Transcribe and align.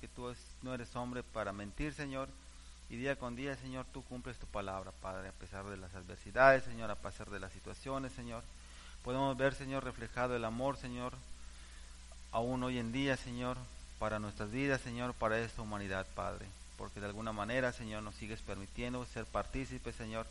Que 0.00 0.08
tú 0.08 0.34
no 0.62 0.74
eres 0.74 0.94
hombre 0.96 1.22
para 1.22 1.52
mentir, 1.52 1.92
Señor. 1.94 2.28
Y 2.88 2.96
día 2.96 3.16
con 3.16 3.34
día, 3.34 3.56
Señor, 3.56 3.84
tú 3.92 4.02
cumples 4.04 4.38
tu 4.38 4.46
palabra, 4.46 4.92
Padre, 5.02 5.28
a 5.28 5.32
pesar 5.32 5.64
de 5.64 5.76
las 5.76 5.94
adversidades, 5.94 6.64
Señor, 6.64 6.90
a 6.90 6.94
pesar 6.94 7.30
de 7.30 7.40
las 7.40 7.52
situaciones, 7.52 8.12
Señor. 8.12 8.44
Podemos 9.02 9.36
ver, 9.36 9.54
Señor, 9.54 9.84
reflejado 9.84 10.36
el 10.36 10.44
amor, 10.44 10.76
Señor, 10.76 11.12
aún 12.32 12.62
hoy 12.62 12.78
en 12.78 12.92
día, 12.92 13.16
Señor, 13.16 13.56
para 13.98 14.18
nuestras 14.18 14.50
vidas, 14.50 14.80
Señor, 14.80 15.14
para 15.14 15.38
esta 15.38 15.62
humanidad, 15.62 16.06
Padre. 16.14 16.46
Porque 16.76 17.00
de 17.00 17.06
alguna 17.06 17.32
manera, 17.32 17.72
Señor, 17.72 18.02
nos 18.02 18.14
sigues 18.14 18.40
permitiendo 18.42 19.04
ser 19.06 19.24
partícipes, 19.24 19.96
Señor, 19.96 20.26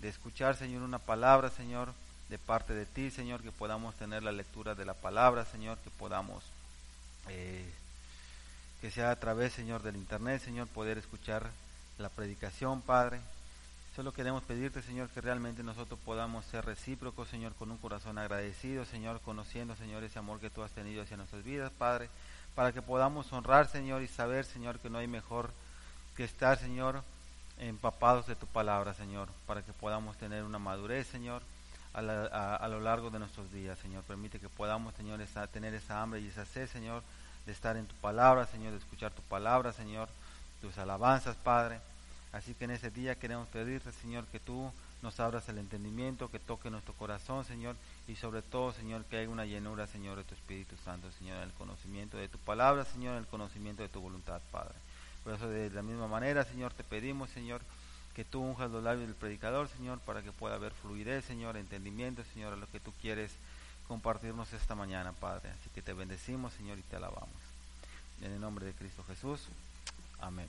de 0.00 0.08
escuchar, 0.08 0.56
Señor, 0.56 0.82
una 0.82 0.98
palabra, 0.98 1.50
Señor, 1.50 1.92
de 2.28 2.38
parte 2.38 2.74
de 2.74 2.86
ti, 2.86 3.10
Señor, 3.10 3.42
que 3.42 3.52
podamos 3.52 3.94
tener 3.94 4.22
la 4.22 4.32
lectura 4.32 4.74
de 4.74 4.84
la 4.84 4.94
palabra, 4.94 5.44
Señor, 5.44 5.78
que 5.78 5.90
podamos, 5.90 6.44
eh, 7.28 7.70
que 8.80 8.90
sea 8.90 9.10
a 9.10 9.16
través, 9.16 9.52
Señor, 9.52 9.82
del 9.82 9.96
Internet, 9.96 10.42
Señor, 10.42 10.68
poder 10.68 10.98
escuchar 10.98 11.50
la 11.98 12.08
predicación, 12.08 12.80
Padre. 12.80 13.20
Solo 13.96 14.12
queremos 14.12 14.44
pedirte, 14.44 14.80
Señor, 14.82 15.08
que 15.08 15.20
realmente 15.20 15.64
nosotros 15.64 15.98
podamos 16.04 16.44
ser 16.46 16.64
recíprocos, 16.64 17.28
Señor, 17.28 17.54
con 17.54 17.70
un 17.72 17.78
corazón 17.78 18.16
agradecido, 18.18 18.84
Señor, 18.84 19.20
conociendo, 19.22 19.74
Señor, 19.74 20.04
ese 20.04 20.20
amor 20.20 20.38
que 20.38 20.50
tú 20.50 20.62
has 20.62 20.70
tenido 20.70 21.02
hacia 21.02 21.16
nuestras 21.16 21.42
vidas, 21.42 21.72
Padre, 21.76 22.08
para 22.54 22.72
que 22.72 22.80
podamos 22.82 23.32
honrar, 23.32 23.66
Señor, 23.68 24.02
y 24.02 24.06
saber, 24.06 24.44
Señor, 24.44 24.78
que 24.78 24.90
no 24.90 24.98
hay 24.98 25.08
mejor 25.08 25.50
que 26.16 26.22
estar, 26.24 26.56
Señor, 26.58 27.02
empapados 27.58 28.28
de 28.28 28.36
tu 28.36 28.46
palabra, 28.46 28.94
Señor, 28.94 29.28
para 29.48 29.62
que 29.62 29.72
podamos 29.72 30.16
tener 30.16 30.44
una 30.44 30.60
madurez, 30.60 31.08
Señor, 31.08 31.42
a, 31.92 32.02
la- 32.02 32.26
a- 32.56 32.68
lo 32.68 32.78
largo 32.78 33.10
de 33.10 33.18
nuestros 33.18 33.50
días, 33.50 33.76
Señor. 33.80 34.04
Permite 34.04 34.38
que 34.38 34.48
podamos, 34.48 34.94
Señor, 34.94 35.20
esa- 35.20 35.48
tener 35.48 35.74
esa 35.74 36.00
hambre 36.00 36.20
y 36.20 36.28
esa 36.28 36.46
sed, 36.46 36.68
Señor, 36.68 37.02
de 37.48 37.54
estar 37.54 37.78
en 37.78 37.86
tu 37.86 37.94
palabra, 37.94 38.44
Señor, 38.44 38.72
de 38.72 38.78
escuchar 38.78 39.10
tu 39.10 39.22
palabra, 39.22 39.72
Señor, 39.72 40.10
tus 40.60 40.76
alabanzas, 40.76 41.34
Padre. 41.34 41.80
Así 42.30 42.52
que 42.52 42.66
en 42.66 42.72
ese 42.72 42.90
día 42.90 43.14
queremos 43.14 43.48
pedirte, 43.48 43.90
Señor, 43.90 44.26
que 44.26 44.38
tú 44.38 44.70
nos 45.00 45.18
abras 45.18 45.48
el 45.48 45.56
entendimiento, 45.56 46.30
que 46.30 46.38
toque 46.38 46.68
nuestro 46.68 46.92
corazón, 46.92 47.46
Señor, 47.46 47.74
y 48.06 48.16
sobre 48.16 48.42
todo, 48.42 48.74
Señor, 48.74 49.02
que 49.06 49.16
haya 49.16 49.30
una 49.30 49.46
llenura, 49.46 49.86
Señor, 49.86 50.18
de 50.18 50.24
tu 50.24 50.34
Espíritu 50.34 50.76
Santo, 50.84 51.10
Señor, 51.12 51.38
en 51.38 51.44
el 51.44 51.52
conocimiento 51.54 52.18
de 52.18 52.28
tu 52.28 52.36
palabra, 52.36 52.84
Señor, 52.84 53.14
en 53.14 53.20
el 53.20 53.26
conocimiento 53.26 53.82
de 53.82 53.88
tu 53.88 54.02
voluntad, 54.02 54.42
Padre. 54.52 54.74
Por 55.24 55.32
eso, 55.32 55.48
de 55.48 55.70
la 55.70 55.80
misma 55.80 56.06
manera, 56.06 56.44
Señor, 56.44 56.74
te 56.74 56.84
pedimos, 56.84 57.30
Señor, 57.30 57.62
que 58.14 58.26
tú 58.26 58.42
unjas 58.42 58.70
los 58.70 58.84
labios 58.84 59.06
del 59.06 59.16
predicador, 59.16 59.68
Señor, 59.68 60.00
para 60.00 60.20
que 60.20 60.32
pueda 60.32 60.56
haber 60.56 60.72
fluidez, 60.72 61.24
Señor, 61.24 61.56
entendimiento, 61.56 62.22
Señor, 62.34 62.52
a 62.52 62.56
lo 62.56 62.66
que 62.66 62.78
tú 62.78 62.92
quieres 63.00 63.32
compartirnos 63.88 64.52
esta 64.52 64.74
mañana, 64.74 65.12
Padre. 65.12 65.50
Así 65.50 65.70
que 65.74 65.82
te 65.82 65.94
bendecimos, 65.94 66.52
Señor, 66.52 66.78
y 66.78 66.82
te 66.82 66.96
alabamos. 66.96 67.28
En 68.22 68.32
el 68.32 68.40
nombre 68.40 68.66
de 68.66 68.74
Cristo 68.74 69.02
Jesús. 69.08 69.40
Amén. 70.20 70.48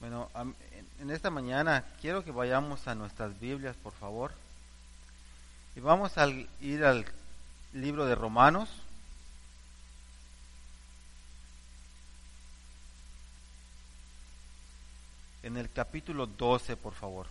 Bueno, 0.00 0.30
en 1.00 1.10
esta 1.10 1.28
mañana 1.30 1.84
quiero 2.00 2.24
que 2.24 2.30
vayamos 2.30 2.86
a 2.86 2.94
nuestras 2.94 3.38
Biblias, 3.40 3.76
por 3.76 3.92
favor. 3.92 4.32
Y 5.76 5.80
vamos 5.80 6.16
a 6.18 6.28
ir 6.28 6.84
al 6.84 7.04
libro 7.72 8.06
de 8.06 8.14
Romanos. 8.14 8.68
En 15.48 15.56
el 15.56 15.70
capítulo 15.70 16.26
12, 16.26 16.76
por 16.76 16.92
favor. 16.92 17.26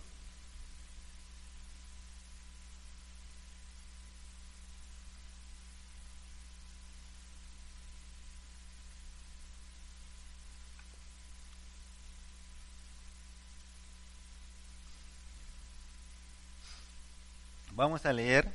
Vamos 17.76 18.04
a 18.04 18.12
leer 18.12 18.50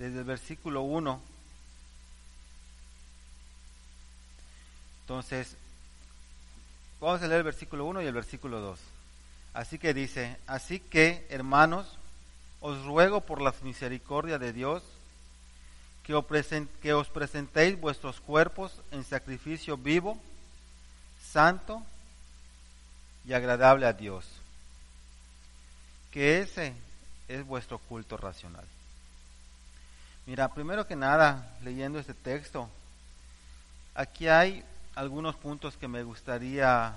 desde 0.00 0.18
el 0.18 0.24
versículo 0.24 0.82
1. 0.82 1.35
Entonces, 5.06 5.54
vamos 7.00 7.22
a 7.22 7.28
leer 7.28 7.38
el 7.38 7.44
versículo 7.44 7.84
1 7.84 8.02
y 8.02 8.06
el 8.06 8.12
versículo 8.12 8.58
2. 8.58 8.80
Así 9.54 9.78
que 9.78 9.94
dice, 9.94 10.36
así 10.48 10.80
que, 10.80 11.24
hermanos, 11.30 11.96
os 12.60 12.84
ruego 12.84 13.20
por 13.20 13.40
las 13.40 13.62
misericordias 13.62 14.40
de 14.40 14.52
Dios 14.52 14.82
que 16.02 16.12
os 16.12 17.08
presentéis 17.08 17.80
vuestros 17.80 18.20
cuerpos 18.20 18.72
en 18.90 19.04
sacrificio 19.04 19.76
vivo, 19.76 20.18
santo 21.32 21.84
y 23.24 23.32
agradable 23.32 23.86
a 23.86 23.92
Dios, 23.92 24.26
que 26.10 26.40
ese 26.40 26.74
es 27.28 27.46
vuestro 27.46 27.78
culto 27.78 28.16
racional. 28.16 28.64
Mira, 30.26 30.52
primero 30.52 30.84
que 30.88 30.96
nada, 30.96 31.56
leyendo 31.62 32.00
este 32.00 32.14
texto, 32.14 32.68
aquí 33.94 34.26
hay 34.26 34.64
algunos 34.96 35.36
puntos 35.36 35.76
que 35.76 35.88
me 35.88 36.02
gustaría 36.02 36.94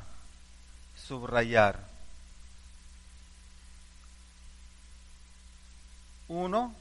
subrayar. 0.95 1.79
Uno, 6.29 6.73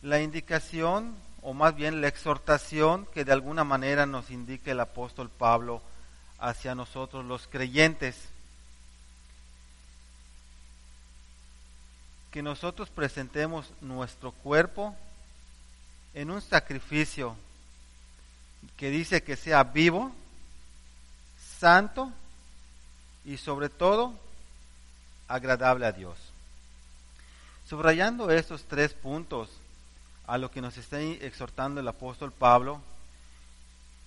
la 0.00 0.20
indicación, 0.20 1.14
o 1.42 1.52
más 1.52 1.76
bien 1.76 2.00
la 2.00 2.08
exhortación 2.08 3.06
que 3.12 3.26
de 3.26 3.32
alguna 3.32 3.64
manera 3.64 4.06
nos 4.06 4.30
indica 4.30 4.70
el 4.70 4.80
apóstol 4.80 5.28
Pablo 5.28 5.82
hacia 6.38 6.74
nosotros 6.74 7.24
los 7.26 7.46
creyentes. 7.46 8.16
Que 12.30 12.42
nosotros 12.42 12.88
presentemos 12.88 13.70
nuestro 13.82 14.32
cuerpo 14.32 14.96
en 16.14 16.30
un 16.30 16.40
sacrificio 16.40 17.36
que 18.76 18.90
dice 18.90 19.22
que 19.22 19.36
sea 19.36 19.64
vivo, 19.64 20.12
santo 21.58 22.12
y 23.24 23.36
sobre 23.36 23.68
todo 23.68 24.14
agradable 25.28 25.86
a 25.86 25.92
Dios. 25.92 26.16
Subrayando 27.66 28.30
estos 28.30 28.64
tres 28.64 28.92
puntos 28.92 29.48
a 30.26 30.38
lo 30.38 30.50
que 30.50 30.60
nos 30.60 30.76
está 30.76 31.00
exhortando 31.00 31.80
el 31.80 31.88
apóstol 31.88 32.32
Pablo, 32.32 32.80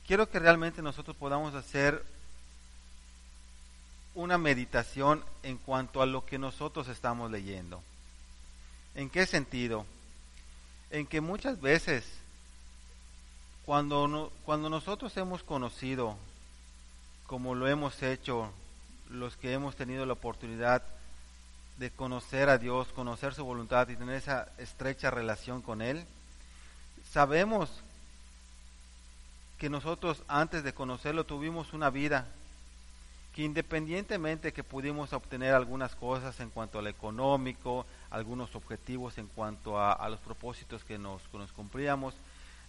quiero 0.06 0.30
que 0.30 0.40
realmente 0.40 0.81
nosotros 0.81 1.16
podamos 1.16 1.56
hacer 1.56 2.04
una 4.13 4.38
meditación 4.38 5.24
en 5.44 5.58
cuanto 5.58 6.01
a 6.01 6.06
lo 6.06 6.25
que 6.25 6.38
nosotros 6.38 6.88
estamos 6.88 7.31
leyendo. 7.31 7.81
¿En 8.96 9.10
qué 9.10 9.25
sentido? 9.25 9.86
En 10.90 11.06
que 11.06 11.19
muchas 11.19 11.60
veces 11.60 12.06
cuando, 13.65 14.07
no- 14.07 14.29
cuando 14.45 14.69
nosotros 14.69 15.15
hemos 15.17 15.44
conocido, 15.44 16.17
como 17.27 17.56
lo 17.56 17.67
hemos 17.67 18.01
hecho, 18.03 18.51
los 19.09 19.35
que 19.38 19.53
hemos 19.53 19.75
tenido 19.75 20.06
la 20.06 20.13
oportunidad 20.13 20.83
de 21.77 21.89
conocer 21.91 22.50
a 22.50 22.57
Dios, 22.57 22.88
conocer 22.89 23.33
su 23.33 23.44
voluntad 23.44 23.89
y 23.89 23.95
tener 23.95 24.15
esa 24.15 24.47
estrecha 24.57 25.12
relación 25.12 25.62
con 25.62 25.81
Él, 25.81 26.06
sabemos 27.12 27.69
que 29.57 29.69
nosotros 29.69 30.21
antes 30.27 30.63
de 30.63 30.73
conocerlo 30.73 31.23
tuvimos 31.23 31.73
una 31.73 31.89
vida 31.89 32.27
que 33.33 33.44
independientemente 33.44 34.53
que 34.53 34.63
pudimos 34.63 35.12
obtener 35.12 35.53
algunas 35.53 35.95
cosas 35.95 36.39
en 36.39 36.50
cuanto 36.50 36.79
a 36.79 36.81
lo 36.81 36.89
económico, 36.89 37.85
algunos 38.09 38.56
objetivos 38.56 39.17
en 39.17 39.27
cuanto 39.27 39.81
a, 39.81 40.07
los 40.07 40.19
propósitos 40.21 40.83
que 40.85 40.97
nos 40.97 41.21
cumplíamos, 41.53 42.13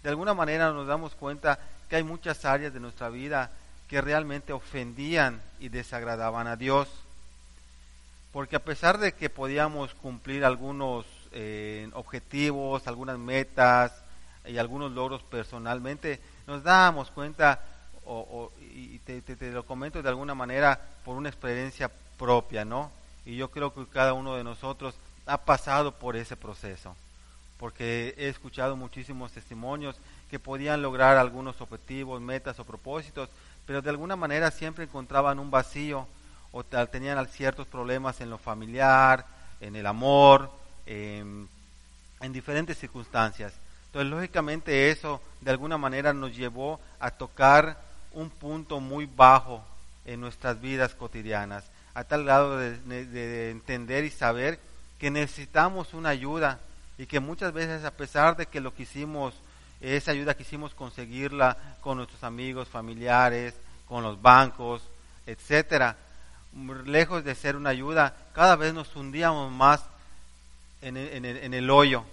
de 0.03 0.09
alguna 0.09 0.35
manera 0.35 0.73
nos 0.73 0.87
damos 0.87 1.15
cuenta 1.15 1.59
que 1.89 1.97
hay 1.97 2.03
muchas 2.03 2.45
áreas 2.45 2.73
de 2.73 2.81
nuestra 2.81 3.09
vida 3.09 3.51
que 3.89 4.01
realmente 4.01 4.53
ofendían 4.53 5.41
y 5.61 5.69
desagradaban 5.69 6.47
a 6.47 6.57
Dios. 6.57 6.89
Porque 8.33 8.57
a 8.57 8.65
pesar 8.65 8.99
de 8.99 9.13
que 9.13 9.31
podíamos 9.31 9.95
cumplir 9.95 10.45
algunos 10.45 11.07
eh, 11.33 11.89
objetivos, 11.95 12.87
algunas 12.87 13.19
metas 13.19 13.93
y 14.45 14.59
algunos 14.59 14.93
logros 14.93 15.23
personalmente, 15.23 16.21
nos 16.47 16.63
dábamos 16.63 17.11
cuenta 17.11 17.61
o, 18.05 18.53
y 18.61 18.99
te, 19.01 19.21
te, 19.21 19.51
lo 19.51 19.65
comento 19.65 20.01
de 20.01 20.09
alguna 20.09 20.35
manera 20.35 20.81
por 21.05 21.17
una 21.17 21.29
experiencia 21.29 21.91
propia, 22.17 22.65
¿no? 22.65 22.91
Y 23.25 23.37
yo 23.37 23.51
creo 23.51 23.75
que 23.75 23.85
cada 23.87 24.13
uno 24.13 24.37
de 24.37 24.45
nosotros 24.45 24.95
ha 25.27 25.39
pasado 25.39 25.93
por 25.93 26.15
ese 26.15 26.37
proceso, 26.37 26.95
porque 27.59 28.15
he 28.19 28.29
escuchado 28.29 28.77
muchísimos 28.77 29.33
testimonios 29.33 29.97
que 30.31 30.39
podían 30.39 30.83
lograr 30.83 31.17
algunos 31.17 31.61
objetivos, 31.61 32.21
metas 32.21 32.59
o 32.59 32.65
propósitos, 32.65 33.29
pero 33.67 33.83
de 33.83 33.91
alguna 33.91 34.17
manera 34.17 34.51
siempre 34.51 34.85
encontraban 34.85 35.39
un 35.39 35.51
vacío 35.51 36.07
o 36.53 36.65
tenían 36.65 37.27
ciertos 37.29 37.67
problemas 37.67 38.21
en 38.21 38.31
lo 38.31 38.39
familiar, 38.39 39.27
en 39.61 39.77
el 39.77 39.87
amor, 39.87 40.51
en 40.87 41.49
diferentes 42.33 42.79
circunstancias. 42.79 43.53
Entonces, 43.87 44.11
lógicamente 44.11 44.91
eso 44.91 45.23
de 45.41 45.51
alguna 45.51 45.79
manera 45.79 46.13
nos 46.13 46.37
llevó 46.37 46.81
a 47.01 47.11
tocar 47.11 47.79
un 48.13 48.31
punto 48.31 48.79
muy 48.79 49.07
bajo 49.07 49.65
en 50.05 50.21
nuestras 50.21 50.61
vidas 50.61 50.95
cotidianas, 50.95 51.65
a 51.95 52.05
tal 52.05 52.25
grado 52.25 52.59
de, 52.59 53.51
entender 53.51 54.05
y 54.05 54.11
saber 54.11 54.61
que 54.99 55.11
necesitamos 55.11 55.95
una 55.95 56.11
ayuda 56.11 56.61
y 56.99 57.07
que 57.07 57.21
muchas 57.21 57.53
veces 57.53 57.85
a 57.85 57.91
pesar 57.91 58.37
de 58.37 58.47
que 58.47 58.61
lo 58.61 58.75
quisimos, 58.75 59.35
esa 59.81 60.13
ayuda 60.13 60.35
quisimos 60.35 60.75
conseguirla 60.75 61.57
con 61.81 61.99
nuestros 61.99 62.23
amigos, 62.25 62.69
familiares, 62.69 63.55
con 63.87 64.03
los 64.03 64.21
bancos, 64.21 64.83
etcétera, 65.27 65.97
lejos 66.85 67.25
de 67.25 67.35
ser 67.35 67.57
una 67.57 67.71
ayuda, 67.71 68.17
cada 68.33 68.57
vez 68.57 68.73
nos 68.73 68.95
hundíamos 68.97 69.53
más 69.53 69.85
en 70.81 70.97
en 70.97 71.55
el 71.55 71.71
hoyo, 71.71 72.05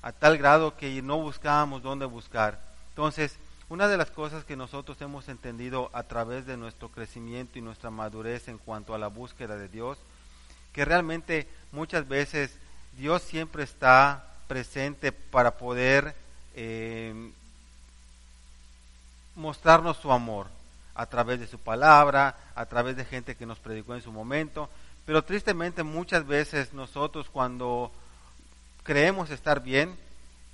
a 0.00 0.12
tal 0.12 0.38
grado 0.38 0.76
que 0.76 1.02
no 1.02 1.18
buscábamos 1.18 1.82
dónde 1.82 2.06
buscar. 2.06 2.60
Entonces, 2.90 3.36
una 3.72 3.88
de 3.88 3.96
las 3.96 4.10
cosas 4.10 4.44
que 4.44 4.54
nosotros 4.54 5.00
hemos 5.00 5.30
entendido 5.30 5.88
a 5.94 6.02
través 6.02 6.44
de 6.44 6.58
nuestro 6.58 6.90
crecimiento 6.90 7.58
y 7.58 7.62
nuestra 7.62 7.90
madurez 7.90 8.48
en 8.48 8.58
cuanto 8.58 8.94
a 8.94 8.98
la 8.98 9.06
búsqueda 9.06 9.56
de 9.56 9.68
Dios, 9.68 9.96
que 10.74 10.84
realmente 10.84 11.48
muchas 11.70 12.06
veces 12.06 12.58
Dios 12.96 13.22
siempre 13.22 13.62
está 13.62 14.26
presente 14.48 15.12
para 15.12 15.52
poder 15.52 16.14
eh, 16.54 17.32
mostrarnos 19.34 19.96
su 19.96 20.12
amor 20.12 20.48
a 20.94 21.06
través 21.06 21.40
de 21.40 21.46
su 21.46 21.58
palabra, 21.58 22.36
a 22.54 22.66
través 22.66 22.96
de 22.96 23.04
gente 23.04 23.34
que 23.34 23.46
nos 23.46 23.58
predicó 23.58 23.94
en 23.94 24.02
su 24.02 24.12
momento, 24.12 24.68
pero 25.06 25.24
tristemente 25.24 25.82
muchas 25.82 26.26
veces 26.26 26.72
nosotros 26.74 27.28
cuando 27.30 27.90
creemos 28.82 29.30
estar 29.30 29.62
bien 29.62 29.96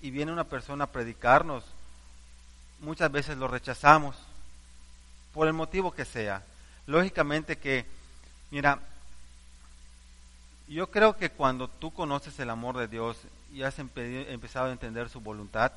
y 0.00 0.10
viene 0.10 0.32
una 0.32 0.44
persona 0.44 0.84
a 0.84 0.92
predicarnos, 0.92 1.64
muchas 2.80 3.10
veces 3.10 3.36
lo 3.36 3.48
rechazamos, 3.48 4.16
por 5.34 5.46
el 5.46 5.52
motivo 5.52 5.92
que 5.92 6.04
sea. 6.04 6.42
Lógicamente 6.86 7.58
que, 7.58 7.84
mira, 8.50 8.80
yo 10.74 10.90
creo 10.90 11.16
que 11.16 11.30
cuando 11.30 11.68
tú 11.68 11.92
conoces 11.92 12.38
el 12.38 12.50
amor 12.50 12.76
de 12.76 12.88
Dios 12.88 13.16
y 13.52 13.62
has 13.62 13.78
empezado 13.78 14.66
a 14.66 14.72
entender 14.72 15.08
su 15.08 15.20
voluntad, 15.20 15.72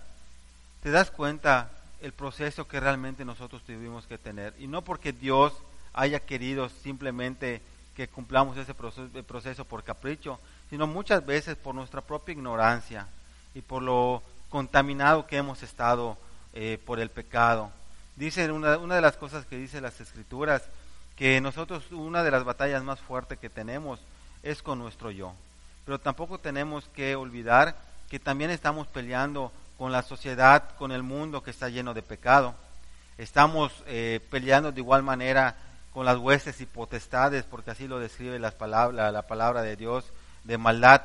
te 0.83 0.91
das 0.91 1.11
cuenta 1.11 1.71
el 2.01 2.11
proceso 2.11 2.67
que 2.67 2.79
realmente 2.79 3.23
nosotros 3.23 3.61
tuvimos 3.63 4.05
que 4.05 4.17
tener. 4.17 4.53
Y 4.59 4.67
no 4.67 4.81
porque 4.81 5.13
Dios 5.13 5.53
haya 5.93 6.19
querido 6.19 6.69
simplemente 6.69 7.61
que 7.95 8.07
cumplamos 8.07 8.57
ese 8.57 8.73
proceso, 8.73 9.65
por 9.65 9.83
capricho, 9.83 10.39
sino 10.69 10.87
muchas 10.87 11.25
veces 11.25 11.55
por 11.55 11.75
nuestra 11.75 12.01
propia 12.01 12.33
ignorancia 12.33 13.07
y 13.53 13.61
por 13.61 13.81
lo 13.81 14.23
contaminado 14.49 15.27
que 15.27 15.37
hemos 15.37 15.63
estado 15.63 16.17
eh, 16.53 16.79
por 16.85 16.99
el 16.99 17.09
pecado. 17.09 17.71
Dice 18.15 18.51
una, 18.51 18.77
una 18.77 18.95
de 18.95 19.01
las 19.01 19.17
cosas 19.17 19.45
que 19.45 19.57
dice 19.57 19.81
las 19.81 20.01
escrituras, 20.01 20.63
que 21.15 21.39
nosotros 21.39 21.91
una 21.91 22.23
de 22.23 22.31
las 22.31 22.43
batallas 22.43 22.83
más 22.83 22.99
fuertes 22.99 23.37
que 23.39 23.49
tenemos 23.49 23.99
es 24.43 24.61
con 24.61 24.79
nuestro 24.79 25.11
yo. 25.11 25.33
Pero 25.85 25.99
tampoco 25.99 26.39
tenemos 26.39 26.85
que 26.93 27.15
olvidar 27.15 27.75
que 28.09 28.19
también 28.19 28.51
estamos 28.51 28.87
peleando 28.87 29.51
con 29.77 29.91
la 29.91 30.03
sociedad, 30.03 30.75
con 30.77 30.91
el 30.91 31.03
mundo 31.03 31.43
que 31.43 31.51
está 31.51 31.69
lleno 31.69 31.93
de 31.93 32.03
pecado. 32.03 32.53
Estamos 33.17 33.71
eh, 33.87 34.19
peleando 34.29 34.71
de 34.71 34.81
igual 34.81 35.03
manera 35.03 35.55
con 35.93 36.05
las 36.05 36.17
huestes 36.17 36.61
y 36.61 36.65
potestades, 36.65 37.43
porque 37.43 37.71
así 37.71 37.87
lo 37.87 37.99
describe 37.99 38.39
la 38.39 38.51
palabra 38.51 39.61
de 39.61 39.75
Dios, 39.75 40.05
de 40.43 40.57
maldad. 40.57 41.01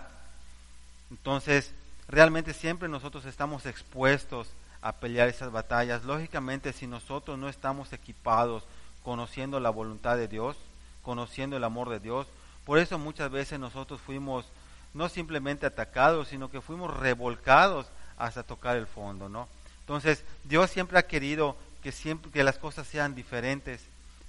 Entonces, 1.10 1.72
realmente 2.08 2.52
siempre 2.52 2.88
nosotros 2.88 3.24
estamos 3.24 3.66
expuestos 3.66 4.48
a 4.82 4.92
pelear 4.92 5.28
esas 5.28 5.50
batallas. 5.50 6.04
Lógicamente, 6.04 6.72
si 6.72 6.86
nosotros 6.86 7.38
no 7.38 7.48
estamos 7.48 7.92
equipados 7.92 8.64
conociendo 9.02 9.60
la 9.60 9.70
voluntad 9.70 10.16
de 10.16 10.28
Dios, 10.28 10.56
conociendo 11.02 11.56
el 11.56 11.64
amor 11.64 11.88
de 11.88 12.00
Dios, 12.00 12.26
por 12.66 12.78
eso 12.78 12.98
muchas 12.98 13.30
veces 13.30 13.58
nosotros 13.58 14.00
fuimos 14.00 14.44
no 14.92 15.08
simplemente 15.08 15.64
atacados, 15.64 16.28
sino 16.28 16.50
que 16.50 16.60
fuimos 16.60 16.94
revolcados 16.94 17.86
hasta 18.18 18.42
tocar 18.42 18.76
el 18.76 18.86
fondo, 18.86 19.28
¿no? 19.28 19.48
Entonces, 19.80 20.24
Dios 20.44 20.70
siempre 20.70 20.98
ha 20.98 21.06
querido 21.06 21.56
que 21.82 21.92
siempre 21.92 22.32
que 22.32 22.42
las 22.42 22.58
cosas 22.58 22.86
sean 22.86 23.14
diferentes, 23.14 23.82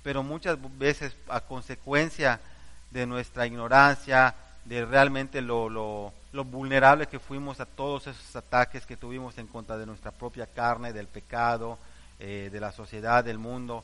pero 0.04 0.22
muchas 0.22 0.58
veces 0.78 1.16
a 1.28 1.42
consecuencia 1.42 2.40
de 2.92 3.08
nuestra 3.08 3.48
ignorancia, 3.48 4.36
de 4.66 4.86
realmente 4.86 5.42
lo, 5.42 5.68
lo, 5.68 6.14
lo 6.32 6.44
vulnerable 6.44 7.08
que 7.08 7.20
fuimos 7.20 7.60
a 7.60 7.66
todos 7.66 8.06
esos 8.06 8.36
ataques 8.36 8.86
que 8.86 8.98
tuvimos 8.98 9.38
en 9.40 9.48
contra 9.48 9.78
de 9.78 9.86
nuestra 9.86 10.12
propia 10.12 10.46
carne, 10.46 10.94
del 10.94 11.08
pecado, 11.08 11.80
eh, 12.20 12.50
de 12.52 12.60
la 12.60 12.72
sociedad, 12.72 13.24
del 13.24 13.40
mundo, 13.40 13.84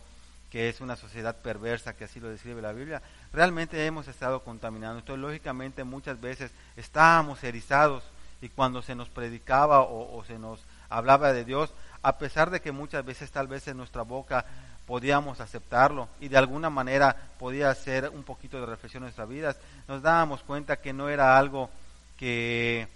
que 0.53 0.69
es 0.69 0.81
una 0.81 0.95
sociedad 0.95 1.37
perversa, 1.37 1.95
que 1.95 2.03
así 2.03 2.19
lo 2.19 2.29
describe 2.29 2.61
la 2.61 2.73
Biblia, 2.73 3.01
realmente 3.33 3.87
hemos 3.87 4.07
estado 4.07 4.43
contaminando. 4.43 4.99
Entonces, 4.99 5.19
lógicamente, 5.19 5.83
muchas 5.83 6.21
veces 6.21 6.51
estábamos 6.75 7.43
erizados 7.43 8.03
y 8.39 8.49
cuando 8.49 8.83
se 8.83 8.93
nos 8.93 9.09
predicaba 9.09 9.81
o, 9.81 10.23
se 10.25 10.37
nos 10.37 10.59
hablaba 10.91 11.33
de 11.33 11.43
Dios, 11.43 11.73
a 12.03 12.19
pesar 12.19 12.51
de 12.51 12.61
que 12.61 12.71
muchas 12.71 13.03
veces 13.03 13.31
tal 13.31 13.47
vez 13.47 13.67
en 13.67 13.77
nuestra 13.77 14.03
boca 14.03 14.45
podíamos 14.85 15.39
aceptarlo 15.39 16.07
y 16.19 16.27
de 16.27 16.37
alguna 16.37 16.69
manera 16.69 17.15
podía 17.39 17.71
hacer 17.71 18.09
un 18.09 18.21
poquito 18.21 18.59
de 18.59 18.67
reflexión 18.67 19.01
en 19.01 19.05
nuestras 19.05 19.27
vidas, 19.27 19.57
nos 19.87 20.03
dábamos 20.03 20.43
cuenta 20.43 20.79
que 20.79 20.93
no 20.93 21.09
era 21.09 21.35
algo 21.35 21.71
que, 22.15 22.87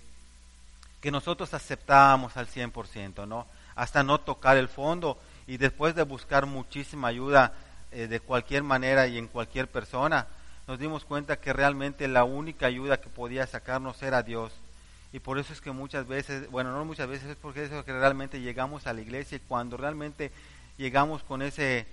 que 1.01 1.09
nosotros 1.09 1.51
aceptábamos 1.55 2.37
al 2.37 2.45
100%, 2.45 3.27
¿no? 3.27 3.47
Hasta 3.75 4.03
no 4.03 4.19
tocar 4.19 4.57
el 4.57 4.67
fondo 4.67 5.17
y 5.47 5.57
después 5.57 5.95
de 5.95 6.03
buscar 6.03 6.45
muchísima 6.45 7.07
ayuda 7.07 7.53
eh, 7.91 8.07
de 8.07 8.19
cualquier 8.19 8.63
manera 8.63 9.07
y 9.07 9.17
en 9.17 9.27
cualquier 9.27 9.67
persona, 9.67 10.27
nos 10.67 10.77
dimos 10.77 11.05
cuenta 11.05 11.39
que 11.39 11.53
realmente 11.53 12.07
la 12.09 12.25
única 12.25 12.65
ayuda 12.67 12.99
que 12.99 13.09
podía 13.09 13.47
sacarnos 13.47 14.03
era 14.03 14.21
Dios. 14.21 14.51
Y 15.13 15.19
por 15.19 15.39
eso 15.39 15.53
es 15.53 15.61
que 15.61 15.71
muchas 15.71 16.05
veces, 16.05 16.51
bueno, 16.51 16.73
no 16.73 16.83
muchas 16.83 17.07
veces, 17.07 17.29
es 17.29 17.37
porque 17.37 17.63
eso 17.63 17.85
que 17.85 17.93
realmente 17.93 18.41
llegamos 18.41 18.85
a 18.85 18.93
la 18.93 18.99
iglesia 18.99 19.37
y 19.37 19.47
cuando 19.47 19.77
realmente 19.77 20.31
llegamos 20.77 21.23
con 21.23 21.41
ese, 21.41 21.87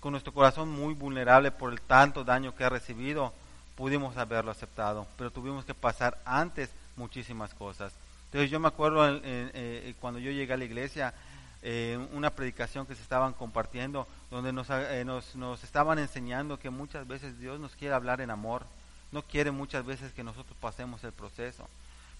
con 0.00 0.12
nuestro 0.12 0.34
corazón 0.34 0.68
muy 0.68 0.92
vulnerable 0.92 1.50
por 1.50 1.72
el 1.72 1.80
tanto 1.80 2.24
daño 2.24 2.54
que 2.54 2.64
ha 2.64 2.68
recibido, 2.68 3.32
pudimos 3.74 4.18
haberlo 4.18 4.50
aceptado, 4.50 5.06
pero 5.16 5.30
tuvimos 5.30 5.64
que 5.64 5.72
pasar 5.72 6.18
antes 6.26 6.68
muchísimas 6.96 7.54
cosas. 7.54 7.94
Entonces 8.26 8.50
yo 8.50 8.60
me 8.60 8.68
acuerdo 8.68 9.20
eh, 9.24 9.94
cuando 9.98 10.20
yo 10.20 10.30
llegué 10.30 10.52
a 10.52 10.58
la 10.58 10.64
iglesia, 10.64 11.14
eh, 11.62 11.98
una 12.12 12.30
predicación 12.30 12.86
que 12.86 12.94
se 12.94 13.02
estaban 13.02 13.32
compartiendo, 13.32 14.06
donde 14.30 14.52
nos, 14.52 14.68
eh, 14.70 15.04
nos, 15.04 15.34
nos 15.36 15.64
estaban 15.64 15.98
enseñando 15.98 16.58
que 16.58 16.70
muchas 16.70 17.06
veces 17.06 17.38
Dios 17.38 17.58
nos 17.58 17.74
quiere 17.74 17.94
hablar 17.94 18.20
en 18.20 18.30
amor, 18.30 18.64
no 19.12 19.22
quiere 19.22 19.50
muchas 19.50 19.84
veces 19.84 20.12
que 20.12 20.24
nosotros 20.24 20.56
pasemos 20.60 21.02
el 21.04 21.12
proceso. 21.12 21.68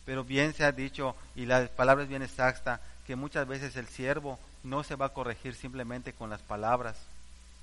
Pero 0.04 0.24
bien 0.24 0.54
se 0.54 0.64
ha 0.64 0.72
dicho, 0.72 1.16
y 1.34 1.46
la 1.46 1.66
palabra 1.66 2.04
es 2.04 2.08
bien 2.08 2.22
exacta, 2.22 2.80
que 3.06 3.16
muchas 3.16 3.46
veces 3.46 3.76
el 3.76 3.86
siervo 3.88 4.38
no 4.62 4.82
se 4.82 4.96
va 4.96 5.06
a 5.06 5.12
corregir 5.12 5.54
simplemente 5.54 6.12
con 6.12 6.30
las 6.30 6.40
palabras, 6.42 6.96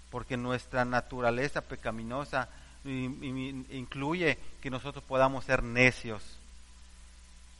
porque 0.10 0.38
nuestra 0.38 0.86
naturaleza 0.86 1.62
pecaminosa 1.62 2.48
incluye 2.86 4.38
que 4.62 4.70
nosotros 4.70 5.04
podamos 5.04 5.46
ser 5.46 5.64
necios. 5.64 6.22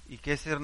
¿Y 0.10 0.18
qué 0.18 0.38
ser, 0.38 0.60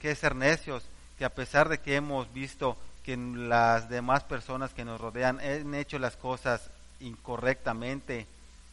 qué 0.00 0.10
es 0.12 0.18
ser 0.18 0.34
necios? 0.34 0.84
Que 1.18 1.24
a 1.24 1.34
pesar 1.34 1.68
de 1.68 1.78
que 1.78 1.96
hemos 1.96 2.32
visto 2.32 2.76
que 3.04 3.16
las 3.16 3.88
demás 3.88 4.24
personas 4.24 4.72
que 4.72 4.84
nos 4.84 5.00
rodean 5.00 5.38
han 5.40 5.74
hecho 5.74 5.98
las 5.98 6.16
cosas 6.16 6.70
incorrectamente 7.00 8.26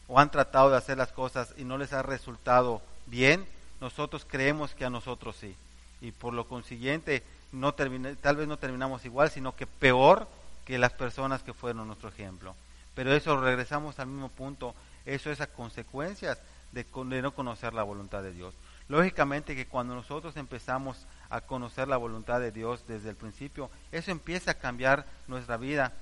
o 0.08 0.18
han 0.18 0.30
tratado 0.30 0.70
de 0.70 0.76
hacer 0.76 0.98
las 0.98 1.12
cosas 1.12 1.54
y 1.56 1.64
no 1.64 1.78
les 1.78 1.92
ha 1.92 2.02
resultado 2.02 2.80
bien, 3.06 3.46
nosotros 3.80 4.26
creemos 4.28 4.74
que 4.74 4.84
a 4.84 4.90
nosotros 4.90 5.36
sí. 5.38 5.54
Y 6.00 6.12
por 6.12 6.32
lo 6.32 6.48
consiguiente, 6.48 7.22
no 7.52 7.74
tal 7.74 8.36
vez 8.36 8.48
no 8.48 8.56
terminamos 8.56 9.04
igual, 9.04 9.30
sino 9.30 9.54
que 9.54 9.66
peor 9.66 10.26
que 10.64 10.78
las 10.78 10.92
personas 10.92 11.42
que 11.42 11.52
fueron 11.52 11.86
nuestro 11.86 12.08
ejemplo. 12.08 12.54
Pero 12.94 13.12
eso 13.12 13.40
regresamos 13.40 13.98
al 13.98 14.06
mismo 14.06 14.28
punto, 14.28 14.74
eso 15.04 15.30
es 15.30 15.40
a 15.40 15.46
consecuencias 15.46 16.38
de, 16.72 16.84
de 16.84 17.22
no 17.22 17.34
conocer 17.34 17.74
la 17.74 17.82
voluntad 17.82 18.22
de 18.22 18.32
Dios. 18.32 18.54
Lógicamente 18.88 19.54
que 19.54 19.66
cuando 19.66 19.94
nosotros 19.94 20.36
empezamos 20.36 20.96
a 21.32 21.40
conocer 21.40 21.88
la 21.88 21.96
voluntad 21.96 22.40
de 22.40 22.52
Dios 22.52 22.84
desde 22.86 23.08
el 23.08 23.16
principio, 23.16 23.70
eso 23.90 24.10
empieza 24.10 24.50
a 24.50 24.58
cambiar 24.58 25.06
nuestra 25.26 25.56
vida. 25.56 25.92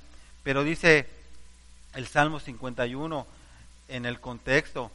Pero 0.42 0.64
dice 0.64 1.08
el 1.94 2.08
Salmo 2.08 2.40
51 2.40 3.26
en 3.88 4.06
el 4.06 4.18
contexto 4.20 4.90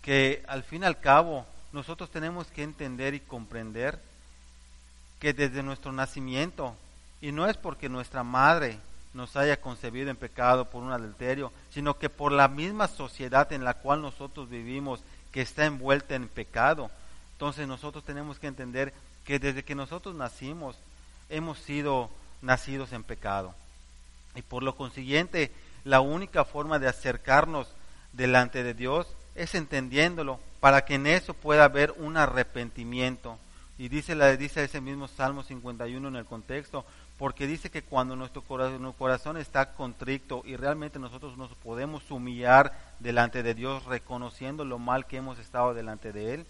que 0.00 0.42
al 0.48 0.62
fin 0.62 0.82
y 0.82 0.86
al 0.86 0.98
cabo 0.98 1.46
nosotros 1.72 2.10
tenemos 2.10 2.46
que 2.46 2.62
entender 2.62 3.12
y 3.12 3.20
comprender 3.20 4.00
que 5.20 5.34
desde 5.34 5.62
nuestro 5.62 5.92
nacimiento, 5.92 6.74
y 7.20 7.32
no 7.32 7.46
es 7.46 7.58
porque 7.58 7.90
nuestra 7.90 8.22
madre 8.22 8.78
nos 9.12 9.36
haya 9.36 9.60
concebido 9.60 10.08
en 10.10 10.16
pecado 10.16 10.70
por 10.70 10.82
un 10.82 10.92
adulterio, 10.92 11.52
sino 11.70 11.98
que 11.98 12.08
por 12.08 12.32
la 12.32 12.48
misma 12.48 12.88
sociedad 12.88 13.52
en 13.52 13.64
la 13.64 13.74
cual 13.74 14.00
nosotros 14.00 14.48
vivimos, 14.48 15.00
que 15.32 15.42
está 15.42 15.66
envuelta 15.66 16.14
en 16.14 16.28
pecado, 16.28 16.90
entonces 17.32 17.68
nosotros 17.68 18.04
tenemos 18.04 18.38
que 18.38 18.46
entender 18.46 18.94
que 19.26 19.38
desde 19.38 19.64
que 19.64 19.74
nosotros 19.74 20.14
nacimos 20.14 20.76
hemos 21.28 21.58
sido 21.58 22.08
nacidos 22.42 22.92
en 22.92 23.02
pecado. 23.02 23.54
Y 24.36 24.42
por 24.42 24.62
lo 24.62 24.76
consiguiente, 24.76 25.50
la 25.84 26.00
única 26.00 26.44
forma 26.44 26.78
de 26.78 26.88
acercarnos 26.88 27.66
delante 28.12 28.62
de 28.62 28.72
Dios 28.72 29.08
es 29.34 29.54
entendiéndolo, 29.54 30.40
para 30.60 30.84
que 30.84 30.94
en 30.94 31.06
eso 31.06 31.34
pueda 31.34 31.64
haber 31.64 31.92
un 31.98 32.16
arrepentimiento. 32.16 33.38
Y 33.78 33.88
dice, 33.88 34.14
dice 34.36 34.64
ese 34.64 34.80
mismo 34.80 35.08
Salmo 35.08 35.42
51 35.42 36.08
en 36.08 36.16
el 36.16 36.24
contexto, 36.24 36.84
porque 37.18 37.46
dice 37.46 37.70
que 37.70 37.82
cuando 37.82 38.14
nuestro 38.14 38.42
corazón, 38.42 38.80
nuestro 38.80 38.98
corazón 38.98 39.36
está 39.36 39.72
contrito 39.72 40.42
y 40.46 40.56
realmente 40.56 40.98
nosotros 40.98 41.36
nos 41.36 41.50
podemos 41.56 42.10
humillar 42.10 42.72
delante 43.00 43.42
de 43.42 43.54
Dios 43.54 43.84
reconociendo 43.84 44.64
lo 44.64 44.78
mal 44.78 45.06
que 45.06 45.16
hemos 45.16 45.38
estado 45.38 45.74
delante 45.74 46.12
de 46.12 46.34
Él, 46.34 46.46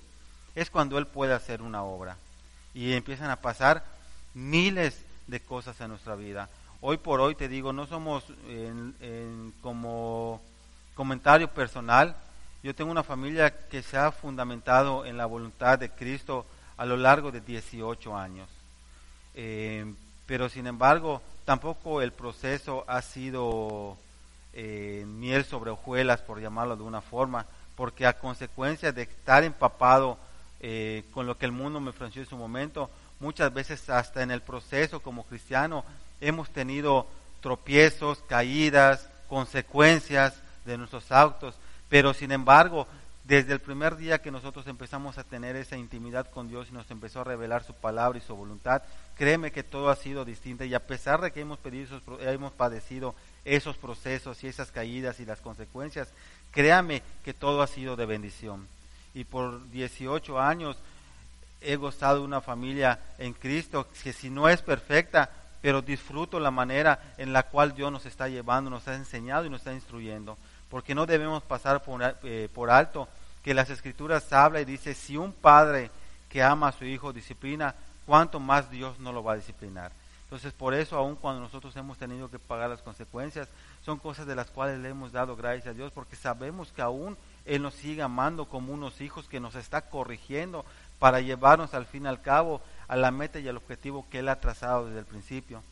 es 0.54 0.70
cuando 0.70 0.98
Él 0.98 1.06
puede 1.06 1.34
hacer 1.34 1.62
una 1.62 1.82
obra 1.82 2.16
y 2.76 2.92
empiezan 2.92 3.30
a 3.30 3.36
pasar 3.36 3.82
miles 4.34 5.02
de 5.26 5.40
cosas 5.40 5.80
en 5.80 5.88
nuestra 5.88 6.14
vida. 6.14 6.50
Hoy 6.82 6.98
por 6.98 7.22
hoy 7.22 7.34
te 7.34 7.48
digo, 7.48 7.72
no 7.72 7.86
somos 7.86 8.22
como 9.62 10.42
comentario 10.94 11.48
personal, 11.48 12.14
yo 12.62 12.74
tengo 12.74 12.90
una 12.90 13.02
familia 13.02 13.66
que 13.68 13.82
se 13.82 13.96
ha 13.96 14.12
fundamentado 14.12 15.06
en 15.06 15.16
la 15.16 15.24
voluntad 15.24 15.78
de 15.78 15.88
Cristo 15.88 16.44
a 16.76 16.84
lo 16.84 16.98
largo 16.98 17.32
de 17.32 17.40
18 17.40 18.14
años. 18.14 18.50
Eh, 19.34 19.90
pero 20.26 20.50
sin 20.50 20.66
embargo, 20.66 21.22
tampoco 21.46 22.02
el 22.02 22.12
proceso 22.12 22.84
ha 22.88 23.00
sido 23.00 23.96
eh, 24.52 25.04
miel 25.06 25.46
sobre 25.46 25.70
hojuelas, 25.70 26.20
por 26.20 26.42
llamarlo 26.42 26.76
de 26.76 26.82
una 26.82 27.00
forma, 27.00 27.46
porque 27.74 28.04
a 28.04 28.18
consecuencia 28.18 28.92
de 28.92 29.02
estar 29.02 29.44
empapado 29.44 30.18
eh, 30.60 31.04
con 31.12 31.26
lo 31.26 31.36
que 31.36 31.46
el 31.46 31.52
mundo 31.52 31.80
me 31.80 31.90
ofreció 31.90 32.22
en 32.22 32.28
su 32.28 32.36
momento. 32.36 32.90
Muchas 33.20 33.52
veces 33.52 33.88
hasta 33.88 34.22
en 34.22 34.30
el 34.30 34.42
proceso 34.42 35.00
como 35.00 35.24
cristiano 35.24 35.84
hemos 36.20 36.50
tenido 36.50 37.06
tropiezos, 37.40 38.22
caídas, 38.28 39.08
consecuencias 39.28 40.34
de 40.64 40.78
nuestros 40.78 41.12
actos, 41.12 41.54
pero 41.88 42.14
sin 42.14 42.32
embargo, 42.32 42.86
desde 43.24 43.52
el 43.52 43.60
primer 43.60 43.96
día 43.96 44.22
que 44.22 44.30
nosotros 44.30 44.66
empezamos 44.66 45.18
a 45.18 45.24
tener 45.24 45.56
esa 45.56 45.76
intimidad 45.76 46.30
con 46.30 46.48
Dios 46.48 46.68
y 46.70 46.74
nos 46.74 46.90
empezó 46.90 47.20
a 47.20 47.24
revelar 47.24 47.64
su 47.64 47.74
palabra 47.74 48.18
y 48.18 48.22
su 48.22 48.36
voluntad, 48.36 48.82
créeme 49.16 49.50
que 49.52 49.64
todo 49.64 49.90
ha 49.90 49.96
sido 49.96 50.24
distinto. 50.24 50.64
Y 50.64 50.74
a 50.74 50.86
pesar 50.86 51.20
de 51.20 51.32
que 51.32 51.40
hemos, 51.40 51.58
pedido 51.58 52.00
hemos 52.20 52.52
padecido 52.52 53.14
esos 53.44 53.76
procesos 53.76 54.42
y 54.44 54.48
esas 54.48 54.70
caídas 54.70 55.18
y 55.20 55.24
las 55.24 55.40
consecuencias, 55.40 56.08
créame 56.52 57.02
que 57.24 57.34
todo 57.34 57.62
ha 57.62 57.66
sido 57.66 57.96
de 57.96 58.06
bendición 58.06 58.68
y 59.16 59.24
por 59.24 59.70
18 59.70 60.38
años 60.38 60.76
he 61.62 61.76
gozado 61.76 62.18
de 62.18 62.24
una 62.26 62.42
familia 62.42 63.00
en 63.16 63.32
Cristo 63.32 63.86
que 64.02 64.12
si 64.12 64.28
no 64.28 64.46
es 64.46 64.60
perfecta, 64.60 65.30
pero 65.62 65.80
disfruto 65.80 66.38
la 66.38 66.50
manera 66.50 67.14
en 67.16 67.32
la 67.32 67.44
cual 67.44 67.74
Dios 67.74 67.90
nos 67.90 68.04
está 68.04 68.28
llevando, 68.28 68.68
nos 68.68 68.86
ha 68.88 68.94
enseñado 68.94 69.46
y 69.46 69.50
nos 69.50 69.62
está 69.62 69.72
instruyendo, 69.72 70.36
porque 70.68 70.94
no 70.94 71.06
debemos 71.06 71.42
pasar 71.42 71.82
por, 71.82 72.16
eh, 72.24 72.50
por 72.54 72.68
alto 72.70 73.08
que 73.42 73.54
las 73.54 73.70
escrituras 73.70 74.30
habla 74.34 74.60
y 74.60 74.66
dice, 74.66 74.92
si 74.92 75.16
un 75.16 75.32
padre 75.32 75.90
que 76.28 76.42
ama 76.42 76.68
a 76.68 76.72
su 76.72 76.84
hijo 76.84 77.10
disciplina, 77.14 77.74
cuánto 78.04 78.38
más 78.38 78.70
Dios 78.70 78.98
no 78.98 79.12
lo 79.12 79.24
va 79.24 79.32
a 79.32 79.36
disciplinar. 79.36 79.92
Entonces, 80.24 80.52
por 80.52 80.74
eso, 80.74 80.96
aun 80.96 81.16
cuando 81.16 81.40
nosotros 81.40 81.74
hemos 81.76 81.96
tenido 81.96 82.28
que 82.28 82.38
pagar 82.38 82.68
las 82.68 82.82
consecuencias, 82.82 83.48
son 83.82 83.98
cosas 83.98 84.26
de 84.26 84.34
las 84.34 84.50
cuales 84.50 84.78
le 84.80 84.90
hemos 84.90 85.12
dado 85.12 85.36
gracias 85.36 85.68
a 85.68 85.72
Dios, 85.72 85.90
porque 85.92 86.16
sabemos 86.16 86.70
que 86.72 86.82
aún 86.82 87.16
él 87.46 87.62
nos 87.62 87.74
sigue 87.74 88.02
amando 88.02 88.46
como 88.46 88.72
unos 88.72 89.00
hijos 89.00 89.28
que 89.28 89.40
nos 89.40 89.54
está 89.54 89.82
corrigiendo 89.82 90.64
para 90.98 91.20
llevarnos 91.20 91.74
al 91.74 91.86
fin 91.86 92.04
y 92.04 92.08
al 92.08 92.22
cabo 92.22 92.60
a 92.88 92.96
la 92.96 93.10
meta 93.10 93.38
y 93.38 93.48
al 93.48 93.56
objetivo 93.56 94.06
que 94.10 94.20
Él 94.20 94.28
ha 94.28 94.40
trazado 94.40 94.86
desde 94.86 95.00
el 95.00 95.04
principio. 95.04 95.62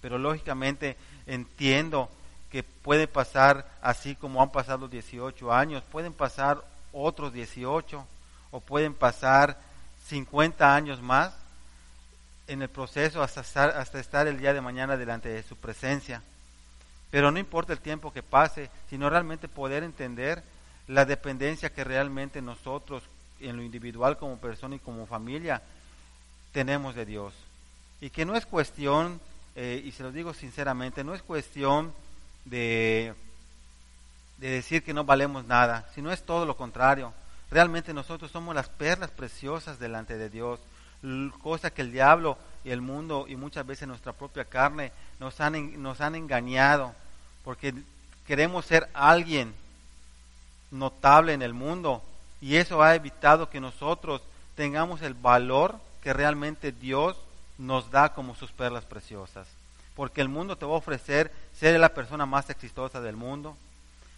Pero 0.00 0.18
lógicamente 0.18 0.96
entiendo 1.26 2.10
que 2.50 2.62
puede 2.62 3.08
pasar 3.08 3.66
así 3.82 4.14
como 4.14 4.42
han 4.42 4.50
pasado 4.50 4.88
18 4.88 5.52
años, 5.52 5.82
pueden 5.90 6.12
pasar 6.12 6.62
otros 6.92 7.32
18 7.32 8.06
o 8.50 8.60
pueden 8.60 8.94
pasar 8.94 9.58
50 10.06 10.74
años 10.74 11.00
más 11.00 11.34
en 12.46 12.62
el 12.62 12.68
proceso 12.68 13.22
hasta 13.22 13.40
estar, 13.40 13.70
hasta 13.70 13.98
estar 13.98 14.26
el 14.28 14.38
día 14.38 14.52
de 14.52 14.60
mañana 14.60 14.96
delante 14.96 15.28
de 15.28 15.42
su 15.42 15.56
presencia. 15.56 16.22
Pero 17.10 17.30
no 17.30 17.38
importa 17.38 17.72
el 17.72 17.78
tiempo 17.78 18.12
que 18.12 18.22
pase, 18.22 18.70
sino 18.90 19.08
realmente 19.08 19.48
poder 19.48 19.82
entender 19.82 20.42
la 20.88 21.04
dependencia 21.04 21.72
que 21.72 21.84
realmente 21.84 22.42
nosotros 22.42 23.02
en 23.40 23.56
lo 23.56 23.62
individual 23.62 24.16
como 24.16 24.38
persona 24.38 24.76
y 24.76 24.80
como 24.80 25.06
familia 25.06 25.62
tenemos 26.52 26.94
de 26.94 27.06
Dios. 27.06 27.34
Y 28.00 28.10
que 28.10 28.24
no 28.24 28.36
es 28.36 28.46
cuestión, 28.46 29.20
eh, 29.56 29.82
y 29.84 29.92
se 29.92 30.02
lo 30.02 30.12
digo 30.12 30.34
sinceramente, 30.34 31.04
no 31.04 31.14
es 31.14 31.22
cuestión 31.22 31.92
de, 32.44 33.14
de 34.38 34.48
decir 34.50 34.82
que 34.82 34.94
no 34.94 35.04
valemos 35.04 35.44
nada, 35.46 35.88
sino 35.94 36.12
es 36.12 36.22
todo 36.22 36.46
lo 36.46 36.56
contrario. 36.56 37.12
Realmente 37.50 37.94
nosotros 37.94 38.30
somos 38.30 38.54
las 38.54 38.68
perlas 38.68 39.10
preciosas 39.10 39.78
delante 39.78 40.16
de 40.16 40.30
Dios, 40.30 40.60
cosa 41.42 41.70
que 41.70 41.82
el 41.82 41.92
diablo 41.92 42.38
y 42.64 42.70
el 42.70 42.80
mundo 42.80 43.26
y 43.28 43.36
muchas 43.36 43.66
veces 43.66 43.86
nuestra 43.86 44.12
propia 44.12 44.46
carne 44.46 44.90
nos 45.20 45.40
han, 45.40 45.82
nos 45.82 46.00
han 46.00 46.14
engañado, 46.14 46.94
porque 47.44 47.74
queremos 48.26 48.64
ser 48.64 48.88
alguien 48.94 49.54
notable 50.74 51.32
en 51.32 51.42
el 51.42 51.54
mundo 51.54 52.02
y 52.40 52.56
eso 52.56 52.82
ha 52.82 52.94
evitado 52.94 53.48
que 53.48 53.60
nosotros 53.60 54.20
tengamos 54.56 55.02
el 55.02 55.14
valor 55.14 55.76
que 56.02 56.12
realmente 56.12 56.72
Dios 56.72 57.16
nos 57.56 57.90
da 57.90 58.12
como 58.12 58.34
sus 58.34 58.52
perlas 58.52 58.84
preciosas. 58.84 59.46
Porque 59.96 60.20
el 60.20 60.28
mundo 60.28 60.56
te 60.56 60.66
va 60.66 60.74
a 60.74 60.78
ofrecer 60.78 61.32
ser 61.56 61.78
la 61.78 61.94
persona 61.94 62.26
más 62.26 62.50
exitosa 62.50 63.00
del 63.00 63.16
mundo, 63.16 63.56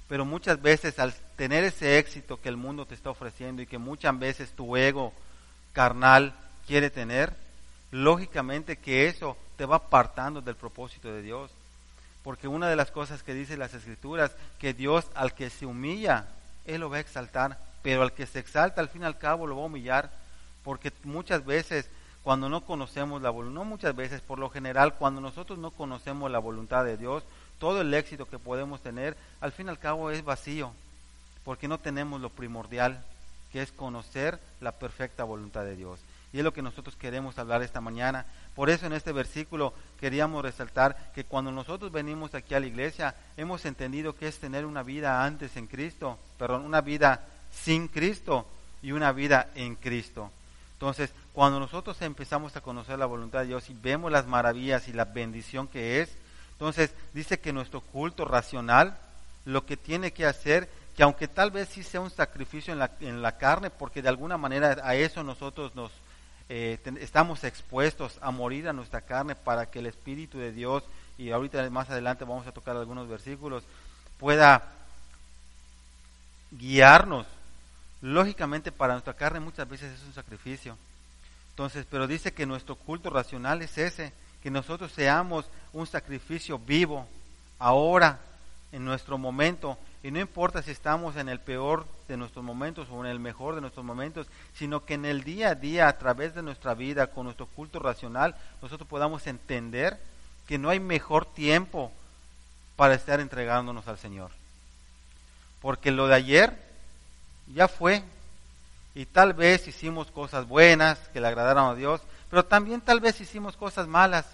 pero 0.08 0.24
muchas 0.24 0.60
veces 0.60 0.98
al 0.98 1.14
tener 1.36 1.64
ese 1.64 1.98
éxito 1.98 2.40
que 2.40 2.48
el 2.48 2.56
mundo 2.56 2.86
te 2.86 2.94
está 2.94 3.10
ofreciendo 3.10 3.62
y 3.62 3.66
que 3.66 3.78
muchas 3.78 4.18
veces 4.18 4.50
tu 4.50 4.76
ego 4.76 5.12
carnal 5.72 6.34
quiere 6.66 6.90
tener, 6.90 7.34
lógicamente 7.90 8.78
que 8.78 9.06
eso 9.06 9.36
te 9.56 9.66
va 9.66 9.76
apartando 9.76 10.40
del 10.40 10.56
propósito 10.56 11.12
de 11.12 11.22
Dios. 11.22 11.50
Porque 12.24 12.48
una 12.48 12.68
de 12.68 12.76
las 12.76 12.90
cosas 12.90 13.22
que 13.22 13.34
dice 13.34 13.56
las 13.56 13.74
escrituras, 13.74 14.32
que 14.58 14.74
Dios 14.74 15.06
al 15.14 15.34
que 15.34 15.50
se 15.50 15.66
humilla, 15.66 16.26
él 16.66 16.80
lo 16.80 16.90
va 16.90 16.96
a 16.96 17.00
exaltar, 17.00 17.58
pero 17.82 18.02
al 18.02 18.12
que 18.12 18.26
se 18.26 18.38
exalta 18.38 18.80
al 18.80 18.88
fin 18.88 19.02
y 19.02 19.04
al 19.06 19.18
cabo 19.18 19.46
lo 19.46 19.56
va 19.56 19.62
a 19.62 19.66
humillar, 19.66 20.10
porque 20.64 20.92
muchas 21.04 21.44
veces 21.44 21.88
cuando 22.26 22.48
no 22.48 22.62
conocemos 22.62 23.22
la 23.22 23.30
voluntad, 23.30 23.60
no 23.60 23.64
muchas 23.64 23.94
veces, 23.94 24.20
por 24.20 24.40
lo 24.40 24.50
general, 24.50 24.94
cuando 24.94 25.20
nosotros 25.20 25.60
no 25.60 25.70
conocemos 25.70 26.28
la 26.28 26.40
voluntad 26.40 26.84
de 26.84 26.96
Dios, 26.96 27.22
todo 27.60 27.80
el 27.82 27.94
éxito 27.94 28.26
que 28.26 28.40
podemos 28.40 28.80
tener, 28.80 29.16
al 29.40 29.52
fin 29.52 29.66
y 29.66 29.70
al 29.70 29.78
cabo 29.78 30.10
es 30.10 30.24
vacío, 30.24 30.72
porque 31.44 31.68
no 31.68 31.78
tenemos 31.78 32.20
lo 32.20 32.28
primordial, 32.28 33.00
que 33.52 33.62
es 33.62 33.70
conocer 33.70 34.40
la 34.60 34.72
perfecta 34.72 35.22
voluntad 35.22 35.62
de 35.62 35.76
Dios. 35.76 36.00
Y 36.32 36.38
es 36.38 36.44
lo 36.44 36.52
que 36.52 36.62
nosotros 36.62 36.96
queremos 36.96 37.38
hablar 37.38 37.62
esta 37.62 37.80
mañana. 37.80 38.26
Por 38.54 38.70
eso 38.70 38.86
en 38.86 38.92
este 38.92 39.12
versículo 39.12 39.72
queríamos 39.98 40.42
resaltar 40.42 41.12
que 41.14 41.24
cuando 41.24 41.52
nosotros 41.52 41.92
venimos 41.92 42.34
aquí 42.34 42.54
a 42.54 42.60
la 42.60 42.66
iglesia, 42.66 43.14
hemos 43.36 43.64
entendido 43.64 44.14
que 44.14 44.28
es 44.28 44.38
tener 44.38 44.66
una 44.66 44.82
vida 44.82 45.24
antes 45.24 45.56
en 45.56 45.66
Cristo, 45.66 46.18
perdón, 46.38 46.64
una 46.64 46.80
vida 46.80 47.24
sin 47.50 47.88
Cristo 47.88 48.46
y 48.82 48.92
una 48.92 49.12
vida 49.12 49.50
en 49.54 49.76
Cristo. 49.76 50.30
Entonces, 50.74 51.10
cuando 51.32 51.58
nosotros 51.58 52.00
empezamos 52.02 52.54
a 52.54 52.60
conocer 52.60 52.98
la 52.98 53.06
voluntad 53.06 53.40
de 53.40 53.46
Dios 53.46 53.70
y 53.70 53.74
vemos 53.74 54.12
las 54.12 54.26
maravillas 54.26 54.88
y 54.88 54.92
la 54.92 55.06
bendición 55.06 55.68
que 55.68 56.02
es, 56.02 56.16
entonces 56.52 56.92
dice 57.14 57.38
que 57.38 57.52
nuestro 57.52 57.80
culto 57.80 58.24
racional 58.24 58.98
lo 59.46 59.64
que 59.64 59.76
tiene 59.76 60.12
que 60.12 60.26
hacer, 60.26 60.68
que 60.96 61.02
aunque 61.02 61.28
tal 61.28 61.50
vez 61.50 61.68
sí 61.68 61.82
sea 61.82 62.00
un 62.00 62.10
sacrificio 62.10 62.72
en 62.72 62.78
la, 62.78 62.90
en 63.00 63.22
la 63.22 63.38
carne, 63.38 63.70
porque 63.70 64.02
de 64.02 64.08
alguna 64.08 64.36
manera 64.36 64.76
a 64.82 64.94
eso 64.94 65.22
nosotros 65.22 65.74
nos 65.74 65.90
eh, 66.48 66.78
estamos 67.00 67.42
expuestos 67.44 68.18
a 68.20 68.30
morir 68.30 68.68
a 68.68 68.72
nuestra 68.72 69.00
carne 69.00 69.34
para 69.34 69.70
que 69.70 69.80
el 69.80 69.86
Espíritu 69.86 70.38
de 70.38 70.52
Dios, 70.52 70.84
y 71.18 71.30
ahorita 71.30 71.68
más 71.70 71.90
adelante 71.90 72.24
vamos 72.24 72.46
a 72.46 72.52
tocar 72.52 72.76
algunos 72.76 73.08
versículos, 73.08 73.64
pueda 74.18 74.62
guiarnos. 76.52 77.26
Lógicamente 78.02 78.70
para 78.70 78.92
nuestra 78.92 79.14
carne 79.14 79.40
muchas 79.40 79.68
veces 79.68 79.92
es 79.92 80.06
un 80.06 80.14
sacrificio. 80.14 80.76
Entonces, 81.50 81.86
pero 81.90 82.06
dice 82.06 82.32
que 82.32 82.46
nuestro 82.46 82.76
culto 82.76 83.10
racional 83.10 83.62
es 83.62 83.78
ese, 83.78 84.12
que 84.42 84.50
nosotros 84.50 84.92
seamos 84.92 85.46
un 85.72 85.86
sacrificio 85.86 86.58
vivo, 86.58 87.08
ahora, 87.58 88.20
en 88.72 88.84
nuestro 88.84 89.18
momento, 89.18 89.78
y 90.06 90.12
no 90.12 90.20
importa 90.20 90.62
si 90.62 90.70
estamos 90.70 91.16
en 91.16 91.28
el 91.28 91.40
peor 91.40 91.84
de 92.06 92.16
nuestros 92.16 92.44
momentos 92.44 92.86
o 92.92 93.04
en 93.04 93.10
el 93.10 93.18
mejor 93.18 93.56
de 93.56 93.60
nuestros 93.60 93.84
momentos, 93.84 94.28
sino 94.54 94.84
que 94.84 94.94
en 94.94 95.04
el 95.04 95.24
día 95.24 95.48
a 95.48 95.54
día, 95.56 95.88
a 95.88 95.98
través 95.98 96.32
de 96.32 96.42
nuestra 96.42 96.74
vida, 96.74 97.08
con 97.08 97.24
nuestro 97.24 97.46
culto 97.46 97.80
racional, 97.80 98.36
nosotros 98.62 98.88
podamos 98.88 99.26
entender 99.26 100.00
que 100.46 100.58
no 100.58 100.68
hay 100.68 100.78
mejor 100.78 101.26
tiempo 101.26 101.90
para 102.76 102.94
estar 102.94 103.18
entregándonos 103.18 103.88
al 103.88 103.98
Señor. 103.98 104.30
Porque 105.60 105.90
lo 105.90 106.06
de 106.06 106.14
ayer 106.14 106.56
ya 107.52 107.66
fue. 107.66 108.04
Y 108.94 109.06
tal 109.06 109.32
vez 109.34 109.66
hicimos 109.66 110.12
cosas 110.12 110.46
buenas 110.46 111.00
que 111.08 111.20
le 111.20 111.26
agradaron 111.26 111.68
a 111.68 111.74
Dios, 111.74 112.00
pero 112.30 112.44
también 112.44 112.80
tal 112.80 113.00
vez 113.00 113.20
hicimos 113.20 113.56
cosas 113.56 113.88
malas 113.88 114.24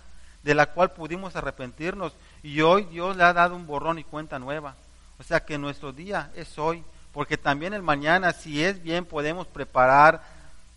de 0.42 0.54
la 0.54 0.66
cual 0.66 0.90
pudimos 0.90 1.34
arrepentirnos. 1.34 2.12
Y 2.42 2.60
hoy 2.60 2.84
Dios 2.84 3.16
le 3.16 3.24
ha 3.24 3.32
dado 3.32 3.56
un 3.56 3.66
borrón 3.66 3.98
y 3.98 4.04
cuenta 4.04 4.38
nueva. 4.38 4.74
O 5.22 5.24
sea 5.24 5.44
que 5.44 5.56
nuestro 5.56 5.92
día 5.92 6.32
es 6.34 6.58
hoy, 6.58 6.82
porque 7.12 7.38
también 7.38 7.74
el 7.74 7.82
mañana, 7.82 8.32
si 8.32 8.64
es 8.64 8.82
bien, 8.82 9.04
podemos 9.04 9.46
preparar 9.46 10.20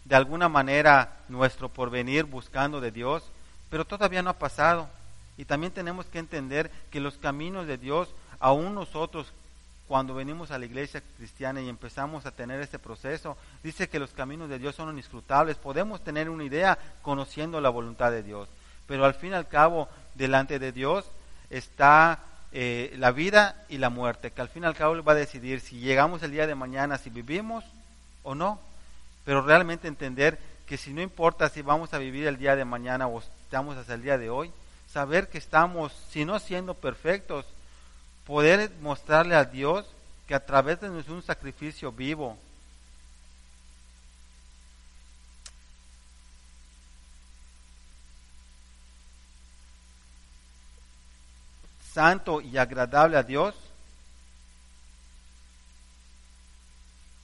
de 0.03 0.15
alguna 0.15 0.47
manera 0.47 1.17
nuestro 1.29 1.67
porvenir 1.67 2.25
buscando 2.25 2.79
de 2.79 2.91
Dios, 2.91 3.23
pero 3.71 3.85
todavía 3.85 4.21
no 4.21 4.29
ha 4.29 4.37
pasado. 4.37 4.87
Y 5.35 5.45
también 5.45 5.73
tenemos 5.73 6.05
que 6.05 6.19
entender 6.19 6.69
que 6.91 6.99
los 6.99 7.17
caminos 7.17 7.65
de 7.65 7.79
Dios, 7.79 8.09
aún 8.39 8.75
nosotros 8.75 9.33
cuando 9.87 10.13
venimos 10.13 10.51
a 10.51 10.59
la 10.59 10.65
iglesia 10.65 11.01
cristiana 11.17 11.59
y 11.59 11.67
empezamos 11.67 12.27
a 12.27 12.31
tener 12.31 12.61
este 12.61 12.77
proceso, 12.77 13.37
dice 13.63 13.89
que 13.89 13.97
los 13.97 14.11
caminos 14.11 14.47
de 14.47 14.59
Dios 14.59 14.75
son 14.75 14.91
inescrutables. 14.91 15.57
Podemos 15.57 16.03
tener 16.03 16.29
una 16.29 16.43
idea 16.43 16.77
conociendo 17.01 17.59
la 17.61 17.69
voluntad 17.69 18.11
de 18.11 18.21
Dios, 18.21 18.47
pero 18.85 19.05
al 19.05 19.15
fin 19.15 19.31
y 19.31 19.35
al 19.35 19.47
cabo, 19.47 19.89
delante 20.13 20.59
de 20.59 20.71
Dios 20.71 21.03
está 21.49 22.19
eh, 22.57 22.93
la 22.95 23.11
vida 23.11 23.65
y 23.67 23.79
la 23.79 23.89
muerte, 23.89 24.31
que 24.31 24.39
al 24.39 24.47
fin 24.47 24.63
y 24.63 24.65
al 24.65 24.77
cabo 24.77 25.03
va 25.03 25.11
a 25.11 25.15
decidir 25.15 25.59
si 25.59 25.77
llegamos 25.81 26.23
el 26.23 26.31
día 26.31 26.47
de 26.47 26.55
mañana, 26.55 26.97
si 26.97 27.09
vivimos 27.09 27.65
o 28.23 28.33
no. 28.33 28.61
Pero 29.25 29.41
realmente 29.41 29.89
entender 29.89 30.39
que 30.65 30.77
si 30.77 30.93
no 30.93 31.01
importa 31.01 31.49
si 31.49 31.61
vamos 31.61 31.93
a 31.93 31.97
vivir 31.97 32.25
el 32.27 32.37
día 32.37 32.55
de 32.55 32.63
mañana 32.63 33.07
o 33.07 33.19
estamos 33.19 33.75
hasta 33.75 33.95
el 33.95 34.03
día 34.03 34.17
de 34.17 34.29
hoy, 34.29 34.53
saber 34.89 35.27
que 35.27 35.37
estamos, 35.37 35.91
si 36.09 36.23
no 36.23 36.39
siendo 36.39 36.75
perfectos, 36.75 37.45
poder 38.25 38.71
mostrarle 38.81 39.35
a 39.35 39.43
Dios 39.43 39.85
que 40.25 40.33
a 40.33 40.45
través 40.45 40.79
de 40.79 40.89
un 40.89 41.23
sacrificio 41.23 41.91
vivo, 41.91 42.37
santo 51.95 52.41
y 52.41 52.57
agradable 52.57 53.15
a 53.15 53.23
Dios, 53.23 53.55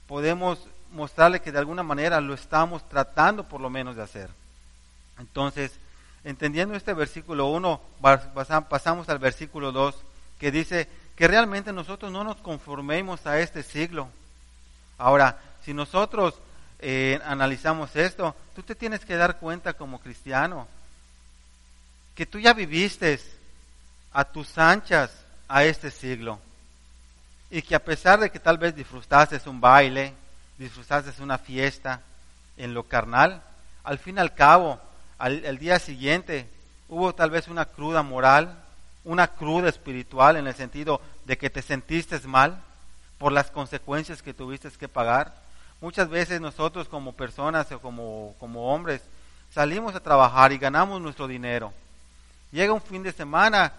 podemos 0.07 0.59
mostrarle 0.93 1.41
que 1.41 1.51
de 1.51 1.59
alguna 1.59 1.83
manera 1.83 2.21
lo 2.21 2.33
estamos 2.33 2.87
tratando 2.87 3.43
por 3.43 3.59
lo 3.59 3.69
menos 3.69 3.97
de 3.97 4.03
hacer. 4.03 4.29
Entonces, 5.19 5.73
entendiendo 6.23 6.73
este 6.73 6.93
versículo 6.93 7.47
1, 7.47 7.81
pasamos 8.69 9.09
al 9.09 9.19
versículo 9.19 9.73
2 9.73 9.93
que 10.39 10.51
dice 10.51 10.87
que 11.17 11.27
realmente 11.27 11.73
nosotros 11.73 12.09
no 12.09 12.23
nos 12.23 12.37
conformemos 12.37 13.27
a 13.27 13.41
este 13.41 13.63
siglo. 13.63 14.07
Ahora, 14.97 15.37
si 15.65 15.73
nosotros 15.73 16.35
eh, 16.79 17.19
analizamos 17.25 17.93
esto, 17.97 18.33
tú 18.55 18.63
te 18.63 18.75
tienes 18.75 19.03
que 19.03 19.17
dar 19.17 19.37
cuenta 19.37 19.73
como 19.73 19.99
cristiano 19.99 20.65
que 22.15 22.25
tú 22.25 22.39
ya 22.39 22.53
viviste 22.53 23.19
a 24.13 24.23
tus 24.25 24.57
anchas 24.57 25.11
a 25.47 25.63
este 25.63 25.91
siglo 25.91 26.39
y 27.49 27.61
que 27.61 27.75
a 27.75 27.83
pesar 27.83 28.19
de 28.19 28.31
que 28.31 28.39
tal 28.39 28.57
vez 28.57 28.75
disfrutaste 28.75 29.37
un 29.49 29.59
baile, 29.59 30.13
disfrutaste 30.57 31.21
una 31.21 31.37
fiesta 31.37 32.01
en 32.57 32.73
lo 32.73 32.83
carnal, 32.83 33.41
al 33.83 33.99
fin 33.99 34.17
y 34.17 34.19
al 34.19 34.33
cabo, 34.33 34.79
al, 35.17 35.43
el 35.43 35.57
día 35.57 35.77
siguiente 35.79 36.47
hubo 36.87 37.13
tal 37.13 37.29
vez 37.29 37.47
una 37.47 37.65
cruda 37.65 38.03
moral, 38.03 38.55
una 39.03 39.27
cruda 39.27 39.69
espiritual 39.69 40.37
en 40.37 40.47
el 40.47 40.55
sentido 40.55 41.01
de 41.25 41.37
que 41.37 41.49
te 41.49 41.61
sentiste 41.61 42.19
mal 42.27 42.61
por 43.17 43.31
las 43.31 43.51
consecuencias 43.51 44.21
que 44.21 44.33
tuviste 44.33 44.69
que 44.71 44.87
pagar. 44.87 45.35
Muchas 45.81 46.09
veces 46.09 46.39
nosotros 46.39 46.87
como 46.87 47.13
personas 47.13 47.71
o 47.71 47.79
como, 47.79 48.35
como 48.39 48.73
hombres 48.73 49.01
salimos 49.53 49.95
a 49.95 49.99
trabajar 49.99 50.51
y 50.51 50.57
ganamos 50.57 51.01
nuestro 51.01 51.27
dinero. 51.27 51.73
Llega 52.51 52.73
un 52.73 52.81
fin 52.81 53.03
de 53.03 53.11
semana 53.11 53.73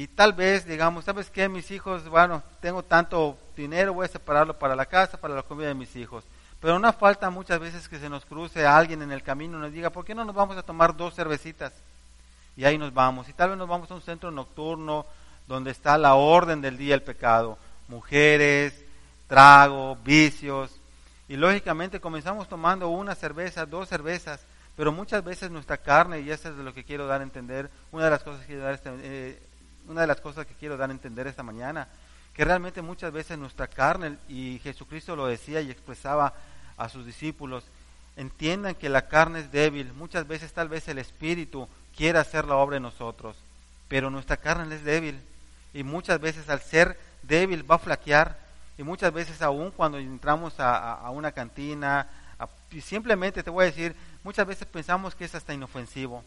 y 0.00 0.08
tal 0.08 0.32
vez 0.32 0.66
digamos, 0.66 1.04
¿sabes 1.04 1.30
qué? 1.30 1.48
Mis 1.48 1.70
hijos, 1.70 2.08
bueno, 2.08 2.42
tengo 2.60 2.82
tanto 2.82 3.38
dinero, 3.56 3.94
voy 3.94 4.06
a 4.06 4.08
separarlo 4.08 4.58
para 4.58 4.76
la 4.76 4.86
casa, 4.86 5.18
para 5.20 5.34
la 5.34 5.42
comida 5.42 5.68
de 5.68 5.74
mis 5.74 5.94
hijos. 5.96 6.24
Pero 6.60 6.78
no 6.78 6.92
falta 6.92 7.30
muchas 7.30 7.60
veces 7.60 7.88
que 7.88 7.98
se 7.98 8.08
nos 8.08 8.24
cruce 8.24 8.66
alguien 8.66 9.02
en 9.02 9.12
el 9.12 9.22
camino 9.22 9.58
y 9.58 9.60
nos 9.60 9.72
diga, 9.72 9.90
¿por 9.90 10.04
qué 10.04 10.14
no 10.14 10.24
nos 10.24 10.34
vamos 10.34 10.56
a 10.56 10.62
tomar 10.62 10.96
dos 10.96 11.14
cervecitas? 11.14 11.72
y 12.56 12.64
ahí 12.64 12.78
nos 12.78 12.92
vamos. 12.92 13.28
Y 13.28 13.32
tal 13.32 13.50
vez 13.50 13.58
nos 13.58 13.68
vamos 13.68 13.90
a 13.90 13.94
un 13.94 14.00
centro 14.00 14.30
nocturno 14.30 15.06
donde 15.46 15.70
está 15.70 15.96
la 15.98 16.14
orden 16.14 16.60
del 16.60 16.78
día 16.78 16.94
el 16.94 17.02
pecado, 17.02 17.58
mujeres, 17.88 18.84
trago, 19.28 19.96
vicios. 20.02 20.74
Y 21.28 21.36
lógicamente 21.36 22.00
comenzamos 22.00 22.48
tomando 22.48 22.88
una 22.88 23.14
cerveza, 23.14 23.66
dos 23.66 23.88
cervezas, 23.88 24.40
pero 24.76 24.92
muchas 24.92 25.22
veces 25.22 25.50
nuestra 25.50 25.76
carne, 25.76 26.20
y 26.20 26.30
eso 26.30 26.48
es 26.48 26.56
de 26.56 26.64
lo 26.64 26.72
que 26.72 26.84
quiero 26.84 27.06
dar 27.06 27.20
a 27.20 27.24
entender, 27.24 27.70
una 27.92 28.04
de 28.04 28.10
las 28.10 28.22
cosas 28.22 28.40
que 28.40 28.46
quiero 28.46 28.62
dar, 28.62 28.74
este, 28.74 28.90
eh, 29.02 29.42
una 29.88 30.02
de 30.02 30.06
las 30.06 30.20
cosas 30.20 30.46
que 30.46 30.54
quiero 30.54 30.76
dar 30.76 30.90
a 30.90 30.92
entender 30.92 31.26
esta 31.26 31.42
mañana, 31.42 31.88
que 32.34 32.44
realmente 32.44 32.82
muchas 32.82 33.12
veces 33.12 33.38
nuestra 33.38 33.66
carne, 33.66 34.18
y 34.28 34.58
Jesucristo 34.62 35.16
lo 35.16 35.26
decía 35.26 35.60
y 35.60 35.70
expresaba 35.70 36.34
a 36.76 36.88
sus 36.88 37.06
discípulos, 37.06 37.64
entiendan 38.16 38.74
que 38.74 38.88
la 38.88 39.08
carne 39.08 39.40
es 39.40 39.52
débil, 39.52 39.92
muchas 39.92 40.26
veces 40.26 40.52
tal 40.52 40.68
vez 40.68 40.88
el 40.88 40.98
espíritu 40.98 41.68
quiere 41.96 42.18
hacer 42.18 42.44
la 42.44 42.56
obra 42.56 42.76
en 42.76 42.82
nosotros, 42.82 43.36
pero 43.88 44.10
nuestra 44.10 44.36
carne 44.36 44.74
es 44.74 44.84
débil 44.84 45.20
y 45.72 45.82
muchas 45.82 46.20
veces 46.20 46.48
al 46.48 46.60
ser 46.60 46.98
débil 47.22 47.68
va 47.68 47.76
a 47.76 47.78
flaquear 47.78 48.38
y 48.78 48.82
muchas 48.82 49.12
veces 49.12 49.40
aún 49.40 49.70
cuando 49.70 49.98
entramos 49.98 50.54
a, 50.58 51.08
una 51.10 51.32
cantina, 51.32 52.08
y 52.70 52.80
simplemente 52.80 53.42
te 53.42 53.50
voy 53.50 53.64
a 53.64 53.66
decir, 53.66 53.94
muchas 54.22 54.46
veces 54.46 54.66
pensamos 54.66 55.14
que 55.14 55.24
es 55.24 55.34
hasta 55.34 55.54
inofensivo, 55.54 56.22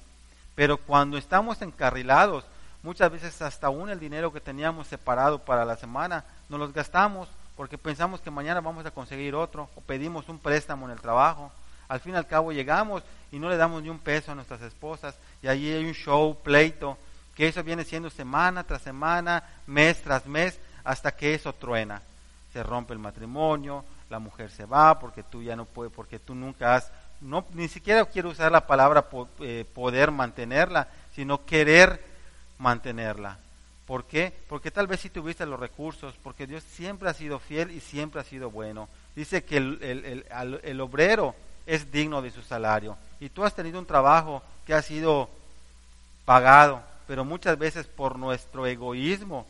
pero 0.55 0.77
cuando 0.77 1.17
estamos 1.17 1.61
encarrilados, 1.61 2.45
muchas 2.83 3.11
veces 3.11 3.41
hasta 3.41 3.67
aún 3.67 3.89
el 3.89 3.99
dinero 3.99 4.31
que 4.31 4.41
teníamos 4.41 4.87
separado 4.87 5.39
para 5.39 5.65
la 5.65 5.75
semana, 5.75 6.23
nos 6.47 6.59
los 6.59 6.73
gastamos 6.73 7.29
porque 7.55 7.77
pensamos 7.77 8.21
que 8.21 8.31
mañana 8.31 8.61
vamos 8.61 8.85
a 8.85 8.91
conseguir 8.91 9.35
otro 9.35 9.69
o 9.75 9.81
pedimos 9.81 10.29
un 10.29 10.39
préstamo 10.39 10.85
en 10.85 10.93
el 10.93 11.01
trabajo. 11.01 11.51
Al 11.89 11.99
fin 11.99 12.13
y 12.13 12.17
al 12.17 12.27
cabo 12.27 12.51
llegamos 12.51 13.03
y 13.31 13.39
no 13.39 13.49
le 13.49 13.57
damos 13.57 13.83
ni 13.83 13.89
un 13.89 13.99
peso 13.99 14.31
a 14.31 14.35
nuestras 14.35 14.61
esposas 14.61 15.17
y 15.41 15.47
allí 15.47 15.71
hay 15.71 15.83
un 15.83 15.93
show, 15.93 16.37
pleito, 16.41 16.97
que 17.35 17.47
eso 17.47 17.63
viene 17.63 17.83
siendo 17.83 18.09
semana 18.09 18.63
tras 18.63 18.81
semana, 18.81 19.43
mes 19.67 20.01
tras 20.01 20.25
mes, 20.25 20.59
hasta 20.83 21.11
que 21.15 21.33
eso 21.33 21.53
truena. 21.53 22.01
Se 22.53 22.63
rompe 22.63 22.93
el 22.93 22.99
matrimonio, 22.99 23.83
la 24.09 24.19
mujer 24.19 24.51
se 24.51 24.65
va 24.65 24.97
porque 24.99 25.23
tú 25.23 25.43
ya 25.43 25.55
no 25.55 25.65
puedes, 25.65 25.93
porque 25.93 26.19
tú 26.19 26.35
nunca 26.35 26.75
has, 26.75 26.91
no, 27.21 27.45
ni 27.53 27.67
siquiera 27.67 28.05
quiero 28.05 28.29
usar 28.29 28.51
la 28.51 28.65
palabra 28.65 29.05
eh, 29.41 29.65
poder 29.73 30.11
mantenerla, 30.11 30.87
sino 31.13 31.45
querer 31.45 32.08
mantenerla. 32.59 33.39
¿Por 33.87 34.05
qué? 34.05 34.31
Porque 34.47 34.69
tal 34.69 34.85
vez 34.85 34.99
si 34.99 35.09
tuviste 35.09 35.45
los 35.47 35.59
recursos, 35.59 36.13
porque 36.21 36.45
Dios 36.45 36.63
siempre 36.63 37.09
ha 37.09 37.13
sido 37.13 37.39
fiel 37.39 37.71
y 37.71 37.79
siempre 37.79 38.21
ha 38.21 38.23
sido 38.23 38.51
bueno. 38.51 38.87
Dice 39.15 39.43
que 39.43 39.57
el, 39.57 39.79
el, 39.81 40.59
el 40.63 40.81
obrero 40.81 41.33
es 41.65 41.91
digno 41.91 42.21
de 42.21 42.31
su 42.31 42.43
salario. 42.43 42.97
Y 43.19 43.29
tú 43.29 43.43
has 43.43 43.55
tenido 43.55 43.79
un 43.79 43.85
trabajo 43.85 44.43
que 44.65 44.75
ha 44.75 44.81
sido 44.81 45.29
pagado, 46.25 46.83
pero 47.07 47.25
muchas 47.25 47.57
veces 47.57 47.87
por 47.87 48.19
nuestro 48.19 48.67
egoísmo 48.67 49.47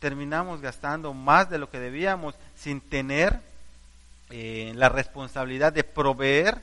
terminamos 0.00 0.60
gastando 0.60 1.14
más 1.14 1.48
de 1.48 1.58
lo 1.58 1.70
que 1.70 1.78
debíamos 1.78 2.34
sin 2.56 2.80
tener 2.80 3.38
eh, 4.30 4.72
la 4.74 4.88
responsabilidad 4.88 5.72
de 5.72 5.84
proveer 5.84 6.60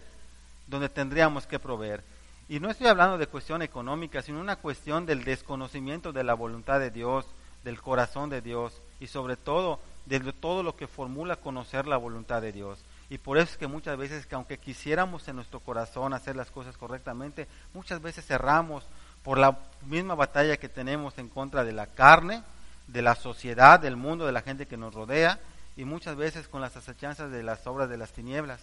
donde 0.68 0.90
tendríamos 0.90 1.48
que 1.48 1.60
proveer. 1.60 2.04
Y 2.50 2.60
no 2.60 2.70
estoy 2.70 2.88
hablando 2.88 3.18
de 3.18 3.28
cuestión 3.28 3.62
económica, 3.62 4.22
sino 4.22 4.40
una 4.40 4.56
cuestión 4.56 5.06
del 5.06 5.24
desconocimiento 5.24 6.14
de 6.14 6.24
la 6.24 6.34
voluntad 6.34 6.80
de 6.80 6.92
Dios, 6.92 7.26
del 7.64 7.82
corazón 7.82 8.30
de 8.30 8.42
Dios 8.42 8.82
y 9.00 9.08
sobre 9.08 9.36
todo 9.36 9.80
de 10.06 10.20
todo 10.32 10.64
lo 10.64 10.78
que 10.78 10.88
formula 10.88 11.36
conocer 11.36 11.86
la 11.86 11.98
voluntad 11.98 12.42
de 12.42 12.54
Dios. 12.54 12.80
Y 13.10 13.18
por 13.18 13.38
eso 13.38 13.52
es 13.52 13.58
que 13.58 13.68
muchas 13.68 13.98
veces 13.98 14.26
que 14.26 14.36
aunque 14.36 14.58
quisiéramos 14.58 15.28
en 15.28 15.36
nuestro 15.36 15.60
corazón 15.60 16.14
hacer 16.14 16.36
las 16.36 16.50
cosas 16.50 16.78
correctamente, 16.78 17.48
muchas 17.74 18.02
veces 18.02 18.26
cerramos 18.26 18.86
por 19.24 19.38
la 19.38 19.58
misma 19.86 20.16
batalla 20.16 20.58
que 20.58 20.70
tenemos 20.70 21.18
en 21.18 21.28
contra 21.28 21.66
de 21.66 21.74
la 21.74 21.88
carne, 21.88 22.44
de 22.88 23.02
la 23.02 23.16
sociedad, 23.16 23.80
del 23.80 23.98
mundo, 23.98 24.26
de 24.26 24.32
la 24.32 24.42
gente 24.42 24.66
que 24.66 24.78
nos 24.78 24.94
rodea 24.94 25.40
y 25.76 25.84
muchas 25.84 26.16
veces 26.16 26.48
con 26.48 26.62
las 26.62 26.78
asechanzas 26.78 27.32
de 27.32 27.44
las 27.44 27.68
obras 27.68 27.90
de 27.90 27.98
las 27.98 28.14
tinieblas. 28.14 28.62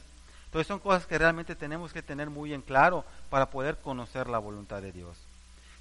Entonces 0.54 0.68
son 0.68 0.78
cosas 0.78 1.04
que 1.04 1.18
realmente 1.18 1.56
tenemos 1.56 1.92
que 1.92 2.00
tener 2.00 2.30
muy 2.30 2.54
en 2.54 2.62
claro 2.62 3.04
para 3.28 3.50
poder 3.50 3.78
conocer 3.78 4.28
la 4.28 4.38
voluntad 4.38 4.80
de 4.80 4.92
Dios. 4.92 5.16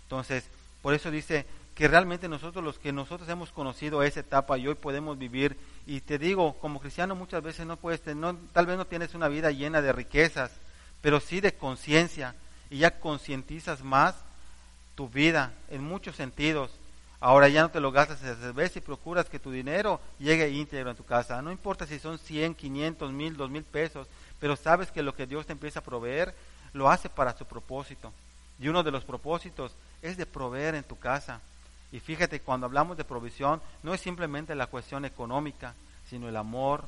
Entonces, 0.02 0.46
por 0.82 0.96
eso 0.96 1.12
dice 1.12 1.46
que 1.76 1.88
realmente 1.88 2.28
nosotros 2.28 2.64
los 2.64 2.80
que 2.80 2.92
nosotros 2.92 3.30
hemos 3.30 3.52
conocido 3.52 4.02
esa 4.02 4.22
etapa 4.22 4.58
y 4.58 4.68
hoy 4.68 4.74
podemos 4.74 5.20
vivir 5.20 5.56
y 5.86 6.02
te 6.02 6.18
digo, 6.18 6.54
como 6.54 6.80
cristiano 6.80 7.14
muchas 7.14 7.44
veces 7.44 7.68
no 7.68 7.78
puedes 7.78 8.04
no, 8.16 8.36
tal 8.52 8.66
vez 8.66 8.76
no 8.78 8.88
tienes 8.88 9.14
una 9.14 9.28
vida 9.28 9.52
llena 9.52 9.80
de 9.80 9.94
riquezas, 9.94 10.50
pero 11.02 11.20
sí 11.20 11.40
de 11.40 11.54
conciencia 11.54 12.34
y 12.72 12.80
ya 12.80 13.00
concientizas 13.00 13.84
más 13.84 14.16
tu 14.96 15.08
vida 15.08 15.54
en 15.70 15.84
muchos 15.84 16.16
sentidos. 16.16 16.72
Ahora 17.20 17.48
ya 17.48 17.62
no 17.62 17.70
te 17.70 17.80
lo 17.80 17.92
gastas 17.92 18.24
en 18.24 18.36
cerveza 18.38 18.80
y 18.80 18.82
procuras 18.82 19.30
que 19.30 19.38
tu 19.38 19.52
dinero 19.52 20.02
llegue 20.18 20.50
íntegro 20.50 20.90
en 20.90 20.98
tu 20.98 21.06
casa. 21.06 21.44
No 21.44 21.52
importa 21.52 21.86
si 21.86 22.00
son 22.00 22.18
100, 22.18 22.56
500, 22.56 23.12
1000, 23.12 23.38
2000 23.38 23.64
pesos, 23.66 24.08
pero 24.44 24.58
sabes 24.58 24.92
que 24.92 25.02
lo 25.02 25.16
que 25.16 25.26
Dios 25.26 25.46
te 25.46 25.54
empieza 25.54 25.80
a 25.80 25.84
proveer 25.84 26.36
lo 26.74 26.90
hace 26.90 27.08
para 27.08 27.32
su 27.32 27.46
propósito. 27.46 28.12
Y 28.60 28.68
uno 28.68 28.84
de 28.84 28.92
los 28.92 29.06
propósitos 29.06 29.72
es 30.02 30.18
de 30.18 30.26
proveer 30.26 30.76
en 30.76 30.84
tu 30.84 31.00
casa. 31.00 31.40
Y 31.94 32.02
fíjate, 32.02 32.42
cuando 32.42 32.66
hablamos 32.66 32.98
de 32.98 33.06
provisión, 33.06 33.62
no 33.84 33.94
es 33.94 34.02
simplemente 34.02 34.54
la 34.54 34.68
cuestión 34.68 35.06
económica, 35.06 35.76
sino 36.10 36.28
el 36.28 36.36
amor 36.36 36.84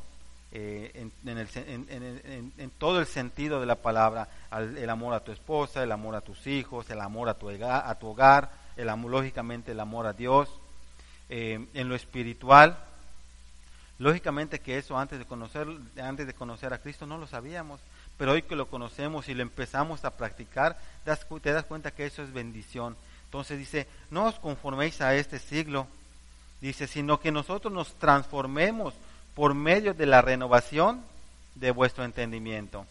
eh, 0.51 1.07
en, 1.23 2.71
todo 2.77 2.99
el 2.99 3.05
sentido 3.05 3.61
de 3.61 3.67
la 3.67 3.75
palabra, 3.75 4.27
el 4.51 4.89
amor 4.89 5.13
a 5.13 5.21
tu 5.21 5.31
esposa, 5.31 5.81
el 5.81 5.93
amor 5.93 6.15
a 6.15 6.19
tus 6.19 6.47
hijos, 6.47 6.89
el 6.89 6.99
amor 6.99 7.29
a 7.29 7.35
tu, 7.35 7.49
a 7.49 7.95
tu 7.95 8.07
hogar, 8.07 8.51
el 8.75 8.89
amor, 8.89 9.11
lógicamente 9.11 9.71
el 9.71 9.79
amor 9.79 10.07
a 10.07 10.11
Dios, 10.11 10.49
eh, 11.29 11.65
en 11.73 11.87
lo 11.87 11.95
espiritual, 11.95 12.77
Lógicamente 13.97 14.59
que 14.59 14.77
eso 14.77 14.97
antes 14.97 15.19
de 15.19 15.25
conocer 15.25 15.67
antes 16.01 16.27
de 16.27 16.33
conocer 16.33 16.73
a 16.73 16.79
Cristo 16.79 17.05
no 17.05 17.17
lo 17.17 17.27
sabíamos, 17.27 17.79
pero 18.17 18.33
hoy 18.33 18.41
que 18.41 18.55
lo 18.55 18.67
conocemos 18.67 19.29
y 19.29 19.33
lo 19.33 19.41
empezamos 19.41 20.03
a 20.03 20.17
practicar, 20.17 20.77
te 21.03 21.51
das 21.51 21.65
cuenta 21.65 21.91
que 21.91 22.05
eso 22.05 22.21
es 22.21 22.33
bendición. 22.33 22.95
Entonces 23.25 23.57
dice, 23.57 23.87
no 24.11 24.25
os 24.25 24.35
conforméis 24.35 25.01
a 25.01 25.15
este 25.15 25.39
siglo, 25.39 25.87
dice, 26.61 26.87
sino 26.87 27.19
que 27.19 27.31
nosotros 27.31 27.73
nos 27.73 27.93
transformemos 27.95 28.93
por 29.33 29.53
medio 29.53 29.93
de 29.93 30.05
la 30.05 30.21
renovación 30.21 31.01
de 31.55 31.71
vuestro 31.71 32.03
entendimiento. 32.03 32.85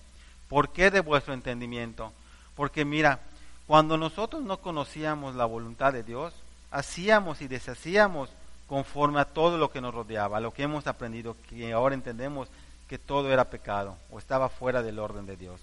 ¿Por 0.49 0.71
qué 0.71 0.91
de 0.91 1.01
vuestro 1.01 1.33
entendimiento? 1.35 2.13
Porque 2.57 2.85
mira, 2.85 3.21
cuando 3.67 3.97
nosotros 3.97 4.43
no 4.43 4.59
conocíamos 4.59 5.35
la 5.35 5.47
voluntad 5.47 5.93
de 5.93 6.03
Dios, 6.03 6.35
hacíamos 6.71 7.41
y 7.41 7.49
deshacíamos 7.49 8.31
conforme 8.69 9.21
a 9.21 9.25
todo 9.25 9.59
lo 9.59 9.71
que 9.71 9.81
nos 9.81 9.95
rodeaba, 9.95 10.41
lo 10.41 10.53
que 10.53 10.63
hemos 10.63 10.87
aprendido, 10.87 11.37
que 11.49 11.73
ahora 11.73 11.95
entendemos 11.95 12.49
que 12.89 12.99
todo 12.99 13.33
era 13.33 13.45
pecado 13.45 13.97
o 14.11 14.19
estaba 14.19 14.49
fuera 14.49 14.83
del 14.83 14.99
orden 14.99 15.27
de 15.27 15.37
Dios. 15.37 15.61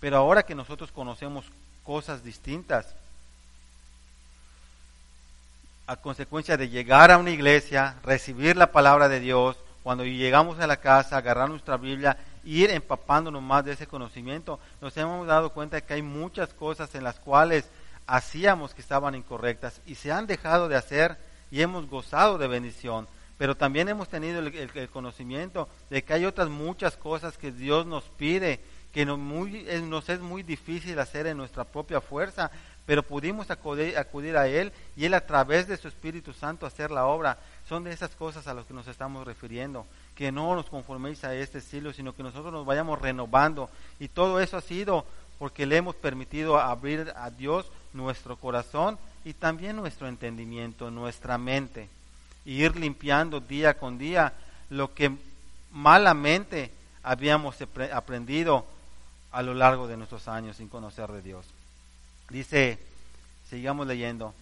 Pero 0.00 0.16
ahora 0.16 0.42
que 0.42 0.54
nosotros 0.54 0.92
conocemos 0.92 1.44
cosas 1.84 2.22
distintas, 2.24 2.94
a 5.86 5.96
consecuencia 5.96 6.56
de 6.56 6.68
llegar 6.68 7.10
a 7.10 7.18
una 7.18 7.30
iglesia, 7.30 7.96
recibir 8.02 8.56
la 8.56 8.72
palabra 8.72 9.08
de 9.08 9.20
Dios, 9.20 9.56
cuando 9.84 10.04
llegamos 10.04 10.58
a 10.58 10.66
la 10.66 10.78
casa, 10.78 11.16
agarrar 11.16 11.48
nuestra 11.48 11.76
Biblia, 11.76 12.16
ir 12.44 12.70
empapándonos 12.70 13.40
más 13.40 13.64
de 13.64 13.72
ese 13.72 13.86
conocimiento, 13.86 14.58
nos 14.80 14.96
hemos 14.96 15.26
dado 15.26 15.50
cuenta 15.50 15.80
que 15.80 15.94
hay 15.94 16.02
muchas 16.02 16.52
cosas 16.52 16.92
en 16.96 17.04
las 17.04 17.20
cuales 17.20 17.68
hacíamos 18.06 18.74
que 18.74 18.80
estaban 18.80 19.14
incorrectas 19.14 19.80
y 19.86 19.94
se 19.94 20.10
han 20.10 20.26
dejado 20.26 20.68
de 20.68 20.76
hacer 20.76 21.16
y 21.50 21.62
hemos 21.62 21.88
gozado 21.88 22.38
de 22.38 22.48
bendición, 22.48 23.06
pero 23.38 23.56
también 23.56 23.88
hemos 23.88 24.08
tenido 24.08 24.40
el, 24.40 24.90
conocimiento 24.90 25.68
de 25.90 26.02
que 26.02 26.14
hay 26.14 26.24
otras 26.24 26.48
muchas 26.48 26.96
cosas 26.96 27.36
que 27.36 27.52
Dios 27.52 27.86
nos 27.86 28.04
pide, 28.04 28.60
que 28.92 29.04
nos, 29.04 29.18
nos 29.18 30.08
es 30.08 30.20
muy 30.20 30.42
difícil 30.42 30.98
hacer 30.98 31.26
en 31.26 31.36
nuestra 31.36 31.64
propia 31.64 32.00
fuerza, 32.00 32.50
pero 32.86 33.02
pudimos 33.02 33.50
acudir, 33.50 33.98
acudir, 33.98 34.36
a 34.36 34.46
Él 34.46 34.72
y 34.96 35.04
Él 35.04 35.14
a 35.14 35.26
través 35.26 35.66
de 35.66 35.76
su 35.76 35.88
Espíritu 35.88 36.32
Santo 36.32 36.64
hacer 36.64 36.90
la 36.90 37.06
obra. 37.06 37.38
Son 37.68 37.82
de 37.82 37.92
esas 37.92 38.14
cosas 38.14 38.46
a 38.46 38.54
las 38.54 38.64
que 38.64 38.74
nos 38.74 38.86
estamos 38.86 39.26
refiriendo, 39.26 39.86
que 40.14 40.30
no 40.30 40.54
nos 40.54 40.70
conforméis 40.70 41.24
a 41.24 41.34
este 41.34 41.58
estilo, 41.58 41.92
sino 41.92 42.14
que 42.14 42.22
nosotros 42.22 42.52
nos 42.52 42.64
vayamos 42.64 43.00
renovando. 43.00 43.68
Y 43.98 44.08
todo 44.08 44.40
eso 44.40 44.56
ha 44.56 44.60
sido 44.60 45.04
porque 45.38 45.66
le 45.66 45.76
hemos 45.76 45.96
permitido 45.96 46.58
abrir 46.58 47.12
a 47.16 47.30
Dios 47.30 47.66
nuestro 47.92 48.36
corazón 48.36 48.98
y 49.26 49.34
también 49.34 49.74
nuestro 49.74 50.06
entendimiento, 50.06 50.88
nuestra 50.88 51.36
mente, 51.36 51.88
y 52.44 52.62
ir 52.62 52.76
limpiando 52.76 53.40
día 53.40 53.76
con 53.76 53.98
día 53.98 54.32
lo 54.70 54.94
que 54.94 55.10
malamente 55.72 56.70
habíamos 57.02 57.56
aprendido 57.92 58.64
a 59.32 59.42
lo 59.42 59.52
largo 59.52 59.88
de 59.88 59.96
nuestros 59.96 60.28
años 60.28 60.58
sin 60.58 60.68
conocer 60.68 61.10
de 61.10 61.22
Dios. 61.22 61.44
Dice, 62.30 62.78
sigamos 63.50 63.88
leyendo, 63.88 64.32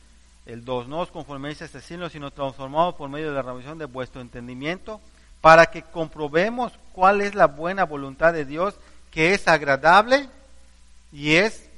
el 0.45 0.67
2, 0.67 0.87
no 0.87 1.01
os 1.01 1.11
conforméis 1.11 1.63
a 1.63 1.65
este 1.65 1.81
signo, 1.81 2.11
sino 2.11 2.31
transformados 2.31 2.95
por 2.95 3.09
medio 3.09 3.29
de 3.29 3.37
la 3.37 3.43
revelación 3.43 3.79
de 3.79 3.87
vuestro 3.87 4.21
entendimiento, 4.21 5.01
para 5.41 5.65
que 5.65 5.81
comprobemos 5.81 6.75
cuál 6.93 7.23
es 7.23 7.35
la 7.35 7.47
buena 7.47 7.85
voluntad 7.85 8.35
de 8.35 8.45
Dios, 8.45 8.75
que 9.11 9.33
es 9.33 9.49
agradable 9.49 10.29
y 11.11 11.37
es 11.37 11.71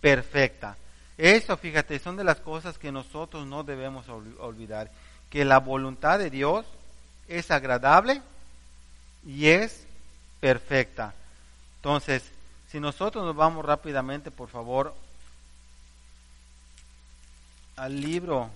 perfecta. 0.00 0.78
Eso, 1.18 1.56
fíjate, 1.56 1.98
son 1.98 2.16
de 2.16 2.22
las 2.22 2.38
cosas 2.38 2.78
que 2.78 2.92
nosotros 2.92 3.44
no 3.44 3.64
debemos 3.64 4.08
olvidar, 4.08 4.90
que 5.30 5.44
la 5.44 5.58
voluntad 5.58 6.20
de 6.20 6.30
Dios 6.30 6.64
es 7.26 7.50
agradable 7.50 8.22
y 9.26 9.48
es 9.48 9.84
perfecta. 10.40 11.14
Entonces, 11.78 12.22
si 12.70 12.78
nosotros 12.78 13.24
nos 13.24 13.34
vamos 13.34 13.64
rápidamente, 13.64 14.30
por 14.30 14.48
favor, 14.48 14.94
al 17.74 18.00
libro 18.00 18.48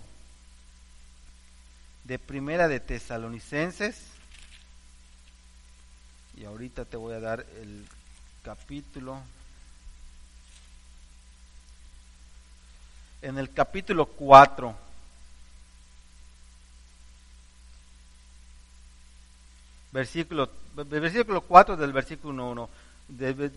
de 2.05 2.21
Primera 2.21 2.69
de 2.69 2.79
Tesalonicenses, 2.79 4.07
y 6.37 6.45
ahorita 6.45 6.85
te 6.85 6.97
voy 6.97 7.15
a 7.15 7.21
dar 7.21 7.45
el 7.61 7.87
capítulo 8.45 9.21
en 13.23 13.39
el 13.39 13.53
capítulo 13.53 14.07
4. 14.07 14.75
Versículo, 19.93 20.51
versículo 20.75 21.41
4 21.43 21.77
del 21.77 21.93
versículo 21.93 22.51
1. 22.51 22.69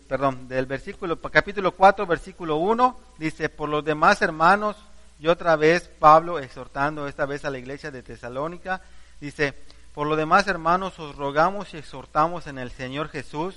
perdón, 0.08 0.48
del 0.48 0.66
versículo, 0.66 1.20
capítulo 1.20 1.72
4, 1.72 2.06
versículo 2.06 2.58
1, 2.58 3.00
dice, 3.18 3.50
por 3.50 3.70
los 3.70 3.84
demás 3.84 4.22
hermanos, 4.22 4.78
y 5.20 5.28
otra 5.28 5.56
vez 5.56 5.90
Pablo 6.00 6.40
exhortando 6.40 7.08
esta 7.08 7.26
vez 7.26 7.46
a 7.46 7.50
la 7.50 7.58
iglesia 7.58 7.90
de 7.90 8.04
Tesalónica, 8.04 8.82
dice, 9.20 9.54
por 9.94 10.08
los 10.08 10.18
demás 10.18 10.46
hermanos 10.48 11.00
os 11.00 11.16
rogamos 11.16 11.74
y 11.74 11.78
exhortamos 11.78 12.48
en 12.48 12.60
el 12.60 12.70
Señor 12.70 13.08
Jesús, 13.08 13.56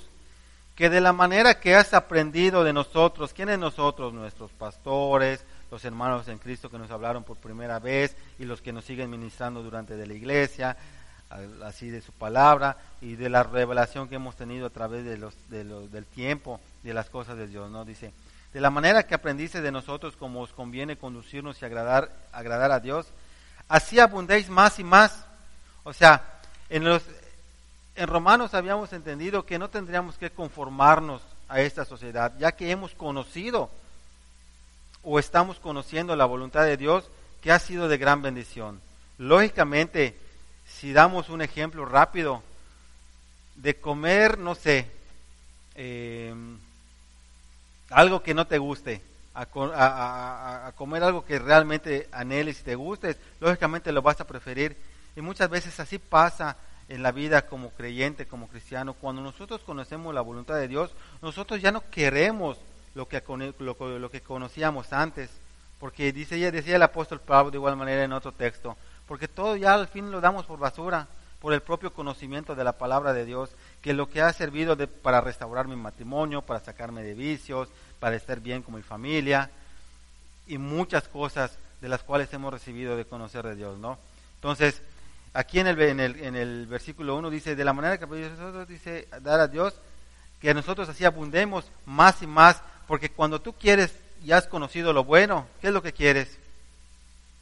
que 0.73 0.89
de 0.89 1.01
la 1.01 1.11
manera 1.11 1.59
que 1.59 1.75
has 1.75 1.93
aprendido 1.93 2.63
de 2.63 2.71
nosotros, 2.71 3.33
¿quiénes 3.33 3.59
nosotros? 3.59 4.13
Nuestros 4.13 4.51
pastores, 4.51 5.43
los 5.71 5.85
hermanos 5.85 6.27
en 6.27 6.39
Cristo 6.39 6.69
que 6.69 6.77
nos 6.77 6.91
hablaron 6.91 7.23
por 7.23 7.37
primera 7.37 7.79
vez 7.79 8.15
y 8.37 8.45
los 8.45 8.61
que 8.61 8.73
nos 8.73 8.85
siguen 8.85 9.09
ministrando 9.09 9.61
durante 9.61 9.95
de 9.95 10.07
la 10.07 10.13
iglesia, 10.13 10.75
así 11.63 11.89
de 11.89 12.01
su 12.01 12.11
palabra 12.11 12.77
y 13.01 13.15
de 13.15 13.29
la 13.29 13.43
revelación 13.43 14.09
que 14.09 14.15
hemos 14.15 14.35
tenido 14.35 14.67
a 14.67 14.71
través 14.71 15.05
de 15.05 15.17
los, 15.17 15.35
de 15.49 15.63
los, 15.63 15.91
del 15.91 16.05
tiempo 16.05 16.59
de 16.83 16.93
las 16.93 17.09
cosas 17.09 17.37
de 17.37 17.47
Dios, 17.47 17.69
¿no? 17.69 17.85
Dice, 17.85 18.13
de 18.53 18.61
la 18.61 18.71
manera 18.71 19.05
que 19.05 19.13
aprendiste 19.13 19.61
de 19.61 19.71
nosotros 19.71 20.15
como 20.15 20.41
os 20.41 20.53
conviene 20.53 20.97
conducirnos 20.97 21.61
y 21.61 21.65
agradar, 21.65 22.11
agradar 22.31 22.71
a 22.71 22.79
Dios, 22.79 23.07
así 23.67 23.99
abundéis 23.99 24.49
más 24.49 24.79
y 24.79 24.83
más. 24.83 25.25
O 25.83 25.93
sea, 25.93 26.39
en 26.69 26.83
los 26.83 27.03
en 27.95 28.07
Romanos 28.07 28.53
habíamos 28.53 28.93
entendido 28.93 29.45
que 29.45 29.59
no 29.59 29.69
tendríamos 29.69 30.17
que 30.17 30.29
conformarnos 30.29 31.21
a 31.49 31.59
esta 31.59 31.83
sociedad, 31.83 32.31
ya 32.39 32.53
que 32.53 32.71
hemos 32.71 32.95
conocido 32.95 33.69
o 35.03 35.19
estamos 35.19 35.59
conociendo 35.59 36.15
la 36.15 36.25
voluntad 36.25 36.65
de 36.65 36.77
Dios 36.77 37.09
que 37.41 37.51
ha 37.51 37.59
sido 37.59 37.87
de 37.87 37.97
gran 37.97 38.21
bendición. 38.21 38.81
Lógicamente, 39.17 40.15
si 40.67 40.93
damos 40.93 41.29
un 41.29 41.41
ejemplo 41.41 41.85
rápido 41.85 42.43
de 43.55 43.75
comer, 43.75 44.37
no 44.37 44.55
sé, 44.55 44.89
em, 45.75 46.57
algo 47.89 48.21
que 48.21 48.33
no 48.33 48.47
te 48.47 48.57
guste, 48.57 49.01
a, 49.33 50.67
a, 50.67 50.71
comer 50.73 51.03
algo 51.03 51.23
que 51.23 51.39
realmente 51.39 52.09
anheles 52.11 52.59
y 52.59 52.63
te 52.63 52.75
guste, 52.75 53.15
lógicamente 53.39 53.91
lo 53.91 54.01
vas 54.01 54.19
a 54.19 54.27
preferir. 54.27 54.75
Y 55.15 55.21
muchas 55.21 55.49
veces 55.49 55.79
así 55.79 55.97
pasa 55.97 56.57
en 56.89 57.03
la 57.03 57.11
vida 57.11 57.43
como 57.43 57.69
creyente, 57.69 58.25
como 58.25 58.47
cristiano. 58.47 58.93
Cuando 58.93 59.21
nosotros 59.21 59.61
conocemos 59.61 60.13
la 60.13 60.21
voluntad 60.21 60.55
de 60.55 60.67
Dios, 60.67 60.91
nosotros 61.21 61.61
ya 61.61 61.71
no 61.71 61.89
queremos 61.89 62.57
lo 62.99 63.07
que, 63.07 63.23
lo, 63.59 63.99
lo 63.99 64.11
que 64.11 64.21
conocíamos 64.21 64.91
antes. 64.91 65.29
Porque 65.79 66.11
dice, 66.11 66.51
decía 66.51 66.75
el 66.75 66.83
apóstol 66.83 67.21
Pablo 67.21 67.51
de 67.51 67.57
igual 67.57 67.77
manera 67.77 68.03
en 68.03 68.11
otro 68.11 68.33
texto, 68.33 68.75
porque 69.07 69.29
todo 69.29 69.55
ya 69.55 69.73
al 69.73 69.87
fin 69.87 70.11
lo 70.11 70.19
damos 70.19 70.45
por 70.45 70.59
basura, 70.59 71.07
por 71.39 71.53
el 71.53 71.61
propio 71.61 71.93
conocimiento 71.93 72.53
de 72.53 72.65
la 72.65 72.73
palabra 72.73 73.13
de 73.13 73.23
Dios, 73.23 73.51
que 73.81 73.93
lo 73.93 74.09
que 74.09 74.21
ha 74.21 74.33
servido 74.33 74.75
de, 74.75 74.87
para 74.87 75.21
restaurar 75.21 75.69
mi 75.69 75.77
matrimonio, 75.77 76.41
para 76.41 76.59
sacarme 76.59 77.01
de 77.01 77.13
vicios, 77.13 77.69
para 78.01 78.17
estar 78.17 78.41
bien 78.41 78.61
con 78.61 78.75
mi 78.75 78.81
familia, 78.81 79.49
y 80.47 80.57
muchas 80.57 81.07
cosas 81.07 81.57
de 81.79 81.87
las 81.87 82.03
cuales 82.03 82.33
hemos 82.33 82.51
recibido 82.51 82.97
de 82.97 83.05
conocer 83.05 83.45
de 83.47 83.55
Dios, 83.55 83.77
¿no? 83.79 83.97
Entonces, 84.35 84.81
aquí 85.33 85.61
en 85.61 85.67
el, 85.67 85.81
en 85.81 85.99
el, 86.01 86.19
en 86.19 86.35
el 86.35 86.67
versículo 86.67 87.15
1 87.15 87.29
dice, 87.29 87.55
de 87.55 87.63
la 87.63 87.71
manera 87.71 87.97
que 87.97 88.05
nosotros 88.05 88.67
dice, 88.67 89.07
dar 89.21 89.39
a 89.39 89.47
Dios, 89.47 89.75
que 90.41 90.53
nosotros 90.53 90.89
así 90.89 91.05
abundemos 91.05 91.65
más 91.85 92.21
y 92.21 92.27
más, 92.27 92.61
porque 92.89 93.11
cuando 93.11 93.39
tú 93.39 93.53
quieres 93.53 93.93
y 94.25 94.31
has 94.31 94.47
conocido 94.47 94.93
lo 94.93 95.03
bueno, 95.03 95.45
¿qué 95.61 95.67
es 95.67 95.73
lo 95.73 95.83
que 95.83 95.93
quieres? 95.93 96.39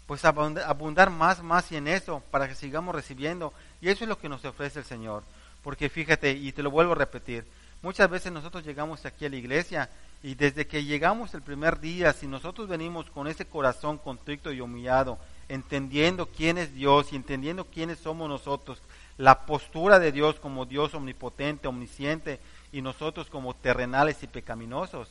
Pues 0.06 0.26
abundar 0.26 1.10
más, 1.10 1.42
más 1.42 1.72
y 1.72 1.78
en 1.78 1.88
eso, 1.88 2.22
para 2.32 2.50
que 2.50 2.54
sigamos 2.54 2.94
recibiendo. 2.94 3.54
Y 3.80 3.88
eso 3.88 4.04
es 4.04 4.10
lo 4.10 4.20
que 4.20 4.28
nos 4.28 4.44
ofrece 4.44 4.80
el 4.80 4.86
Señor. 4.86 5.24
Porque 5.64 5.88
fíjate, 5.88 6.32
y 6.32 6.52
te 6.52 6.62
lo 6.62 6.70
vuelvo 6.70 6.92
a 6.92 6.96
repetir, 6.96 7.46
muchas 7.82 8.10
veces 8.10 8.34
nosotros 8.34 8.66
llegamos 8.66 9.06
aquí 9.06 9.26
a 9.26 9.30
la 9.30 9.38
iglesia 9.38 9.90
y 10.22 10.36
desde 10.36 10.68
que 10.68 10.84
llegamos 10.84 11.34
el 11.34 11.42
primer 11.42 11.80
día, 11.80 12.12
si 12.12 12.28
nosotros 12.28 12.68
venimos 12.68 13.10
con 13.10 13.26
ese 13.26 13.46
corazón 13.46 14.00
contrito 14.00 14.52
y 14.52 14.60
humillado, 14.60 15.18
entendiendo 15.48 16.26
quién 16.26 16.58
es 16.58 16.76
Dios 16.76 17.14
y 17.14 17.16
entendiendo 17.16 17.64
quiénes 17.64 18.00
somos 18.00 18.28
nosotros, 18.28 18.80
la 19.18 19.46
postura 19.46 19.98
de 19.98 20.12
Dios 20.12 20.42
como 20.42 20.66
Dios 20.66 20.94
omnipotente, 20.94 21.70
omnisciente, 21.70 22.42
y 22.74 22.82
nosotros 22.82 23.28
como 23.30 23.54
terrenales 23.54 24.22
y 24.24 24.28
pecaminosos, 24.28 25.08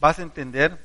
vas 0.00 0.18
a 0.18 0.22
entender 0.22 0.78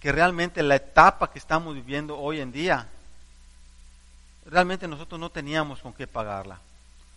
que 0.00 0.12
realmente 0.12 0.62
la 0.62 0.76
etapa 0.76 1.30
que 1.30 1.38
estamos 1.38 1.74
viviendo 1.74 2.16
hoy 2.18 2.40
en 2.40 2.52
día, 2.52 2.86
realmente 4.46 4.86
nosotros 4.86 5.20
no 5.20 5.30
teníamos 5.30 5.80
con 5.80 5.92
qué 5.92 6.06
pagarla. 6.06 6.60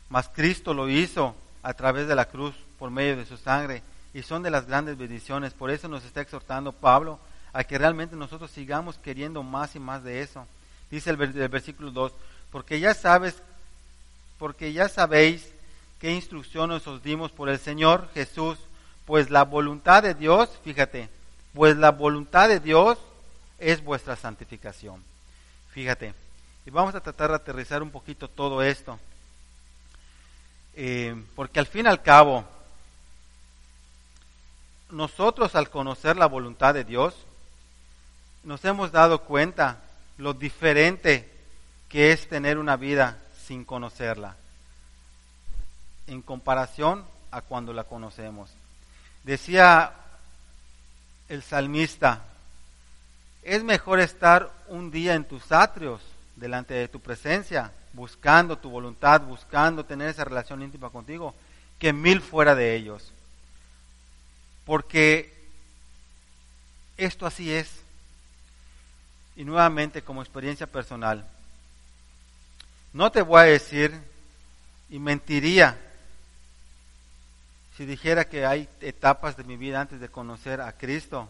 Mas 0.09 0.27
Cristo 0.27 0.73
lo 0.73 0.89
hizo 0.89 1.35
a 1.63 1.73
través 1.73 2.07
de 2.07 2.15
la 2.15 2.25
cruz 2.25 2.55
por 2.79 2.89
medio 2.89 3.15
de 3.15 3.25
su 3.25 3.37
sangre 3.37 3.83
y 4.13 4.23
son 4.23 4.43
de 4.43 4.49
las 4.49 4.65
grandes 4.65 4.97
bendiciones. 4.97 5.53
Por 5.53 5.69
eso 5.69 5.87
nos 5.87 6.03
está 6.03 6.21
exhortando 6.21 6.71
Pablo 6.71 7.19
a 7.53 7.63
que 7.63 7.77
realmente 7.77 8.15
nosotros 8.15 8.49
sigamos 8.49 8.97
queriendo 8.97 9.43
más 9.43 9.75
y 9.75 9.79
más 9.79 10.03
de 10.03 10.21
eso. 10.21 10.45
Dice 10.89 11.11
el, 11.11 11.17
versículo 11.17 11.91
2, 11.91 12.11
porque 12.51 12.79
ya 12.79 12.93
sabes, 12.93 13.35
porque 14.37 14.73
ya 14.73 14.89
sabéis 14.89 15.47
qué 16.01 16.11
instrucciones 16.11 16.87
os 16.87 17.03
dimos 17.03 17.31
por 17.31 17.47
el 17.47 17.59
Señor 17.59 18.09
Jesús, 18.15 18.57
pues 19.05 19.29
la 19.29 19.43
voluntad 19.43 20.01
de 20.01 20.15
Dios, 20.15 20.49
fíjate, 20.63 21.09
pues 21.53 21.77
la 21.77 21.91
voluntad 21.91 22.49
de 22.49 22.59
Dios 22.59 22.97
es 23.59 23.83
vuestra 23.83 24.15
santificación. 24.15 25.03
Fíjate, 25.69 26.15
y 26.65 26.71
vamos 26.71 26.95
a 26.95 27.01
tratar 27.01 27.29
de 27.29 27.35
aterrizar 27.35 27.83
un 27.83 27.91
poquito 27.91 28.27
todo 28.27 28.63
esto, 28.63 28.99
eh, 30.73 31.15
porque 31.35 31.59
al 31.59 31.67
fin 31.67 31.85
y 31.85 31.89
al 31.89 32.01
cabo, 32.01 32.45
nosotros 34.89 35.53
al 35.53 35.69
conocer 35.69 36.17
la 36.17 36.25
voluntad 36.25 36.73
de 36.73 36.83
Dios, 36.83 37.13
nos 38.43 38.65
hemos 38.65 38.91
dado 38.91 39.21
cuenta 39.21 39.83
lo 40.17 40.33
diferente 40.33 41.31
que 41.89 42.11
es 42.11 42.27
tener 42.27 42.57
una 42.57 42.75
vida 42.75 43.19
sin 43.45 43.63
conocerla 43.63 44.35
en 46.13 46.21
comparación 46.21 47.05
a 47.31 47.41
cuando 47.41 47.73
la 47.73 47.85
conocemos. 47.85 48.49
Decía 49.23 49.93
el 51.29 51.41
salmista, 51.41 52.25
es 53.43 53.63
mejor 53.63 53.99
estar 53.99 54.51
un 54.67 54.91
día 54.91 55.15
en 55.15 55.23
tus 55.23 55.51
atrios, 55.51 56.01
delante 56.35 56.73
de 56.73 56.87
tu 56.87 56.99
presencia, 56.99 57.71
buscando 57.93 58.57
tu 58.57 58.69
voluntad, 58.69 59.21
buscando 59.21 59.85
tener 59.85 60.09
esa 60.09 60.25
relación 60.25 60.61
íntima 60.61 60.89
contigo, 60.89 61.33
que 61.79 61.93
mil 61.93 62.21
fuera 62.21 62.55
de 62.55 62.75
ellos. 62.75 63.11
Porque 64.65 65.33
esto 66.97 67.25
así 67.25 67.51
es. 67.53 67.69
Y 69.35 69.45
nuevamente 69.45 70.01
como 70.01 70.21
experiencia 70.21 70.67
personal, 70.67 71.25
no 72.91 73.11
te 73.11 73.21
voy 73.21 73.39
a 73.39 73.43
decir 73.43 73.97
y 74.89 74.99
mentiría 74.99 75.79
si 77.81 77.87
dijera 77.87 78.29
que 78.29 78.45
hay 78.45 78.69
etapas 78.79 79.35
de 79.35 79.43
mi 79.43 79.57
vida 79.57 79.81
antes 79.81 79.99
de 79.99 80.07
conocer 80.07 80.61
a 80.61 80.71
Cristo 80.73 81.27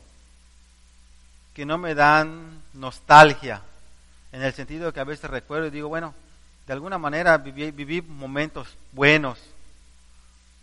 que 1.54 1.66
no 1.66 1.78
me 1.78 1.96
dan 1.96 2.62
nostalgia, 2.74 3.62
en 4.34 4.42
el 4.42 4.52
sentido 4.52 4.88
de 4.88 4.92
que 4.92 5.00
a 5.00 5.06
veces 5.06 5.30
recuerdo 5.30 5.68
y 5.68 5.70
digo, 5.70 5.88
bueno, 5.88 6.14
de 6.68 6.74
alguna 6.74 6.98
manera 6.98 7.38
viví, 7.38 8.02
momentos 8.02 8.68
buenos 8.92 9.40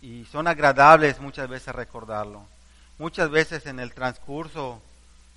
y 0.02 0.26
son 0.26 0.46
agradables 0.46 1.20
muchas 1.20 1.48
veces 1.48 1.74
recordarlo. 1.74 2.42
Muchas 2.98 3.30
veces 3.30 3.64
en 3.64 3.80
el 3.80 3.94
transcurso 3.94 4.82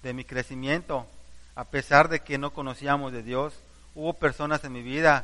de 0.03 0.11
mi 0.11 0.25
crecimiento, 0.25 1.07
a 1.55 1.63
pesar 1.63 2.09
de 2.09 2.19
que 2.19 2.37
no 2.37 2.51
conocíamos 2.51 3.13
de 3.13 3.23
Dios, 3.23 3.53
hubo 3.95 4.15
personas 4.15 4.65
en 4.65 4.73
mi 4.73 4.81
vida 4.81 5.23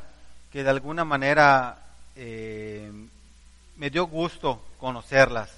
que 0.53 0.63
de 0.63 0.69
alguna 0.69 1.03
manera 1.03 1.79
eh, 2.15 2.89
me 3.77 3.89
dio 3.89 4.05
gusto 4.05 4.61
conocerlas 4.79 5.51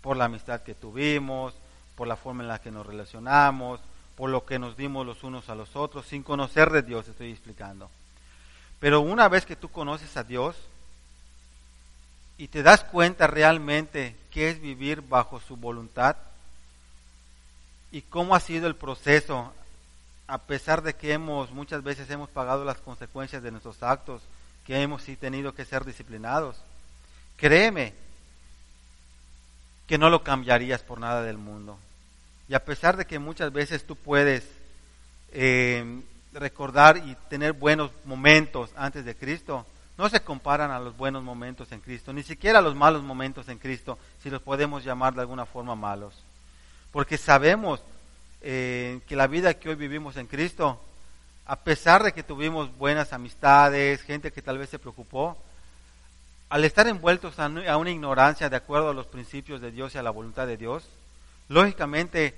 por 0.00 0.16
la 0.16 0.26
amistad 0.26 0.62
que 0.62 0.74
tuvimos, 0.74 1.54
por 1.96 2.06
la 2.06 2.16
forma 2.16 2.42
en 2.42 2.48
la 2.48 2.60
que 2.60 2.70
nos 2.70 2.86
relacionamos, 2.86 3.80
por 4.16 4.30
lo 4.30 4.46
que 4.46 4.58
nos 4.58 4.76
dimos 4.76 5.04
los 5.04 5.22
unos 5.24 5.48
a 5.48 5.54
los 5.54 5.76
otros, 5.76 6.06
sin 6.06 6.22
conocer 6.22 6.70
de 6.70 6.82
Dios, 6.82 7.08
estoy 7.08 7.30
explicando. 7.30 7.90
Pero 8.78 9.00
una 9.00 9.28
vez 9.28 9.44
que 9.44 9.56
tú 9.56 9.68
conoces 9.68 10.16
a 10.16 10.24
Dios 10.24 10.56
y 12.38 12.48
te 12.48 12.62
das 12.62 12.84
cuenta 12.84 13.26
realmente 13.26 14.16
qué 14.30 14.50
es 14.50 14.60
vivir 14.60 15.00
bajo 15.00 15.40
su 15.40 15.56
voluntad 15.56 16.16
y 17.90 18.02
cómo 18.02 18.34
ha 18.34 18.40
sido 18.40 18.66
el 18.66 18.76
proceso, 18.76 19.52
a 20.28 20.38
pesar 20.38 20.82
de 20.82 20.94
que 20.94 21.12
hemos 21.12 21.50
muchas 21.50 21.82
veces 21.82 22.10
hemos 22.10 22.28
pagado 22.28 22.64
las 22.64 22.78
consecuencias 22.78 23.42
de 23.42 23.50
nuestros 23.50 23.82
actos, 23.82 24.22
que 24.66 24.82
hemos 24.82 25.04
tenido 25.04 25.54
que 25.54 25.64
ser 25.64 25.84
disciplinados, 25.84 26.56
Créeme 27.36 27.94
que 29.86 29.98
no 29.98 30.10
lo 30.10 30.22
cambiarías 30.22 30.82
por 30.82 30.98
nada 30.98 31.22
del 31.22 31.38
mundo. 31.38 31.78
Y 32.48 32.54
a 32.54 32.64
pesar 32.64 32.96
de 32.96 33.06
que 33.06 33.18
muchas 33.18 33.52
veces 33.52 33.86
tú 33.86 33.96
puedes 33.96 34.44
eh, 35.32 36.02
recordar 36.32 36.98
y 36.98 37.16
tener 37.28 37.52
buenos 37.52 37.90
momentos 38.04 38.70
antes 38.76 39.04
de 39.04 39.14
Cristo, 39.14 39.66
no 39.98 40.08
se 40.08 40.20
comparan 40.20 40.70
a 40.70 40.78
los 40.78 40.96
buenos 40.96 41.22
momentos 41.22 41.72
en 41.72 41.80
Cristo, 41.80 42.12
ni 42.12 42.22
siquiera 42.22 42.58
a 42.58 42.62
los 42.62 42.74
malos 42.74 43.02
momentos 43.02 43.48
en 43.48 43.58
Cristo, 43.58 43.98
si 44.22 44.28
los 44.30 44.42
podemos 44.42 44.84
llamar 44.84 45.14
de 45.14 45.22
alguna 45.22 45.46
forma 45.46 45.74
malos. 45.74 46.14
Porque 46.92 47.16
sabemos 47.16 47.80
eh, 48.42 49.00
que 49.08 49.16
la 49.16 49.26
vida 49.26 49.54
que 49.54 49.70
hoy 49.70 49.74
vivimos 49.74 50.16
en 50.16 50.26
Cristo, 50.26 50.80
a 51.46 51.56
pesar 51.56 52.02
de 52.02 52.12
que 52.12 52.22
tuvimos 52.22 52.76
buenas 52.76 53.12
amistades, 53.12 54.02
gente 54.02 54.32
que 54.32 54.42
tal 54.42 54.58
vez 54.58 54.68
se 54.68 54.78
preocupó, 54.78 55.38
al 56.48 56.64
estar 56.64 56.86
envueltos 56.86 57.38
a 57.38 57.76
una 57.76 57.90
ignorancia 57.90 58.48
de 58.48 58.56
acuerdo 58.56 58.90
a 58.90 58.94
los 58.94 59.06
principios 59.06 59.60
de 59.60 59.72
Dios 59.72 59.94
y 59.94 59.98
a 59.98 60.02
la 60.02 60.10
voluntad 60.10 60.46
de 60.46 60.56
Dios, 60.56 60.84
lógicamente 61.48 62.34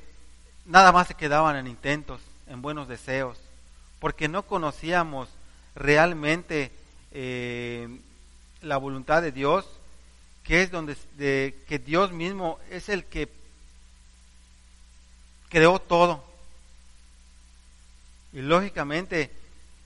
nada 0.65 0.93
más 0.93 1.09
se 1.09 1.15
quedaban 1.15 1.57
en 1.57 1.67
intentos, 1.67 2.21
en 2.47 2.63
buenos 2.63 2.89
deseos, 2.89 3.39
porque 4.01 4.29
no 4.29 4.45
conocíamos 4.45 5.29
realmente 5.75 6.71
eh, 7.13 7.89
la 8.63 8.77
voluntad 8.77 9.23
de 9.23 9.33
Dios, 9.33 9.67
que 10.45 10.63
es 10.63 10.71
donde 10.71 10.97
de, 11.17 11.55
que 11.69 11.79
Dios 11.79 12.13
mismo 12.13 12.59
es 12.71 12.89
el 12.89 13.05
que 13.05 13.29
creó 15.49 15.79
todo. 15.79 16.25
Y 18.33 18.41
lógicamente 18.41 19.31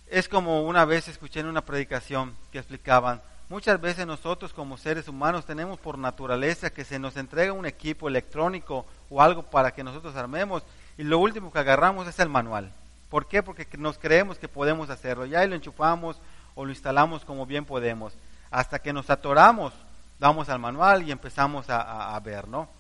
es 0.08 0.28
como 0.28 0.62
una 0.62 0.85
vez 0.85 1.08
escuché 1.08 1.40
en 1.40 1.46
una 1.46 1.64
predicación 1.64 2.37
que 2.50 2.58
explicaban, 2.58 3.22
Muchas 3.52 3.78
veces 3.78 4.06
nosotros 4.06 4.54
como 4.54 4.78
seres 4.78 5.08
humanos 5.08 5.44
tenemos 5.44 5.78
por 5.78 5.98
naturaleza 5.98 6.70
que 6.70 6.86
se 6.86 6.98
nos 6.98 7.18
entrega 7.18 7.52
un 7.52 7.66
equipo 7.66 8.08
electrónico 8.08 8.86
o 9.10 9.20
algo 9.20 9.42
para 9.42 9.72
que 9.72 9.84
nosotros 9.84 10.16
armemos 10.16 10.62
y 10.96 11.02
lo 11.02 11.18
último 11.18 11.52
que 11.52 11.58
agarramos 11.58 12.08
es 12.08 12.18
el 12.18 12.30
manual. 12.30 12.72
¿Por 13.10 13.26
qué? 13.26 13.42
Porque 13.42 13.68
nos 13.76 13.98
creemos 13.98 14.38
que 14.38 14.48
podemos 14.48 14.88
hacerlo. 14.88 15.26
Ya 15.26 15.44
lo 15.44 15.54
enchufamos 15.54 16.16
o 16.54 16.64
lo 16.64 16.70
instalamos 16.70 17.26
como 17.26 17.44
bien 17.44 17.66
podemos. 17.66 18.14
Hasta 18.50 18.78
que 18.78 18.94
nos 18.94 19.10
atoramos, 19.10 19.74
vamos 20.18 20.48
al 20.48 20.58
manual 20.58 21.02
y 21.02 21.12
empezamos 21.12 21.68
a, 21.68 22.16
a 22.16 22.20
ver, 22.20 22.48
¿no? 22.48 22.70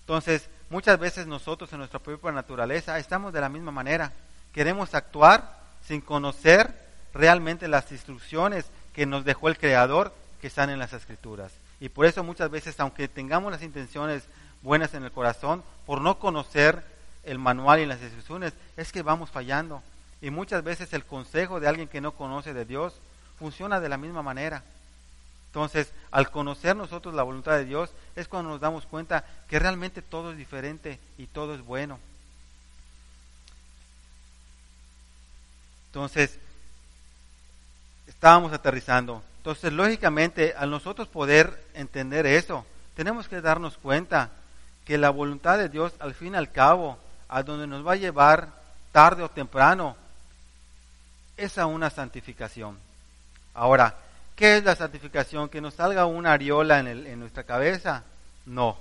Entonces, 0.00 0.50
muchas 0.70 0.98
veces 0.98 1.28
nosotros 1.28 1.72
en 1.72 1.78
nuestra 1.78 2.00
propia 2.00 2.32
naturaleza 2.32 2.98
estamos 2.98 3.32
de 3.32 3.40
la 3.40 3.48
misma 3.48 3.70
manera. 3.70 4.10
Queremos 4.52 4.92
actuar 4.96 5.56
sin 5.84 6.00
conocer 6.00 6.74
realmente 7.14 7.68
las 7.68 7.92
instrucciones 7.92 8.66
que 8.98 9.06
nos 9.06 9.24
dejó 9.24 9.46
el 9.46 9.56
Creador 9.56 10.12
que 10.40 10.48
están 10.48 10.70
en 10.70 10.80
las 10.80 10.92
Escrituras. 10.92 11.52
Y 11.78 11.88
por 11.88 12.04
eso 12.04 12.24
muchas 12.24 12.50
veces, 12.50 12.80
aunque 12.80 13.06
tengamos 13.06 13.52
las 13.52 13.62
intenciones 13.62 14.24
buenas 14.60 14.92
en 14.92 15.04
el 15.04 15.12
corazón, 15.12 15.62
por 15.86 16.00
no 16.00 16.18
conocer 16.18 16.84
el 17.22 17.38
manual 17.38 17.78
y 17.78 17.86
las 17.86 18.02
instrucciones, 18.02 18.54
es 18.76 18.90
que 18.90 19.02
vamos 19.02 19.30
fallando. 19.30 19.84
Y 20.20 20.30
muchas 20.30 20.64
veces 20.64 20.92
el 20.94 21.04
consejo 21.04 21.60
de 21.60 21.68
alguien 21.68 21.86
que 21.86 22.00
no 22.00 22.10
conoce 22.10 22.52
de 22.52 22.64
Dios 22.64 22.92
funciona 23.38 23.78
de 23.78 23.88
la 23.88 23.98
misma 23.98 24.24
manera. 24.24 24.64
Entonces, 25.50 25.92
al 26.10 26.32
conocer 26.32 26.74
nosotros 26.74 27.14
la 27.14 27.22
voluntad 27.22 27.52
de 27.52 27.66
Dios, 27.66 27.90
es 28.16 28.26
cuando 28.26 28.50
nos 28.50 28.60
damos 28.60 28.84
cuenta 28.84 29.24
que 29.48 29.60
realmente 29.60 30.02
todo 30.02 30.32
es 30.32 30.36
diferente 30.36 30.98
y 31.18 31.26
todo 31.26 31.54
es 31.54 31.64
bueno. 31.64 32.00
Entonces, 35.86 36.40
estábamos 38.18 38.52
aterrizando. 38.52 39.22
Entonces, 39.36 39.72
lógicamente, 39.72 40.52
al 40.58 40.70
nosotros 40.70 41.06
poder 41.06 41.64
entender 41.74 42.26
eso, 42.26 42.66
tenemos 42.96 43.28
que 43.28 43.40
darnos 43.40 43.78
cuenta 43.78 44.30
que 44.84 44.98
la 44.98 45.10
voluntad 45.10 45.56
de 45.56 45.68
Dios, 45.68 45.92
al 46.00 46.14
fin 46.14 46.34
y 46.34 46.36
al 46.36 46.50
cabo, 46.50 46.98
a 47.28 47.44
donde 47.44 47.68
nos 47.68 47.86
va 47.86 47.92
a 47.92 47.96
llevar 47.96 48.48
tarde 48.90 49.22
o 49.22 49.28
temprano, 49.28 49.96
es 51.36 51.58
a 51.58 51.66
una 51.66 51.90
santificación. 51.90 52.76
Ahora, 53.54 53.94
¿qué 54.34 54.56
es 54.56 54.64
la 54.64 54.74
santificación? 54.74 55.48
¿Que 55.48 55.60
nos 55.60 55.74
salga 55.74 56.04
una 56.04 56.32
areola 56.32 56.80
en, 56.80 56.88
en 56.88 57.20
nuestra 57.20 57.44
cabeza? 57.44 58.02
No. 58.46 58.76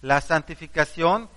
La 0.00 0.22
santificación 0.22 1.28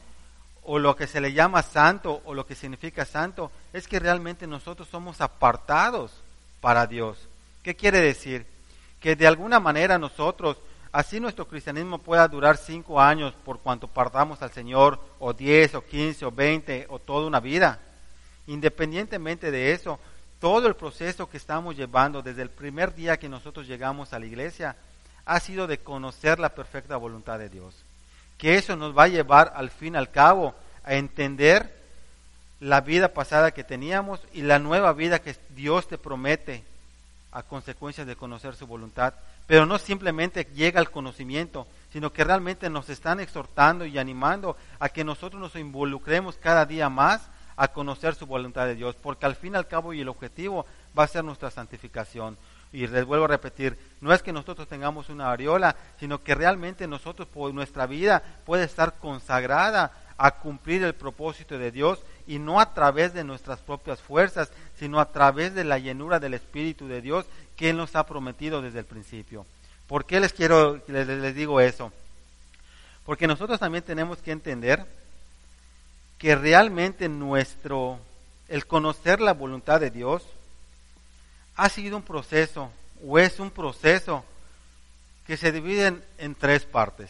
o 0.64 0.80
lo 0.80 0.96
que 0.96 1.06
se 1.06 1.20
le 1.20 1.34
llama 1.34 1.64
santo 1.64 2.22
o 2.24 2.34
lo 2.34 2.46
que 2.46 2.56
significa 2.56 3.04
santo 3.04 3.52
es 3.74 3.90
que 3.90 4.00
realmente 4.00 4.48
nosotros 4.48 4.88
somos 4.88 5.20
apartados 5.20 6.14
para 6.62 6.88
Dios. 6.88 7.28
¿Qué 7.64 7.76
quiere 7.76 8.00
decir? 8.00 8.46
Que 9.00 9.16
de 9.16 9.28
alguna 9.28 9.60
manera 9.60 9.98
nosotros, 9.98 10.58
así 10.92 11.20
nuestro 11.20 11.48
cristianismo 11.48 12.00
pueda 12.00 12.28
durar 12.28 12.58
cinco 12.58 13.00
años 13.00 13.34
por 13.46 13.60
cuanto 13.60 13.88
partamos 13.88 14.42
al 14.42 14.52
Señor, 14.52 15.00
o 15.20 15.34
diez, 15.34 15.76
o 15.76 15.86
quince, 15.86 16.26
o 16.26 16.32
veinte, 16.32 16.86
o 16.90 17.00
toda 17.00 17.28
una 17.28 17.40
vida. 17.40 17.80
Independientemente 18.48 19.52
de 19.52 19.72
eso, 19.72 20.00
todo 20.40 20.68
el 20.68 20.76
proceso 20.76 21.30
que 21.30 21.38
estamos 21.38 21.76
llevando 21.76 22.22
desde 22.22 22.42
el 22.42 22.50
primer 22.50 22.96
día 22.96 23.18
que 23.18 23.30
nosotros 23.30 23.68
llegamos 23.68 24.14
a 24.14 24.20
la 24.20 24.26
iglesia 24.26 24.76
ha 25.26 25.40
sido 25.40 25.68
de 25.68 25.80
conocer 25.80 26.40
la 26.40 26.50
perfecta 26.50 26.98
voluntad 26.98 27.38
de 27.38 27.50
Dios. 27.50 27.76
Que 28.38 28.56
eso 28.56 28.76
nos 28.76 28.98
va 28.98 29.04
a 29.04 29.10
llevar 29.10 29.54
al 29.56 29.70
fin 29.70 29.96
al 29.96 30.12
cabo 30.12 30.56
a 30.84 30.96
entender 30.96 31.79
la 32.60 32.82
vida 32.82 33.14
pasada 33.14 33.52
que 33.52 33.64
teníamos 33.64 34.20
y 34.34 34.42
la 34.42 34.60
nueva 34.60 34.94
vida 34.94 35.20
que 35.20 35.36
Dios 35.56 35.88
te 35.88 35.98
promete 35.98 36.64
a 37.32 37.44
consecuencia 37.44 38.06
de 38.06 38.16
conocer 38.16 38.56
su 38.56 38.68
voluntad. 38.68 39.14
Pero 39.48 39.66
no 39.66 39.78
simplemente 39.78 40.48
llega 40.54 40.80
al 40.80 40.92
conocimiento, 40.92 41.68
sino 41.92 42.12
que 42.12 42.24
realmente 42.24 42.70
nos 42.70 42.90
están 42.90 43.20
exhortando 43.20 43.86
y 43.86 43.98
animando 43.98 44.58
a 44.80 44.90
que 44.90 45.04
nosotros 45.04 45.42
nos 45.42 45.56
involucremos 45.56 46.36
cada 46.38 46.66
día 46.66 46.90
más 46.90 47.22
a 47.56 47.68
conocer 47.70 48.16
su 48.16 48.26
voluntad 48.26 48.66
de 48.68 48.76
Dios, 48.76 48.96
porque 48.96 49.26
al 49.26 49.36
fin 49.36 49.54
y 49.54 49.58
al 49.58 49.68
cabo 49.68 49.94
y 49.94 50.02
el 50.02 50.08
objetivo 50.08 50.66
va 50.98 51.04
a 51.04 51.08
ser 51.08 51.24
nuestra 51.24 51.52
santificación. 51.52 52.38
Y 52.72 52.88
les 52.88 53.04
vuelvo 53.04 53.26
a 53.26 53.30
repetir, 53.30 53.78
no 54.00 54.14
es 54.14 54.22
que 54.22 54.32
nosotros 54.32 54.68
tengamos 54.68 55.10
una 55.10 55.32
areola, 55.32 55.76
sino 56.00 56.24
que 56.24 56.36
realmente 56.36 56.88
nosotros, 56.88 57.28
por 57.28 57.54
nuestra 57.54 57.88
vida 57.88 58.22
puede 58.46 58.64
estar 58.64 58.94
consagrada 59.00 59.92
a 60.18 60.32
cumplir 60.32 60.84
el 60.84 60.94
propósito 60.94 61.58
de 61.58 61.72
Dios 61.72 62.00
y 62.30 62.38
no 62.38 62.60
a 62.60 62.76
través 62.76 63.12
de 63.16 63.24
nuestras 63.24 63.60
propias 63.60 64.00
fuerzas, 64.00 64.52
sino 64.78 65.00
a 65.00 65.12
través 65.12 65.56
de 65.56 65.64
la 65.64 65.80
llenura 65.80 66.20
del 66.20 66.36
Espíritu 66.36 66.88
de 66.88 67.02
Dios 67.02 67.26
que 67.56 67.72
Él 67.72 67.78
nos 67.78 67.96
ha 67.96 68.06
prometido 68.06 68.62
desde 68.62 68.78
el 68.78 68.86
principio. 68.86 69.48
¿Por 69.88 70.06
qué 70.06 70.20
les 70.20 70.32
quiero, 70.32 70.80
les, 70.88 71.08
les 71.08 71.34
digo 71.34 71.60
eso? 71.60 71.92
Porque 73.04 73.26
nosotros 73.26 73.60
también 73.60 73.84
tenemos 73.84 74.20
que 74.20 74.32
entender 74.32 74.86
que 76.20 76.36
realmente 76.36 77.10
nuestro, 77.10 77.98
el 78.48 78.68
conocer 78.68 79.22
la 79.22 79.34
voluntad 79.34 79.80
de 79.80 79.90
Dios, 79.90 80.22
ha 81.56 81.68
sido 81.68 81.98
un 81.98 82.04
proceso 82.04 82.70
o 83.08 83.18
es 83.18 83.40
un 83.40 83.50
proceso 83.50 84.24
que 85.26 85.36
se 85.36 85.52
divide 85.52 86.00
en 86.20 86.36
tres 86.36 86.64
partes. 86.64 87.10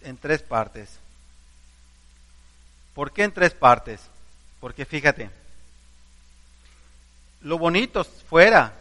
En 0.00 0.16
tres 0.16 0.40
partes. 0.40 0.98
¿Por 2.98 3.12
qué 3.12 3.22
en 3.22 3.30
tres 3.30 3.54
partes? 3.54 4.00
Porque 4.58 4.84
fíjate, 4.84 5.30
lo 7.42 7.56
bonito 7.56 8.02
fuera 8.02 8.72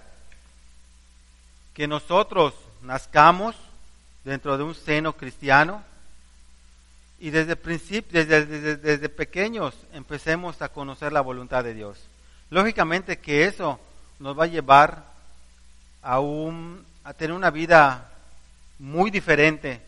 que 1.75 1.87
nosotros 1.87 2.55
nazcamos 2.81 3.55
dentro 4.25 4.57
de 4.57 4.63
un 4.63 4.73
seno 4.73 5.13
cristiano 5.13 5.83
y 7.19 7.29
desde, 7.29 7.55
principio, 7.55 8.25
desde, 8.25 8.77
desde, 8.77 9.07
pequeños 9.07 9.75
empecemos 9.93 10.63
a 10.63 10.69
conocer 10.69 11.13
la 11.13 11.21
voluntad 11.21 11.63
de 11.63 11.75
Dios. 11.75 11.99
Lógicamente 12.49 13.19
que 13.19 13.43
eso 13.43 13.79
nos 14.17 14.35
va 14.35 14.45
a 14.45 14.47
llevar 14.47 15.03
a, 16.01 16.19
un, 16.21 16.83
a 17.03 17.13
tener 17.13 17.35
una 17.35 17.51
vida 17.51 18.09
muy 18.79 19.11
diferente 19.11 19.79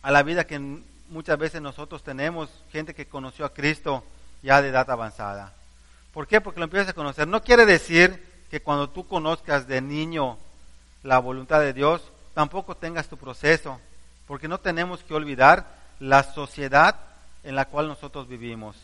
a 0.00 0.12
la 0.12 0.22
vida 0.22 0.46
que 0.46 0.80
muchas 1.10 1.38
veces 1.38 1.60
nosotros 1.60 2.02
tenemos 2.02 2.48
gente 2.72 2.94
que 2.94 3.06
conoció 3.06 3.44
a 3.44 3.52
Cristo 3.52 4.02
ya 4.42 4.62
de 4.62 4.68
edad 4.68 4.90
avanzada. 4.90 5.52
¿Por 6.12 6.26
qué? 6.26 6.40
Porque 6.40 6.60
lo 6.60 6.64
empiezas 6.64 6.88
a 6.88 6.94
conocer. 6.94 7.28
No 7.28 7.42
quiere 7.42 7.66
decir 7.66 8.24
que 8.50 8.62
cuando 8.62 8.88
tú 8.88 9.06
conozcas 9.06 9.68
de 9.68 9.80
niño 9.80 10.38
la 11.02 11.18
voluntad 11.18 11.60
de 11.60 11.72
Dios, 11.72 12.02
tampoco 12.34 12.76
tengas 12.76 13.08
tu 13.08 13.16
proceso, 13.16 13.78
porque 14.26 14.48
no 14.48 14.58
tenemos 14.58 15.02
que 15.02 15.14
olvidar 15.14 15.66
la 15.98 16.22
sociedad 16.22 16.96
en 17.44 17.54
la 17.54 17.66
cual 17.66 17.88
nosotros 17.88 18.28
vivimos. 18.28 18.76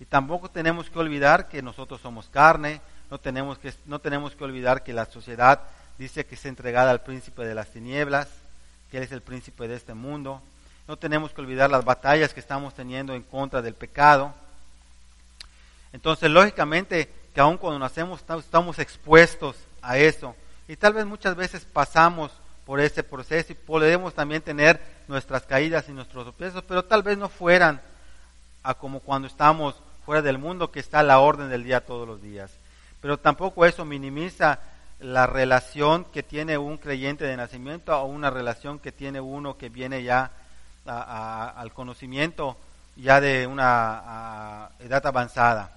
Y 0.00 0.04
tampoco 0.04 0.50
tenemos 0.50 0.90
que 0.90 0.98
olvidar 0.98 1.48
que 1.48 1.62
nosotros 1.62 2.00
somos 2.00 2.28
carne, 2.28 2.80
no 3.10 3.18
tenemos 3.18 3.58
que, 3.58 3.72
no 3.86 4.00
tenemos 4.00 4.34
que 4.34 4.44
olvidar 4.44 4.82
que 4.82 4.92
la 4.92 5.06
sociedad 5.06 5.60
dice 5.98 6.26
que 6.26 6.34
es 6.34 6.44
entregada 6.44 6.90
al 6.90 7.02
príncipe 7.02 7.44
de 7.44 7.54
las 7.54 7.68
tinieblas, 7.68 8.28
que 8.90 8.98
él 8.98 9.04
es 9.04 9.12
el 9.12 9.22
príncipe 9.22 9.68
de 9.68 9.76
este 9.76 9.94
mundo, 9.94 10.42
no 10.88 10.96
tenemos 10.96 11.32
que 11.32 11.40
olvidar 11.40 11.70
las 11.70 11.84
batallas 11.84 12.32
que 12.32 12.40
estamos 12.40 12.74
teniendo 12.74 13.14
en 13.14 13.22
contra 13.22 13.62
del 13.62 13.74
pecado. 13.74 14.32
Entonces, 15.92 16.30
lógicamente, 16.30 17.10
que 17.34 17.40
aun 17.40 17.58
cuando 17.58 17.78
nacemos 17.78 18.22
estamos 18.38 18.78
expuestos 18.78 19.56
a 19.82 19.98
eso. 19.98 20.34
Y 20.68 20.76
tal 20.76 20.92
vez 20.92 21.06
muchas 21.06 21.36
veces 21.36 21.64
pasamos 21.64 22.32
por 22.64 22.80
ese 22.80 23.02
proceso 23.02 23.52
y 23.52 23.56
podemos 23.56 24.14
también 24.14 24.42
tener 24.42 24.80
nuestras 25.06 25.42
caídas 25.42 25.88
y 25.88 25.92
nuestros 25.92 26.24
tropiezos, 26.24 26.64
pero 26.66 26.84
tal 26.84 27.02
vez 27.02 27.16
no 27.16 27.28
fueran 27.28 27.80
a 28.62 28.74
como 28.74 29.00
cuando 29.00 29.28
estamos 29.28 29.76
fuera 30.04 30.22
del 30.22 30.38
mundo, 30.38 30.70
que 30.70 30.80
está 30.80 31.00
a 31.00 31.04
la 31.04 31.20
orden 31.20 31.48
del 31.48 31.64
día 31.64 31.84
todos 31.84 32.06
los 32.06 32.22
días. 32.22 32.50
Pero 33.00 33.18
tampoco 33.18 33.64
eso 33.64 33.84
minimiza 33.84 34.60
la 35.00 35.26
relación 35.26 36.04
que 36.04 36.22
tiene 36.22 36.58
un 36.58 36.78
creyente 36.78 37.24
de 37.24 37.36
nacimiento 37.36 37.96
o 37.96 38.06
una 38.06 38.30
relación 38.30 38.78
que 38.78 38.92
tiene 38.92 39.20
uno 39.20 39.56
que 39.58 39.68
viene 39.68 40.02
ya 40.02 40.30
al 40.86 41.72
conocimiento 41.72 42.56
ya 42.96 43.20
de 43.20 43.46
una 43.46 44.70
edad 44.80 45.06
avanzada. 45.06 45.72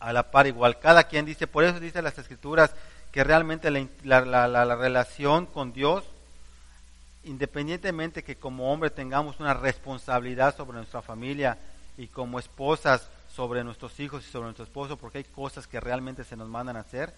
A 0.00 0.12
la 0.12 0.30
par 0.30 0.46
igual, 0.48 0.80
cada 0.80 1.04
quien 1.04 1.24
dice, 1.24 1.46
por 1.46 1.62
eso 1.62 1.78
dice 1.78 2.02
las 2.02 2.18
escrituras 2.18 2.74
que 3.12 3.22
realmente 3.22 3.70
la, 4.02 4.24
la 4.24 4.74
relación 4.74 5.46
con 5.46 5.72
Dios, 5.72 6.04
independientemente 7.24 8.24
que 8.24 8.36
como 8.36 8.72
hombre 8.72 8.90
tengamos 8.90 9.38
una 9.38 9.54
responsabilidad 9.54 10.56
sobre 10.56 10.78
nuestra 10.78 11.02
familia 11.02 11.56
y 11.96 12.08
como 12.08 12.38
esposas 12.38 13.08
sobre 13.34 13.64
nuestros 13.64 13.98
hijos 14.00 14.24
y 14.26 14.30
sobre 14.30 14.44
nuestro 14.44 14.64
esposo, 14.64 14.96
porque 14.96 15.18
hay 15.18 15.24
cosas 15.24 15.66
que 15.66 15.80
realmente 15.80 16.24
se 16.24 16.36
nos 16.36 16.48
mandan 16.48 16.76
a 16.76 16.80
hacer, 16.80 17.14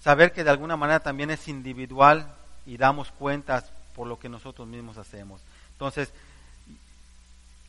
saber 0.00 0.32
que 0.32 0.44
de 0.44 0.50
alguna 0.50 0.76
manera 0.76 1.00
también 1.00 1.30
es 1.30 1.48
individual 1.48 2.26
y 2.66 2.76
damos 2.76 3.10
cuentas 3.12 3.64
por 3.94 4.06
lo 4.06 4.18
que 4.18 4.28
nosotros 4.28 4.68
mismos 4.68 4.98
hacemos. 4.98 5.40
Entonces, 5.80 6.12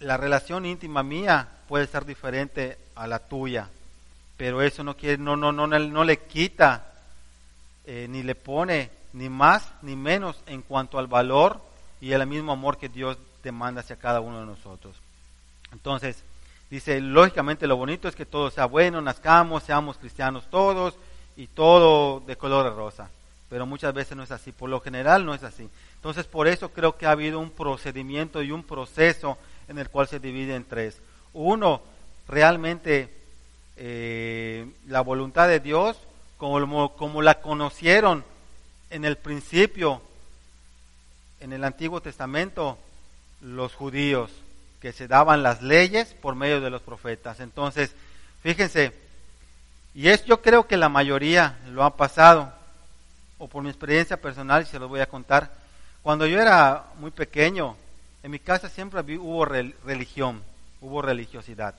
la 0.02 0.18
relación 0.18 0.66
íntima 0.66 1.02
mía 1.02 1.48
puede 1.70 1.88
ser 1.88 2.06
diferente 2.06 2.78
a 2.94 3.08
la 3.08 3.20
tuya, 3.20 3.70
pero 4.36 4.62
eso 4.62 4.84
no 4.84 4.98
quiere, 4.98 5.18
no, 5.18 5.38
no, 5.38 5.54
no, 5.54 5.66
no 5.66 6.04
le 6.04 6.18
quita 6.18 6.92
eh, 7.86 8.08
ni 8.10 8.22
le 8.22 8.36
pone 8.36 8.92
ni 9.14 9.30
más 9.30 9.72
ni 9.82 9.96
menos 9.96 10.44
en 10.46 10.62
cuanto 10.62 11.00
al 11.00 11.08
valor 11.08 11.62
y 12.02 12.12
el 12.12 12.28
mismo 12.28 12.52
amor 12.52 12.78
que 12.78 12.90
Dios 12.90 13.18
demanda 13.42 13.80
hacia 13.80 13.96
cada 13.96 14.20
uno 14.20 14.42
de 14.42 14.46
nosotros. 14.46 14.98
Entonces, 15.72 16.24
Dice, 16.72 17.02
lógicamente 17.02 17.68
lo 17.68 17.76
bonito 17.76 18.08
es 18.08 18.16
que 18.16 18.26
todo 18.26 18.50
sea 18.50 18.66
bueno, 18.66 19.02
nazcamos, 19.02 19.64
seamos 19.64 19.98
cristianos 19.98 20.46
todos 20.50 20.96
y 21.36 21.48
todo 21.48 22.22
de 22.22 22.38
color 22.38 22.74
rosa. 22.74 23.10
Pero 23.52 23.66
muchas 23.66 23.94
veces 23.94 24.16
no 24.16 24.24
es 24.24 24.32
así, 24.32 24.54
por 24.54 24.70
lo 24.70 24.80
general 24.80 25.26
no 25.26 25.34
es 25.34 25.44
así. 25.44 25.70
Entonces 25.96 26.26
por 26.26 26.48
eso 26.48 26.70
creo 26.70 26.98
que 26.98 27.06
ha 27.06 27.12
habido 27.12 27.38
un 27.38 27.50
procedimiento 27.50 28.42
y 28.42 28.52
un 28.52 28.64
proceso 28.64 29.38
en 29.68 29.78
el 29.78 29.90
cual 29.90 30.08
se 30.08 30.22
divide 30.22 30.56
en 30.56 30.64
tres. 30.64 31.02
Uno, 31.34 31.82
realmente 32.30 33.10
eh, 33.76 34.72
la 34.88 35.02
voluntad 35.02 35.50
de 35.50 35.60
Dios, 35.60 35.98
como, 36.38 36.96
como 36.96 37.22
la 37.22 37.42
conocieron 37.42 38.24
en 38.90 39.04
el 39.04 39.18
principio, 39.18 40.02
en 41.42 41.52
el 41.52 41.66
Antiguo 41.66 42.02
Testamento, 42.02 42.78
los 43.42 43.76
judíos 43.76 44.32
que 44.80 44.94
se 44.94 45.10
daban 45.10 45.44
las 45.44 45.62
leyes 45.62 46.14
por 46.14 46.36
medio 46.36 46.62
de 46.62 46.70
los 46.70 46.82
profetas. 46.82 47.42
Entonces, 47.42 47.94
fíjense, 48.44 48.94
y 49.94 50.08
es 50.08 50.24
yo 50.24 50.42
creo 50.42 50.68
que 50.68 50.78
la 50.78 50.88
mayoría 50.88 51.60
lo 51.68 51.84
ha 51.84 51.98
pasado, 51.98 52.61
o 53.42 53.48
por 53.48 53.64
mi 53.64 53.70
experiencia 53.70 54.22
personal, 54.22 54.68
se 54.68 54.78
los 54.78 54.88
voy 54.88 55.00
a 55.00 55.10
contar. 55.10 55.52
Cuando 56.04 56.28
yo 56.28 56.40
era 56.40 56.86
muy 57.00 57.10
pequeño, 57.10 57.76
en 58.22 58.30
mi 58.30 58.38
casa 58.38 58.70
siempre 58.70 59.02
hubo 59.18 59.46
religión, 59.46 60.44
hubo 60.80 61.02
religiosidad. 61.02 61.74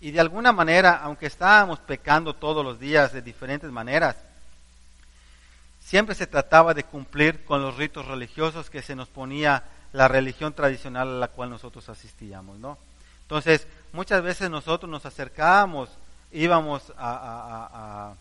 Y 0.00 0.10
de 0.10 0.18
alguna 0.18 0.52
manera, 0.52 1.00
aunque 1.02 1.26
estábamos 1.26 1.78
pecando 1.78 2.34
todos 2.34 2.64
los 2.64 2.80
días 2.80 3.12
de 3.12 3.22
diferentes 3.22 3.70
maneras, 3.70 4.16
siempre 5.80 6.16
se 6.16 6.26
trataba 6.26 6.74
de 6.74 6.82
cumplir 6.82 7.44
con 7.44 7.62
los 7.62 7.76
ritos 7.76 8.06
religiosos 8.06 8.68
que 8.68 8.82
se 8.82 8.96
nos 8.96 9.08
ponía 9.08 9.62
la 9.92 10.08
religión 10.08 10.52
tradicional 10.52 11.08
a 11.08 11.18
la 11.18 11.28
cual 11.28 11.50
nosotros 11.50 11.88
asistíamos, 11.88 12.58
¿no? 12.58 12.76
Entonces, 13.22 13.68
muchas 13.92 14.20
veces 14.22 14.50
nosotros 14.50 14.90
nos 14.90 15.06
acercábamos, 15.06 15.90
íbamos 16.32 16.92
a, 16.98 18.10
a, 18.10 18.14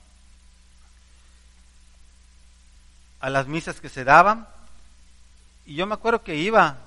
las 3.21 3.47
misas 3.47 3.79
que 3.79 3.89
se 3.89 4.03
daban, 4.03 4.47
y 5.65 5.75
yo 5.75 5.85
me 5.85 5.93
acuerdo 5.93 6.23
que 6.23 6.35
iba, 6.35 6.77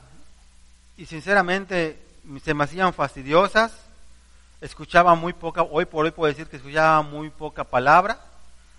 y 0.97 1.07
sinceramente 1.07 2.01
se 2.43 2.55
me 2.55 2.65
hacían 2.65 2.95
fastidiosas, 2.95 3.73
escuchaba 4.61 5.15
muy 5.15 5.33
poca, 5.33 5.63
hoy 5.63 5.87
por 5.87 6.05
hoy 6.05 6.11
puedo 6.11 6.33
decir 6.33 6.49
que 6.49 6.57
escuchaba 6.57 7.03
muy 7.03 7.31
poca 7.31 7.65
palabra, 7.65 8.21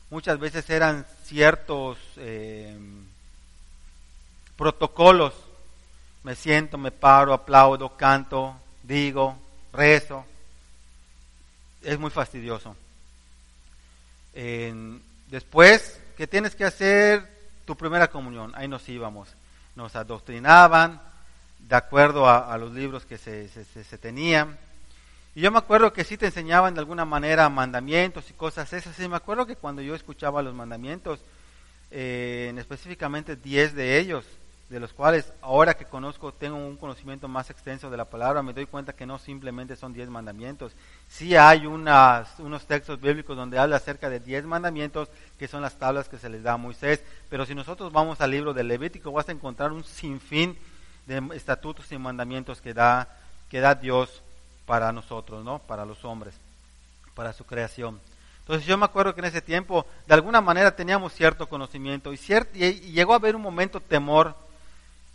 muchas 0.09 0.39
veces 0.39 0.69
eran 0.69 1.05
ciertos 1.25 1.97
eh, 2.17 2.77
protocolos 4.55 5.33
me 6.23 6.35
siento, 6.35 6.77
me 6.77 6.91
paro, 6.91 7.33
aplaudo, 7.33 7.97
canto, 7.97 8.55
digo, 8.83 9.37
rezo. 9.73 10.25
Es 11.81 11.97
muy 11.97 12.11
fastidioso. 12.11 12.75
después, 15.27 15.99
¿qué 16.15 16.27
tienes 16.27 16.55
que 16.55 16.65
hacer? 16.65 17.40
Tu 17.71 17.77
primera 17.77 18.09
comunión. 18.09 18.51
Ahí 18.53 18.67
nos 18.67 18.89
íbamos. 18.89 19.29
Nos 19.77 19.95
adoctrinaban 19.95 20.99
de 21.57 21.73
acuerdo 21.77 22.29
a, 22.29 22.57
los 22.57 22.73
libros 22.73 23.05
que 23.05 23.17
se, 23.17 23.47
se, 23.47 23.97
tenían. 23.97 24.57
Y 25.35 25.39
yo 25.39 25.51
me 25.51 25.59
acuerdo 25.59 25.93
que 25.93 26.03
sí 26.03 26.17
te 26.17 26.25
enseñaban 26.25 26.73
de 26.73 26.81
alguna 26.81 27.05
manera 27.05 27.47
mandamientos 27.47 28.29
y 28.29 28.33
cosas 28.33 28.73
esas. 28.73 28.99
Y 28.99 29.07
me 29.07 29.15
acuerdo 29.15 29.45
que 29.45 29.55
cuando 29.55 29.81
yo 29.81 29.95
escuchaba 29.95 30.41
los 30.41 30.53
mandamientos, 30.53 31.21
eh, 31.91 32.53
específicamente 32.57 33.37
10 33.37 33.73
de 33.73 33.99
ellos, 33.99 34.25
de 34.71 34.79
los 34.79 34.93
cuales 34.93 35.33
ahora 35.41 35.73
que 35.73 35.83
conozco, 35.83 36.31
tengo 36.31 36.55
un 36.55 36.77
conocimiento 36.77 37.27
más 37.27 37.49
extenso 37.49 37.89
de 37.89 37.97
la 37.97 38.05
palabra, 38.05 38.41
me 38.41 38.53
doy 38.53 38.65
cuenta 38.65 38.93
que 38.93 39.05
no 39.05 39.19
simplemente 39.19 39.75
son 39.75 39.91
diez 39.91 40.07
mandamientos. 40.09 40.71
Sí 41.09 41.35
hay 41.35 41.65
unos 41.65 42.65
textos 42.67 43.01
bíblicos 43.01 43.35
donde 43.35 43.59
habla 43.59 43.75
acerca 43.75 44.09
de 44.09 44.21
diez 44.21 44.45
mandamientos, 44.45 45.09
que 45.37 45.49
son 45.49 45.61
las 45.61 45.77
tablas 45.77 46.07
que 46.07 46.17
se 46.17 46.29
les 46.29 46.41
da 46.41 46.53
a 46.53 46.57
Moisés, 46.57 47.03
pero 47.29 47.45
si 47.45 47.53
nosotros 47.53 47.91
vamos 47.91 48.21
al 48.21 48.31
libro 48.31 48.53
de 48.53 48.63
Levítico, 48.63 49.11
vas 49.11 49.27
a 49.27 49.33
encontrar 49.33 49.73
un 49.73 49.83
sinfín 49.83 50.57
de 51.05 51.21
estatutos 51.35 51.91
y 51.91 51.97
mandamientos 51.97 52.61
que 52.61 52.73
da, 52.73 53.09
que 53.49 53.59
da 53.59 53.75
Dios 53.75 54.21
para 54.65 54.93
nosotros, 54.93 55.43
¿no? 55.43 55.59
Para 55.59 55.83
los 55.83 56.05
hombres, 56.05 56.33
para 57.13 57.33
su 57.33 57.43
creación. 57.43 57.99
Entonces 58.39 58.65
yo 58.65 58.77
me 58.77 58.85
acuerdo 58.85 59.13
que 59.13 59.19
en 59.19 59.25
ese 59.25 59.41
tiempo, 59.41 59.85
de 60.07 60.13
alguna 60.13 60.39
manera 60.39 60.73
teníamos 60.73 61.11
cierto 61.11 61.49
conocimiento 61.49 62.13
y, 62.13 62.19
y 62.53 62.91
llegó 62.93 63.11
a 63.11 63.17
haber 63.17 63.35
un 63.35 63.41
momento 63.41 63.81
temor 63.81 64.33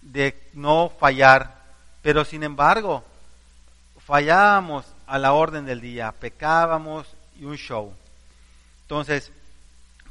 de 0.02 0.40
no 0.54 0.92
fallar, 0.98 1.56
pero 2.02 2.24
sin 2.24 2.42
embargo, 2.42 3.04
fallábamos 4.06 4.86
a 5.06 5.18
la 5.18 5.32
orden 5.32 5.66
del 5.66 5.80
día, 5.80 6.12
pecábamos 6.12 7.06
y 7.38 7.44
un 7.44 7.56
show. 7.56 7.92
Entonces, 8.82 9.32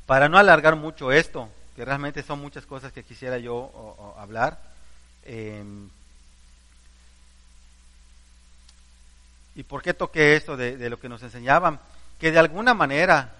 para 0.05 0.27
no 0.27 0.37
alargar 0.37 0.75
mucho 0.75 1.11
esto, 1.11 1.49
que 1.75 1.85
realmente 1.85 2.23
son 2.23 2.39
muchas 2.39 2.65
cosas 2.65 2.91
que 2.91 3.03
quisiera 3.03 3.37
yo 3.37 4.15
hablar, 4.17 4.59
em, 5.25 5.89
¿y 9.55 9.63
por 9.63 9.81
qué 9.81 9.93
toqué 9.93 10.35
esto 10.35 10.57
de, 10.57 10.77
de 10.77 10.89
lo 10.89 10.99
que 10.99 11.09
nos 11.09 11.23
enseñaban? 11.23 11.79
Que 12.19 12.31
de 12.31 12.39
alguna 12.39 12.73
manera 12.73 13.33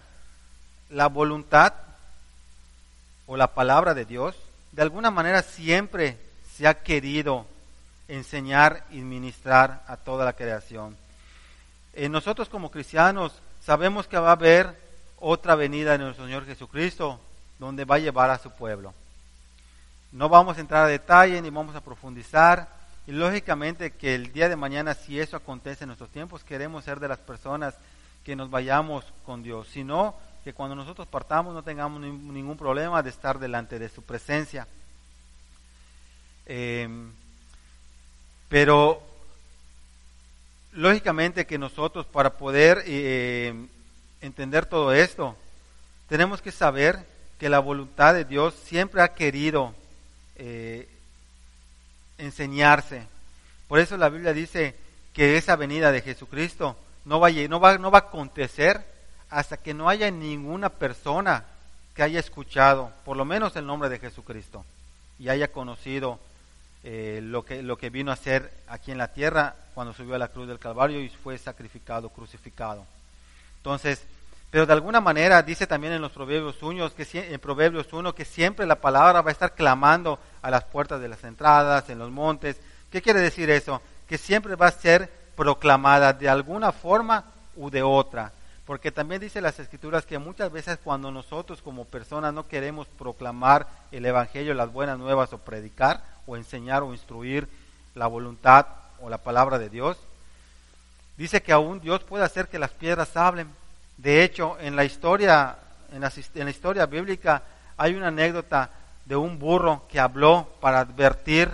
la 0.89 1.07
voluntad 1.07 1.73
o 3.27 3.37
la 3.37 3.47
palabra 3.47 3.93
de 3.93 4.05
Dios, 4.05 4.35
de 4.71 4.81
alguna 4.81 5.11
manera 5.11 5.41
siempre 5.41 6.17
se 6.55 6.67
ha 6.67 6.75
querido 6.75 7.45
enseñar 8.07 8.85
y 8.91 9.01
ministrar 9.01 9.83
a 9.87 9.97
toda 9.97 10.23
la 10.23 10.33
creación. 10.33 10.95
Eh, 11.93 12.07
nosotros 12.07 12.49
como 12.49 12.71
cristianos 12.71 13.33
sabemos 13.61 14.07
que 14.07 14.17
va 14.17 14.29
a 14.29 14.33
haber 14.33 14.79
otra 15.19 15.55
venida 15.55 15.93
de 15.93 15.99
nuestro 15.99 16.25
Señor 16.25 16.45
Jesucristo 16.45 17.19
donde 17.59 17.85
va 17.85 17.95
a 17.95 17.99
llevar 17.99 18.29
a 18.29 18.37
su 18.37 18.51
pueblo. 18.51 18.93
No 20.11 20.29
vamos 20.29 20.57
a 20.57 20.61
entrar 20.61 20.85
a 20.85 20.87
detalle 20.87 21.41
ni 21.41 21.49
vamos 21.49 21.75
a 21.75 21.81
profundizar. 21.81 22.69
Y 23.07 23.11
lógicamente 23.11 23.91
que 23.91 24.15
el 24.15 24.31
día 24.31 24.49
de 24.49 24.55
mañana, 24.55 24.93
si 24.93 25.19
eso 25.19 25.37
acontece 25.37 25.83
en 25.83 25.89
nuestros 25.89 26.09
tiempos, 26.09 26.43
queremos 26.43 26.85
ser 26.85 26.99
de 26.99 27.07
las 27.07 27.19
personas 27.19 27.75
que 28.23 28.35
nos 28.35 28.49
vayamos 28.49 29.05
con 29.25 29.43
Dios. 29.43 29.67
Sino 29.67 30.15
que 30.43 30.53
cuando 30.53 30.75
nosotros 30.75 31.07
partamos 31.07 31.53
no 31.53 31.63
tengamos 31.63 31.99
ningún 32.01 32.57
problema 32.57 33.03
de 33.03 33.09
estar 33.09 33.39
delante 33.39 33.77
de 33.77 33.89
su 33.89 34.03
presencia. 34.03 34.67
Em, 36.45 37.11
pero 38.49 39.01
lógicamente 40.73 41.45
que 41.45 41.57
nosotros 41.57 42.05
para 42.05 42.37
poder 42.37 42.83
eh, 42.85 43.53
entender 44.21 44.65
todo 44.65 44.93
esto, 44.93 45.35
tenemos 46.07 46.41
que 46.41 46.51
saber 46.51 47.05
que 47.39 47.49
la 47.49 47.59
voluntad 47.59 48.13
de 48.13 48.25
Dios 48.25 48.53
siempre 48.65 49.01
ha 49.01 49.13
querido 49.13 49.73
eh, 50.35 50.87
enseñarse. 52.17 53.07
Por 53.67 53.79
eso 53.79 53.97
la 53.97 54.09
Biblia 54.09 54.33
dice 54.33 54.75
que 55.13 55.37
esa 55.37 55.55
venida 55.55 55.91
de 55.91 56.01
Jesucristo 56.01 56.77
no 57.05 57.19
va, 57.19 57.29
no 57.31 57.59
va, 57.59 57.77
no 57.77 57.91
va 57.91 57.99
a 57.99 58.01
acontecer 58.01 58.85
hasta 59.29 59.57
que 59.57 59.73
no 59.73 59.89
haya 59.89 60.11
ninguna 60.11 60.69
persona 60.69 61.45
que 61.95 62.03
haya 62.03 62.19
escuchado, 62.19 62.91
por 63.05 63.17
lo 63.17 63.25
menos 63.25 63.55
el 63.55 63.65
nombre 63.65 63.89
de 63.89 63.99
Jesucristo, 63.99 64.65
y 65.17 65.29
haya 65.29 65.51
conocido 65.51 66.19
eh, 66.87 67.19
lo, 67.19 67.43
que, 67.43 67.63
lo 67.63 67.77
que 67.77 67.89
vino 67.89 68.11
a 68.11 68.13
hacer 68.13 68.51
aquí 68.67 68.91
en 68.91 68.99
la 68.99 69.11
tierra 69.11 69.55
cuando 69.73 69.91
subió 69.91 70.13
a 70.13 70.19
la 70.19 70.27
cruz 70.27 70.47
del 70.47 70.59
Calvario 70.59 71.01
y 71.01 71.09
fue 71.09 71.35
sacrificado, 71.39 72.09
crucificado. 72.09 72.85
Entonces, 73.57 74.05
pero 74.51 74.67
de 74.67 74.73
alguna 74.73 75.01
manera 75.01 75.41
dice 75.41 75.65
también 75.65 75.93
en 75.93 76.01
los 76.03 76.11
Proverbios 76.11 76.61
1 76.61 76.93
que, 76.93 77.07
en 77.33 77.39
Proverbios 77.39 77.91
1 77.91 78.13
que 78.13 78.23
siempre 78.23 78.67
la 78.67 78.75
palabra 78.75 79.23
va 79.23 79.29
a 79.29 79.31
estar 79.31 79.55
clamando 79.55 80.19
a 80.43 80.51
las 80.51 80.63
puertas 80.65 81.01
de 81.01 81.07
las 81.07 81.23
entradas, 81.23 81.89
en 81.89 81.97
los 81.97 82.11
montes. 82.11 82.57
¿Qué 82.91 83.01
quiere 83.01 83.19
decir 83.19 83.49
eso? 83.49 83.81
Que 84.07 84.19
siempre 84.19 84.53
va 84.55 84.67
a 84.67 84.71
ser 84.71 85.11
proclamada 85.35 86.13
de 86.13 86.29
alguna 86.29 86.71
forma 86.71 87.25
u 87.55 87.71
de 87.71 87.81
otra. 87.81 88.31
Porque 88.65 88.91
también 88.91 89.21
dice 89.21 89.41
las 89.41 89.59
escrituras 89.59 90.05
que 90.05 90.17
muchas 90.17 90.51
veces 90.51 90.79
cuando 90.83 91.11
nosotros 91.11 91.61
como 91.61 91.85
personas 91.85 92.33
no 92.33 92.47
queremos 92.47 92.87
proclamar 92.87 93.67
el 93.91 94.05
Evangelio, 94.05 94.53
las 94.55 94.73
buenas 94.73 94.97
nuevas 94.97 95.31
o 95.33 95.37
predicar, 95.37 96.03
o 96.25 96.35
enseñar 96.35 96.81
o 96.81 96.91
instruir 96.91 97.47
la 97.93 98.07
voluntad 98.07 98.65
o 99.01 99.09
la 99.09 99.19
palabra 99.19 99.59
de 99.59 99.69
Dios. 99.69 99.97
Dice 101.17 101.41
que 101.41 101.53
aún 101.53 101.79
Dios 101.79 102.03
puede 102.03 102.25
hacer 102.25 102.47
que 102.47 102.59
las 102.59 102.71
piedras 102.71 103.15
hablen. 103.15 103.49
De 103.97 104.23
hecho, 104.23 104.57
en 104.59 104.75
la 104.75 104.83
historia, 104.83 105.57
en 105.91 106.01
la, 106.01 106.49
historia 106.49 106.85
bíblica 106.87 107.43
hay 107.77 107.93
una 107.93 108.07
anécdota 108.07 108.69
de 109.05 109.15
un 109.15 109.39
burro 109.39 109.83
que 109.89 109.99
habló 109.99 110.49
para 110.59 110.79
advertir 110.79 111.49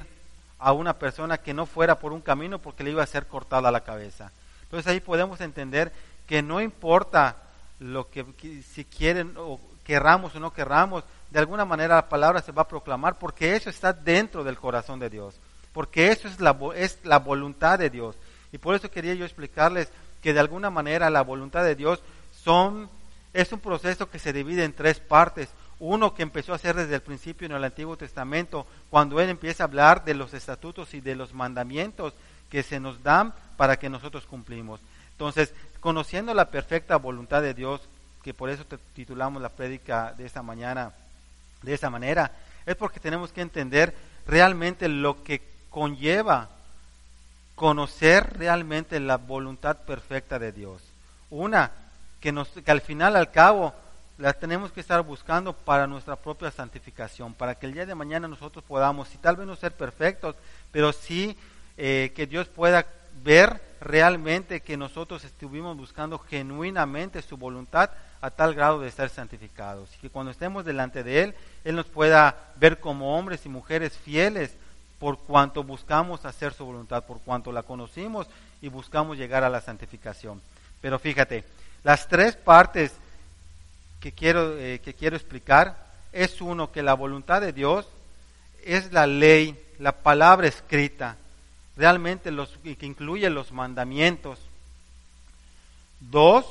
a 0.57 0.71
una 0.71 0.93
persona 0.93 1.37
que 1.37 1.53
no 1.53 1.65
fuera 1.65 1.99
por 1.99 2.13
un 2.13 2.21
camino 2.21 2.59
porque 2.59 2.83
le 2.83 2.91
iba 2.91 3.03
a 3.03 3.07
ser 3.07 3.27
cortada 3.27 3.71
la 3.71 3.81
cabeza. 3.81 4.31
Entonces 4.63 4.91
ahí 4.91 4.99
podemos 4.99 5.41
entender 5.41 5.91
que 6.31 6.41
no 6.41 6.61
importa 6.61 7.35
lo 7.79 8.09
que 8.09 8.25
si 8.73 8.85
quieren 8.85 9.33
o 9.35 9.59
querramos 9.83 10.33
o 10.33 10.39
no 10.39 10.53
querramos, 10.53 11.03
de 11.29 11.39
alguna 11.39 11.65
manera 11.65 11.95
la 11.95 12.07
palabra 12.07 12.41
se 12.41 12.53
va 12.53 12.61
a 12.61 12.67
proclamar 12.69 13.19
porque 13.19 13.53
eso 13.53 13.69
está 13.69 13.91
dentro 13.91 14.41
del 14.41 14.55
corazón 14.55 14.97
de 14.97 15.09
Dios, 15.09 15.35
porque 15.73 16.07
eso 16.07 16.29
es 16.29 16.39
la, 16.39 16.57
es 16.73 16.99
la 17.03 17.19
voluntad 17.19 17.77
de 17.77 17.89
Dios. 17.89 18.15
Y 18.53 18.59
por 18.59 18.75
eso 18.75 18.89
quería 18.89 19.13
yo 19.13 19.25
explicarles 19.25 19.91
que 20.21 20.31
de 20.31 20.39
alguna 20.39 20.69
manera 20.69 21.09
la 21.09 21.21
voluntad 21.21 21.65
de 21.65 21.75
Dios 21.75 22.01
son, 22.31 22.89
es 23.33 23.51
un 23.51 23.59
proceso 23.59 24.09
que 24.09 24.17
se 24.17 24.31
divide 24.31 24.63
en 24.63 24.71
tres 24.71 25.01
partes. 25.01 25.49
Uno 25.79 26.13
que 26.13 26.23
empezó 26.23 26.53
a 26.53 26.55
hacer 26.55 26.77
desde 26.77 26.95
el 26.95 27.01
principio 27.01 27.45
en 27.45 27.51
el 27.51 27.63
Antiguo 27.65 27.97
Testamento, 27.97 28.65
cuando 28.89 29.19
Él 29.19 29.27
empieza 29.27 29.63
a 29.63 29.67
hablar 29.67 30.05
de 30.05 30.13
los 30.13 30.33
estatutos 30.33 30.93
y 30.93 31.01
de 31.01 31.15
los 31.15 31.33
mandamientos 31.33 32.13
que 32.49 32.63
se 32.63 32.79
nos 32.79 33.03
dan 33.03 33.33
para 33.57 33.77
que 33.77 33.89
nosotros 33.89 34.25
cumplimos. 34.25 34.79
Entonces, 35.21 35.53
conociendo 35.81 36.33
la 36.33 36.49
perfecta 36.49 36.95
voluntad 36.95 37.43
de 37.43 37.53
Dios, 37.53 37.79
que 38.23 38.33
por 38.33 38.49
eso 38.49 38.65
titulamos 38.95 39.39
la 39.39 39.49
prédica 39.49 40.15
de 40.17 40.25
esta 40.25 40.41
mañana 40.41 40.93
de 41.61 41.75
esa 41.75 41.91
manera, 41.91 42.31
es 42.65 42.75
porque 42.75 42.99
tenemos 42.99 43.31
que 43.31 43.41
entender 43.41 43.95
realmente 44.25 44.87
lo 44.87 45.23
que 45.23 45.43
conlleva 45.69 46.49
conocer 47.53 48.35
realmente 48.39 48.99
la 48.99 49.17
voluntad 49.17 49.77
perfecta 49.85 50.39
de 50.39 50.51
Dios. 50.51 50.81
Una, 51.29 51.69
que, 52.19 52.31
nos, 52.31 52.47
que 52.47 52.71
al 52.71 52.81
final, 52.81 53.15
al 53.15 53.29
cabo, 53.29 53.75
la 54.17 54.33
tenemos 54.33 54.71
que 54.71 54.79
estar 54.79 55.03
buscando 55.03 55.53
para 55.53 55.85
nuestra 55.85 56.15
propia 56.15 56.49
santificación, 56.49 57.35
para 57.35 57.53
que 57.53 57.67
el 57.67 57.73
día 57.73 57.85
de 57.85 57.93
mañana 57.93 58.27
nosotros 58.27 58.65
podamos, 58.67 59.07
si 59.09 59.19
tal 59.19 59.35
vez 59.35 59.45
no 59.45 59.55
ser 59.55 59.73
perfectos, 59.73 60.35
pero 60.71 60.91
sí 60.91 61.37
eh, 61.77 62.11
que 62.15 62.25
Dios 62.25 62.47
pueda 62.47 62.87
ver 63.23 63.69
realmente 63.81 64.61
que 64.61 64.77
nosotros 64.77 65.25
estuvimos 65.25 65.75
buscando 65.75 66.19
genuinamente 66.19 67.21
su 67.21 67.35
voluntad 67.35 67.89
a 68.21 68.29
tal 68.29 68.53
grado 68.53 68.79
de 68.79 68.91
ser 68.91 69.09
santificados. 69.09 69.89
Y 69.95 69.97
que 69.97 70.09
cuando 70.09 70.31
estemos 70.31 70.63
delante 70.63 71.03
de 71.03 71.23
Él, 71.23 71.35
Él 71.63 71.75
nos 71.75 71.87
pueda 71.87 72.51
ver 72.57 72.79
como 72.79 73.17
hombres 73.17 73.45
y 73.45 73.49
mujeres 73.49 73.97
fieles 73.97 74.53
por 74.99 75.17
cuanto 75.17 75.63
buscamos 75.63 76.25
hacer 76.25 76.53
su 76.53 76.63
voluntad, 76.63 77.05
por 77.05 77.19
cuanto 77.21 77.51
la 77.51 77.63
conocimos 77.63 78.27
y 78.61 78.69
buscamos 78.69 79.17
llegar 79.17 79.43
a 79.43 79.49
la 79.49 79.59
santificación. 79.59 80.39
Pero 80.79 80.99
fíjate, 80.99 81.43
las 81.83 82.07
tres 82.07 82.35
partes 82.35 82.93
que 83.99 84.11
quiero, 84.11 84.57
eh, 84.59 84.79
que 84.79 84.93
quiero 84.93 85.15
explicar 85.15 85.75
es 86.11 86.39
uno, 86.39 86.71
que 86.71 86.83
la 86.83 86.93
voluntad 86.93 87.41
de 87.41 87.51
Dios 87.51 87.87
es 88.63 88.93
la 88.93 89.07
ley, 89.07 89.59
la 89.79 89.91
palabra 89.91 90.47
escrita, 90.47 91.17
realmente 91.75 92.31
los, 92.31 92.49
que 92.63 92.85
incluye 92.85 93.29
los 93.29 93.51
mandamientos. 93.51 94.39
Dos, 95.99 96.45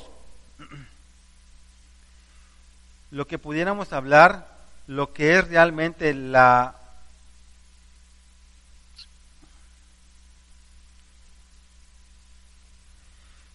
lo 3.11 3.27
que 3.27 3.37
pudiéramos 3.37 3.93
hablar, 3.93 4.47
lo 4.87 5.13
que 5.13 5.37
es 5.37 5.47
realmente 5.47 6.13
la 6.13 6.75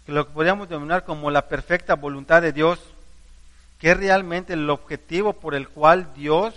lo 0.07 0.27
que 0.27 0.33
podríamos 0.33 0.69
denominar 0.69 1.05
como 1.05 1.31
la 1.31 1.49
perfecta 1.49 1.95
voluntad 1.95 2.41
de 2.41 2.53
Dios, 2.53 2.79
que 3.81 3.91
es 3.91 3.97
realmente 3.97 4.53
el 4.53 4.71
objetivo 4.71 5.33
por 5.33 5.55
el 5.55 5.69
cual 5.69 6.15
Dios 6.15 6.55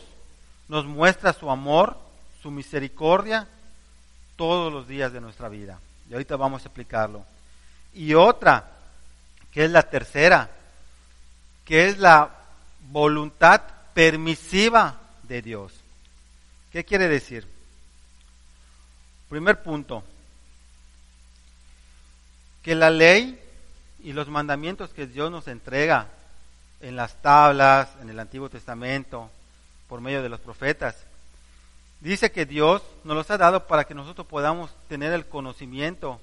nos 0.68 0.86
muestra 0.86 1.34
su 1.34 1.50
amor, 1.50 1.98
su 2.44 2.52
misericordia, 2.52 3.48
todos 4.40 4.72
los 4.72 4.88
días 4.88 5.12
de 5.12 5.20
nuestra 5.20 5.50
vida. 5.50 5.82
Y 6.10 6.14
ahorita 6.14 6.38
vamos 6.38 6.62
a 6.62 6.70
explicarlo. 6.70 7.26
Y 7.94 8.14
otra, 8.14 8.72
que 9.52 9.66
es 9.66 9.70
la 9.70 9.84
tercera, 9.84 10.50
que 11.66 11.90
es 11.90 11.98
la 11.98 12.38
voluntad 12.90 13.62
permisiva 13.94 14.96
de 15.24 15.42
Dios. 15.42 15.74
¿Qué 16.72 16.86
quiere 16.86 17.10
decir? 17.10 17.46
Primer 19.28 19.62
punto, 19.62 20.06
que 22.64 22.76
la 22.76 22.90
ley 22.90 23.38
y 24.02 24.14
los 24.14 24.30
mandamientos 24.30 24.92
que 24.92 25.06
Dios 25.06 25.30
nos 25.30 25.50
entrega 25.50 26.08
en 26.80 26.96
las 26.96 27.22
tablas, 27.22 27.90
en 28.02 28.10
el 28.10 28.18
Antiguo 28.18 28.48
Testamento, 28.48 29.30
por 29.90 30.00
medio 30.00 30.24
de 30.24 30.30
los 30.30 30.40
profetas, 30.40 30.96
dice 32.00 32.32
que 32.32 32.46
Dios 32.46 32.82
nos 33.04 33.16
los 33.16 33.32
ha 33.32 33.38
dado 33.38 33.68
para 33.68 33.86
que 33.86 33.94
nosotros 33.94 34.28
podamos 34.28 34.72
tener 34.88 35.14
el 35.14 35.26
conocimiento, 35.26 36.20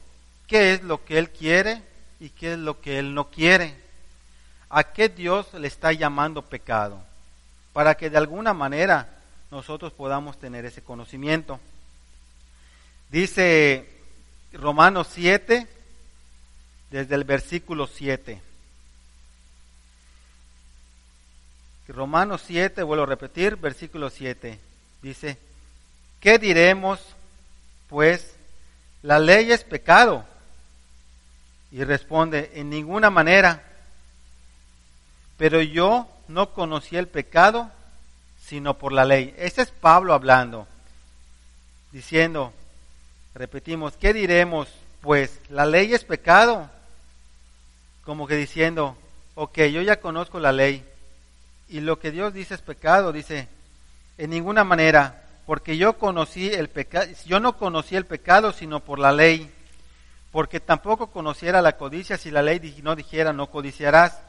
qué 0.47 0.73
es 0.73 0.83
lo 0.83 1.05
que 1.05 1.19
Él 1.19 1.31
quiere 1.31 1.83
y 2.21 2.31
qué 2.31 2.53
es 2.53 2.59
lo 2.59 2.81
que 2.81 2.99
Él 2.99 3.15
no 3.15 3.31
quiere. 3.31 3.75
¿A 4.69 4.85
qué 4.85 5.09
Dios 5.09 5.53
le 5.55 5.69
está 5.69 5.93
llamando 5.93 6.43
pecado? 6.43 7.01
Para 7.73 7.95
que 7.95 8.11
de 8.11 8.19
alguna 8.19 8.53
manera 8.53 9.09
nosotros 9.51 9.93
podamos 9.93 10.39
tener 10.39 10.65
ese 10.65 10.83
conocimiento. 10.83 11.61
Dice 13.11 13.89
Romanos 14.53 15.09
7, 15.13 15.67
desde 16.91 17.15
el 17.15 17.25
versículo 17.25 17.87
7. 17.87 18.43
Romanos 21.89 22.43
7, 22.45 22.83
vuelvo 22.83 23.05
a 23.05 23.07
repetir, 23.07 23.57
versículo 23.57 24.11
7. 24.11 24.59
Dice, 25.03 25.39
¿qué 26.27 26.41
diremos? 26.41 26.99
Pues 27.89 28.35
la 29.03 29.21
ley 29.21 29.53
es 29.53 29.63
pecado. 29.63 30.25
Y 31.71 31.85
responde, 31.85 32.51
en 32.55 32.69
ninguna 32.69 33.11
manera. 33.11 33.63
Pero 35.39 35.63
yo 35.63 36.09
no 36.27 36.53
conocí 36.53 36.97
el 36.97 37.07
pecado 37.07 37.71
sino 38.45 38.75
por 38.75 38.93
la 38.93 39.05
ley. 39.05 39.37
Ese 39.39 39.63
es 39.63 39.71
Pablo 39.71 40.15
hablando, 40.15 40.67
diciendo, 41.93 42.53
repetimos, 43.33 43.97
¿qué 43.97 44.13
diremos? 44.13 44.69
Pues 45.03 45.39
la 45.49 45.65
ley 45.65 45.95
es 45.95 46.03
pecado 46.03 46.69
como 48.05 48.27
que 48.27 48.35
diciendo, 48.35 48.97
ok, 49.37 49.59
yo 49.73 49.81
ya 49.81 50.01
conozco 50.01 50.41
la 50.41 50.51
ley 50.51 50.85
y 51.69 51.79
lo 51.79 52.01
que 52.01 52.11
Dios 52.11 52.35
dice 52.35 52.55
es 52.55 52.63
pecado, 52.63 53.13
dice, 53.13 53.49
en 54.19 54.31
ninguna 54.31 54.65
manera, 54.65 55.23
porque 55.47 55.77
yo 55.77 55.97
conocí 55.97 56.49
el 56.49 56.69
pecado, 56.69 57.07
yo 57.25 57.39
no 57.41 57.57
conocí 57.57 57.95
el 57.95 58.05
pecado 58.05 58.53
sino 58.53 58.81
por 58.81 58.99
la 58.99 59.13
ley, 59.13 59.51
porque 60.33 60.61
tampoco 60.61 61.07
conociera 61.07 61.63
la 61.63 61.77
codicia 61.77 62.19
si 62.19 62.31
la 62.31 62.43
ley 62.43 62.81
no 62.83 62.97
dijera 62.97 63.33
no 63.33 63.47
codiciarás. 63.49 64.21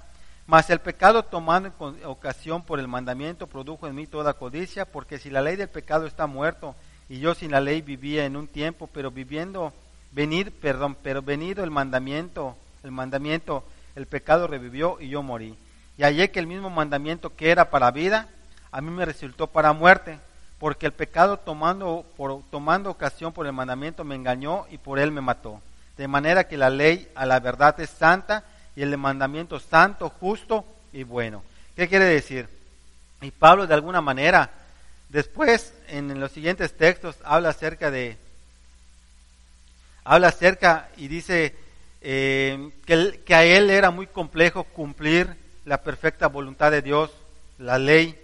Mas 0.46 0.70
el 0.70 0.80
pecado 0.80 1.24
tomando 1.24 1.74
ocasión 2.06 2.64
por 2.64 2.80
el 2.80 2.88
mandamiento 2.88 3.48
produjo 3.48 3.86
en 3.86 3.96
mí 3.96 4.08
toda 4.08 4.36
codicia, 4.36 4.86
porque 4.86 5.20
si 5.20 5.30
la 5.30 5.42
ley 5.42 5.58
del 5.58 5.68
pecado 5.68 6.06
está 6.06 6.26
muerto 6.26 6.74
y 7.10 7.20
yo 7.20 7.36
sin 7.36 7.52
la 7.52 7.60
ley 7.60 7.82
vivía 7.82 8.24
en 8.24 8.38
un 8.38 8.48
tiempo, 8.48 8.88
pero 8.88 9.12
viviendo 9.12 9.74
venir, 10.14 10.54
perdón, 10.54 10.96
pero 11.04 11.22
venido 11.22 11.66
el 11.66 11.72
mandamiento, 11.72 12.56
el 12.84 12.92
mandamiento, 12.92 13.66
el 13.96 14.06
pecado 14.06 14.48
revivió 14.48 15.02
y 15.02 15.10
yo 15.10 15.22
morí. 15.22 15.58
Y 15.98 16.04
hallé 16.04 16.32
que 16.32 16.40
el 16.40 16.48
mismo 16.48 16.70
mandamiento 16.70 17.36
que 17.36 17.50
era 17.52 17.70
para 17.70 17.92
vida, 17.92 18.30
a 18.72 18.80
mí 18.80 18.90
me 18.90 19.04
resultó 19.04 19.48
para 19.48 19.74
muerte, 19.74 20.20
porque 20.60 20.88
el 20.88 20.92
pecado 20.92 21.38
tomando, 21.38 22.06
por, 22.16 22.42
tomando 22.50 22.90
ocasión 22.90 23.32
por 23.32 23.46
el 23.46 23.54
mandamiento 23.54 24.04
me 24.04 24.16
engañó 24.16 24.66
y 24.72 24.78
por 24.78 25.00
él 25.00 25.12
me 25.12 25.22
mató. 25.22 25.62
De 25.98 26.08
manera 26.08 26.48
que 26.48 26.58
la 26.58 26.70
ley 26.70 27.10
a 27.16 27.26
la 27.26 27.40
verdad 27.40 27.80
es 27.80 27.90
santa 27.90 28.44
y 28.76 28.82
el 28.82 28.98
mandamiento 28.98 29.60
santo, 29.60 30.10
justo 30.10 30.66
y 30.94 31.04
bueno. 31.04 31.44
¿Qué 31.76 31.88
quiere 31.88 32.06
decir? 32.06 32.48
Y 33.22 33.32
Pablo 33.32 33.68
de 33.68 33.74
alguna 33.74 34.02
manera, 34.02 34.50
después 35.10 35.74
en 35.88 36.20
los 36.20 36.32
siguientes 36.32 36.76
textos 36.76 37.16
habla 37.24 37.50
acerca 37.50 37.92
de, 37.92 38.18
habla 40.04 40.30
acerca 40.30 40.90
y 40.98 41.08
dice 41.08 41.56
eh, 42.02 42.72
que, 42.86 43.22
que 43.26 43.36
a 43.36 43.44
él 43.44 43.70
era 43.70 43.92
muy 43.92 44.08
complejo 44.08 44.64
cumplir 44.64 45.36
la 45.66 45.82
perfecta 45.82 46.28
voluntad 46.28 46.72
de 46.72 46.82
Dios, 46.82 47.12
la 47.58 47.78
ley, 47.78 48.18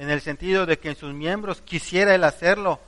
en 0.00 0.08
el 0.08 0.22
sentido 0.22 0.64
de 0.64 0.78
que 0.78 0.88
en 0.88 0.96
sus 0.96 1.12
miembros 1.12 1.60
quisiera 1.60 2.14
él 2.14 2.24
hacerlo, 2.24 2.80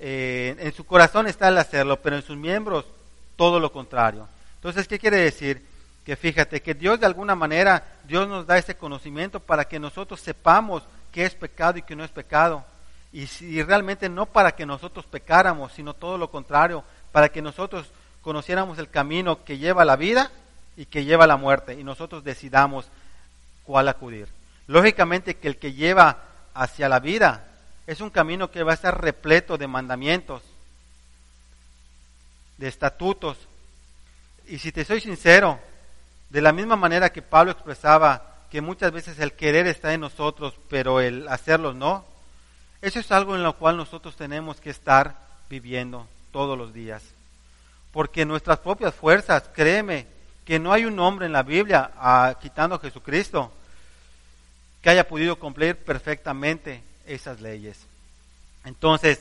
eh, 0.00 0.56
en 0.58 0.72
su 0.74 0.84
corazón 0.84 1.28
está 1.28 1.46
el 1.46 1.56
hacerlo, 1.56 2.02
pero 2.02 2.16
en 2.16 2.22
sus 2.22 2.36
miembros 2.36 2.86
todo 3.36 3.60
lo 3.60 3.70
contrario. 3.70 4.26
Entonces, 4.56 4.88
¿qué 4.88 4.98
quiere 4.98 5.18
decir? 5.18 5.64
Que 6.04 6.16
fíjate, 6.16 6.60
que 6.60 6.74
Dios 6.74 6.98
de 6.98 7.06
alguna 7.06 7.36
manera, 7.36 7.84
Dios 8.02 8.26
nos 8.26 8.48
da 8.48 8.58
ese 8.58 8.74
conocimiento 8.76 9.38
para 9.38 9.66
que 9.66 9.78
nosotros 9.78 10.20
sepamos 10.20 10.82
qué 11.12 11.24
es 11.24 11.36
pecado 11.36 11.78
y 11.78 11.82
qué 11.82 11.94
no 11.94 12.02
es 12.02 12.10
pecado. 12.10 12.64
Y, 13.12 13.28
si, 13.28 13.62
realmente 13.62 14.08
no 14.08 14.26
para 14.26 14.50
que 14.50 14.66
nosotros 14.66 15.06
pecáramos, 15.06 15.72
sino 15.72 15.94
todo 15.94 16.18
lo 16.18 16.32
contrario, 16.32 16.82
para 17.12 17.28
que 17.28 17.42
nosotros 17.42 17.92
conociéramos 18.22 18.76
el 18.80 18.90
camino 18.90 19.44
que 19.44 19.58
lleva 19.58 19.82
a 19.82 19.86
la 19.86 19.94
vida 19.94 20.32
y 20.76 20.86
que 20.86 21.04
lleva 21.04 21.24
a 21.24 21.28
la 21.28 21.36
muerte 21.36 21.74
y 21.74 21.84
nosotros 21.84 22.24
decidamos 22.24 22.88
cuál 23.62 23.86
acudir. 23.86 24.26
Lógicamente 24.66 25.36
que 25.36 25.46
el 25.46 25.56
que 25.56 25.74
lleva 25.74 26.29
hacia 26.60 26.90
la 26.90 27.00
vida 27.00 27.46
es 27.86 28.02
un 28.02 28.10
camino 28.10 28.50
que 28.50 28.62
va 28.62 28.72
a 28.72 28.74
estar 28.74 29.00
repleto 29.00 29.56
de 29.56 29.66
mandamientos, 29.66 30.42
de 32.58 32.68
estatutos. 32.68 33.38
Y 34.46 34.58
si 34.58 34.70
te 34.70 34.84
soy 34.84 35.00
sincero, 35.00 35.58
de 36.28 36.42
la 36.42 36.52
misma 36.52 36.76
manera 36.76 37.12
que 37.12 37.22
Pablo 37.22 37.52
expresaba 37.52 38.36
que 38.50 38.60
muchas 38.60 38.92
veces 38.92 39.18
el 39.20 39.32
querer 39.32 39.66
está 39.66 39.94
en 39.94 40.02
nosotros, 40.02 40.54
pero 40.68 41.00
el 41.00 41.28
hacerlo 41.28 41.72
no, 41.72 42.04
eso 42.82 43.00
es 43.00 43.10
algo 43.10 43.34
en 43.34 43.42
lo 43.42 43.56
cual 43.56 43.78
nosotros 43.78 44.14
tenemos 44.16 44.60
que 44.60 44.70
estar 44.70 45.16
viviendo 45.48 46.06
todos 46.30 46.58
los 46.58 46.74
días. 46.74 47.02
Porque 47.90 48.26
nuestras 48.26 48.58
propias 48.58 48.94
fuerzas, 48.94 49.48
créeme, 49.54 50.06
que 50.44 50.58
no 50.58 50.74
hay 50.74 50.84
un 50.84 50.98
hombre 50.98 51.24
en 51.24 51.32
la 51.32 51.42
Biblia, 51.42 51.92
ah, 51.96 52.34
quitando 52.38 52.74
a 52.74 52.80
Jesucristo, 52.80 53.50
que 54.82 54.90
haya 54.90 55.06
podido 55.06 55.36
cumplir 55.38 55.76
perfectamente 55.76 56.82
esas 57.06 57.40
leyes. 57.40 57.78
Entonces, 58.64 59.20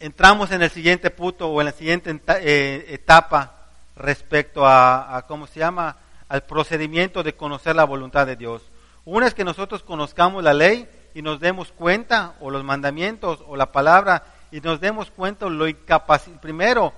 entramos 0.00 0.50
en 0.50 0.62
el 0.62 0.70
siguiente 0.70 1.10
punto 1.10 1.48
o 1.48 1.60
en 1.60 1.66
la 1.66 1.72
siguiente 1.72 2.20
eh, 2.40 2.86
etapa 2.88 3.54
respecto 3.96 4.66
a, 4.66 5.24
¿cómo 5.26 5.46
se 5.46 5.60
llama?, 5.60 5.96
al 6.28 6.42
procedimiento 6.42 7.22
de 7.22 7.34
conocer 7.34 7.74
la 7.74 7.84
voluntad 7.84 8.26
de 8.26 8.36
Dios. 8.36 8.62
Una 9.04 9.26
es 9.26 9.34
que 9.34 9.44
nosotros 9.44 9.82
conozcamos 9.82 10.44
la 10.44 10.52
ley 10.52 10.86
y 11.14 11.22
nos 11.22 11.40
demos 11.40 11.72
cuenta, 11.72 12.34
o 12.40 12.50
los 12.50 12.62
mandamientos, 12.64 13.42
o 13.46 13.56
la 13.56 13.72
palabra, 13.72 14.24
y 14.52 14.60
nos 14.60 14.80
demos 14.80 15.10
cuenta 15.10 15.46
lo 15.46 15.66
incapaz. 15.66 16.24
Primero, 16.42 16.92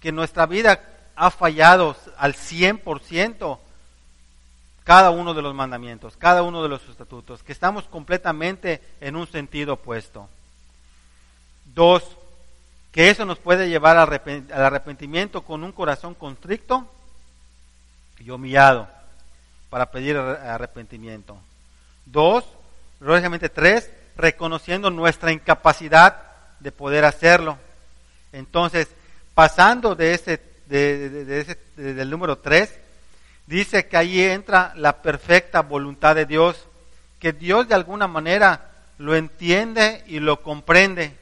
que 0.00 0.12
nuestra 0.12 0.46
vida 0.46 0.80
ha 1.16 1.30
fallado 1.30 1.96
al 2.16 2.34
100% 2.34 3.58
cada 4.84 5.10
uno 5.10 5.34
de 5.34 5.42
los 5.42 5.54
mandamientos, 5.54 6.16
cada 6.16 6.42
uno 6.42 6.62
de 6.62 6.68
los 6.68 6.88
estatutos, 6.88 7.42
que 7.42 7.52
estamos 7.52 7.84
completamente 7.84 8.80
en 9.00 9.16
un 9.16 9.26
sentido 9.26 9.74
opuesto. 9.74 10.28
Dos, 11.74 12.16
que 12.92 13.10
eso 13.10 13.24
nos 13.24 13.38
puede 13.38 13.68
llevar 13.68 13.96
al 13.96 14.42
arrepentimiento 14.52 15.42
con 15.42 15.62
un 15.62 15.72
corazón 15.72 16.14
constricto 16.14 16.88
y 18.18 18.30
humillado 18.30 18.88
para 19.70 19.90
pedir 19.90 20.16
arrepentimiento. 20.16 21.38
Dos, 22.04 22.44
lógicamente 22.98 23.48
tres, 23.48 23.90
reconociendo 24.16 24.90
nuestra 24.90 25.32
incapacidad 25.32 26.22
de 26.58 26.72
poder 26.72 27.04
hacerlo. 27.04 27.56
Entonces, 28.32 28.88
pasando 29.34 29.94
de 29.94 30.14
ese, 30.14 30.42
de, 30.66 31.40
ese 31.40 31.58
del 31.76 32.10
número 32.10 32.38
tres, 32.38 32.78
dice 33.50 33.88
que 33.88 33.96
ahí 33.96 34.22
entra 34.22 34.72
la 34.76 35.02
perfecta 35.02 35.62
voluntad 35.62 36.14
de 36.14 36.24
Dios, 36.24 36.68
que 37.18 37.32
Dios 37.32 37.66
de 37.66 37.74
alguna 37.74 38.06
manera 38.06 38.70
lo 38.96 39.16
entiende 39.16 40.04
y 40.06 40.20
lo 40.20 40.40
comprende. 40.40 41.16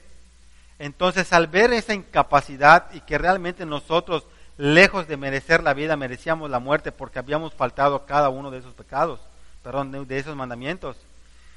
Entonces, 0.79 1.33
al 1.33 1.47
ver 1.47 1.73
esa 1.73 1.95
incapacidad 1.95 2.93
y 2.93 3.01
que 3.01 3.17
realmente 3.17 3.65
nosotros, 3.65 4.25
lejos 4.59 5.09
de 5.09 5.17
merecer 5.17 5.63
la 5.63 5.73
vida, 5.73 5.97
merecíamos 5.97 6.51
la 6.51 6.59
muerte 6.59 6.93
porque 6.93 7.19
habíamos 7.19 7.55
faltado 7.55 7.97
a 7.97 8.07
cada 8.07 8.29
uno 8.29 8.51
de 8.51 8.59
esos 8.59 8.75
pecados, 8.75 9.21
perdón, 9.65 10.07
de 10.07 10.19
esos 10.19 10.37
mandamientos. 10.37 10.99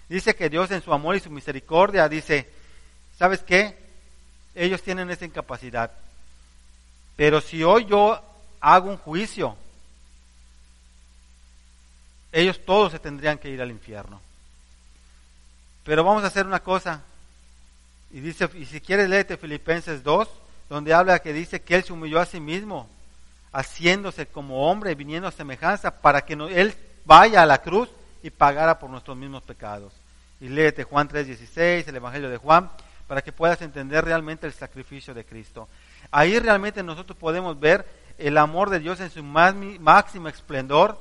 Dice 0.08 0.36
que 0.36 0.50
Dios 0.50 0.72
en 0.72 0.82
su 0.82 0.94
amor 0.94 1.18
y 1.18 1.20
su 1.20 1.30
misericordia 1.30 2.08
dice, 2.08 2.50
¿sabes 3.20 3.42
qué? 3.44 3.78
Ellos 4.56 4.82
tienen 4.82 5.12
esa 5.12 5.26
incapacidad. 5.26 5.92
Pero 7.18 7.42
si 7.42 7.62
hoy 7.62 7.86
yo 7.86 8.22
hago 8.62 8.90
un 8.90 8.98
juicio, 8.98 9.58
ellos 12.32 12.60
todos 12.66 12.92
se 12.92 13.00
tendrían 13.00 13.38
que 13.38 13.50
ir 13.50 13.62
al 13.62 13.72
infierno. 13.72 14.22
Pero 15.84 16.04
vamos 16.04 16.24
a 16.24 16.28
hacer 16.28 16.46
una 16.46 16.62
cosa, 16.62 17.02
y 18.12 18.20
dice, 18.20 18.50
y 18.56 18.66
si 18.66 18.82
quieres 18.82 19.10
léete 19.10 19.38
Filipenses 19.38 20.04
2, 20.04 20.28
donde 20.70 20.94
habla 20.94 21.20
que 21.20 21.34
dice 21.34 21.62
que 21.62 21.76
Él 21.76 21.84
se 21.84 21.94
humilló 21.94 22.20
a 22.20 22.26
sí 22.26 22.40
mismo, 22.40 22.88
haciéndose 23.52 24.28
como 24.28 24.70
hombre, 24.70 24.96
viniendo 24.96 25.28
a 25.28 25.32
semejanza, 25.32 26.02
para 26.02 26.22
que 26.22 26.34
Él 26.34 26.74
vaya 27.04 27.42
a 27.42 27.46
la 27.46 27.62
cruz 27.62 27.90
y 28.24 28.30
pagara 28.30 28.80
por 28.80 28.90
nuestros 28.90 29.18
mismos 29.18 29.44
pecados. 29.44 29.92
Y 30.40 30.48
léete 30.50 30.84
Juan 30.84 31.10
3:16, 31.10 31.88
el 31.88 31.96
Evangelio 31.96 32.30
de 32.30 32.38
Juan, 32.38 32.70
para 33.08 33.22
que 33.22 33.32
puedas 33.32 33.62
entender 33.62 34.06
realmente 34.06 34.48
el 34.48 34.54
sacrificio 34.54 35.14
de 35.14 35.26
Cristo. 35.26 35.68
Ahí 36.12 36.40
realmente 36.40 36.84
nosotros 36.84 37.18
podemos 37.18 37.60
ver 37.60 37.86
el 38.18 38.38
amor 38.38 38.70
de 38.70 38.80
Dios 38.80 39.00
en 39.02 39.10
su 39.10 39.24
máximo 39.24 40.28
esplendor 40.28 41.00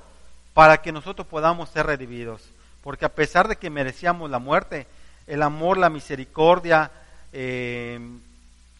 para 0.54 0.78
que 0.78 0.92
nosotros 0.92 1.26
podamos 1.26 1.68
ser 1.70 1.86
redimidos. 1.86 2.42
Porque 2.82 3.04
a 3.04 3.10
pesar 3.10 3.48
de 3.48 3.56
que 3.56 3.70
merecíamos 3.70 4.30
la 4.30 4.38
muerte, 4.38 4.86
el 5.26 5.42
amor, 5.42 5.78
la 5.78 5.90
misericordia, 5.90 6.90
eh, 7.32 8.00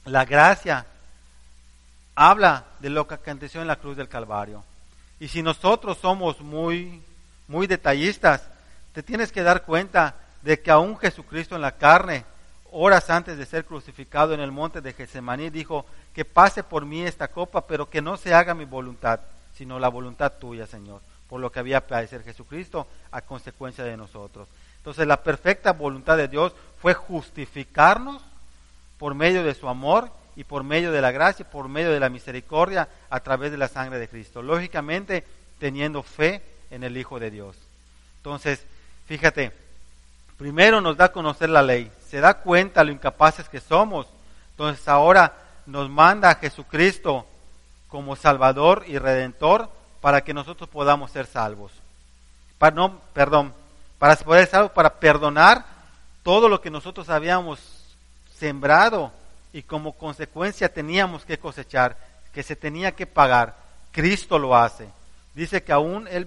la 0.04 0.24
gracia, 0.24 0.86
habla 2.14 2.64
de 2.80 2.90
lo 2.90 3.06
que 3.06 3.14
aconteció 3.14 3.60
en 3.60 3.68
la 3.68 3.76
cruz 3.76 3.96
del 3.96 4.08
Calvario. 4.08 4.64
Y 5.20 5.28
si 5.28 5.42
nosotros 5.42 5.98
somos 5.98 6.40
muy, 6.40 7.02
muy 7.46 7.66
detallistas, 7.66 8.42
te 8.92 9.02
tienes 9.02 9.32
que 9.32 9.42
dar 9.42 9.62
cuenta 9.62 10.14
de 10.42 10.60
que 10.60 10.70
aún 10.70 10.98
Jesucristo 10.98 11.54
en 11.54 11.62
la 11.62 11.72
carne, 11.72 12.24
horas 12.72 13.10
antes 13.10 13.36
de 13.36 13.46
ser 13.46 13.64
crucificado 13.64 14.32
en 14.34 14.40
el 14.40 14.50
monte 14.50 14.80
de 14.80 14.92
Getsemaní, 14.92 15.50
dijo 15.50 15.84
que 16.14 16.24
pase 16.24 16.62
por 16.62 16.84
mí 16.84 17.02
esta 17.02 17.28
copa, 17.28 17.66
pero 17.66 17.88
que 17.88 18.02
no 18.02 18.16
se 18.16 18.34
haga 18.34 18.54
mi 18.54 18.64
voluntad, 18.64 19.20
sino 19.54 19.78
la 19.78 19.88
voluntad 19.88 20.32
tuya, 20.40 20.66
Señor, 20.66 21.00
por 21.30 21.40
lo 21.40 21.52
que 21.52 21.60
había 21.60 21.86
padecer 21.86 22.24
Jesucristo 22.24 22.88
a 23.12 23.20
consecuencia 23.22 23.84
de 23.84 23.96
nosotros. 23.96 24.48
Entonces 24.78 25.06
la 25.06 25.22
perfecta 25.22 25.72
voluntad 25.72 26.16
de 26.16 26.26
Dios 26.26 26.52
fue 26.82 26.92
justificarnos 26.92 28.20
por 28.98 29.14
medio 29.14 29.44
de 29.44 29.54
su 29.54 29.68
amor 29.68 30.10
y 30.34 30.42
por 30.42 30.64
medio 30.64 30.90
de 30.90 31.00
la 31.00 31.12
gracia, 31.12 31.48
por 31.48 31.68
medio 31.68 31.92
de 31.92 32.00
la 32.00 32.08
misericordia 32.08 32.88
a 33.08 33.20
través 33.20 33.52
de 33.52 33.58
la 33.58 33.68
sangre 33.68 34.00
de 34.00 34.08
Cristo. 34.08 34.42
Lógicamente 34.42 35.24
teniendo 35.60 36.02
fe 36.02 36.42
en 36.72 36.82
el 36.82 36.96
Hijo 36.96 37.20
de 37.20 37.30
Dios. 37.30 37.56
Entonces, 38.16 38.66
fíjate, 39.06 39.52
primero 40.36 40.80
nos 40.80 40.96
da 40.96 41.06
a 41.06 41.12
conocer 41.12 41.48
la 41.48 41.62
ley, 41.62 41.92
se 42.08 42.18
da 42.18 42.34
cuenta 42.34 42.82
lo 42.82 42.90
incapaces 42.90 43.48
que 43.48 43.60
somos. 43.60 44.08
Entonces 44.50 44.88
ahora 44.88 45.32
nos 45.66 45.88
manda 45.88 46.28
a 46.28 46.34
Jesucristo 46.34 47.24
como 47.86 48.16
Salvador 48.16 48.84
y 48.88 48.98
Redentor 48.98 49.70
para 50.00 50.22
que 50.22 50.34
nosotros 50.34 50.68
podamos 50.68 51.10
ser 51.10 51.26
salvos. 51.26 51.72
Para, 52.58 52.74
no, 52.74 53.00
perdón, 53.12 53.52
para 53.98 54.16
poder 54.16 54.46
ser 54.46 54.70
para 54.70 54.94
perdonar 54.94 55.64
todo 56.22 56.48
lo 56.48 56.60
que 56.60 56.70
nosotros 56.70 57.08
habíamos 57.08 57.60
sembrado 58.36 59.12
y 59.52 59.62
como 59.62 59.92
consecuencia 59.92 60.72
teníamos 60.72 61.24
que 61.24 61.38
cosechar, 61.38 61.96
que 62.32 62.42
se 62.42 62.56
tenía 62.56 62.92
que 62.92 63.06
pagar. 63.06 63.56
Cristo 63.92 64.38
lo 64.38 64.56
hace. 64.56 64.88
Dice 65.34 65.62
que 65.62 65.72
aún 65.72 66.08
Él 66.08 66.26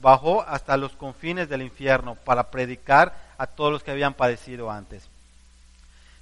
bajó 0.00 0.42
hasta 0.42 0.76
los 0.76 0.92
confines 0.92 1.48
del 1.48 1.62
infierno 1.62 2.14
para 2.14 2.50
predicar 2.50 3.14
a 3.38 3.46
todos 3.46 3.72
los 3.72 3.82
que 3.82 3.90
habían 3.90 4.14
padecido 4.14 4.70
antes. 4.70 5.08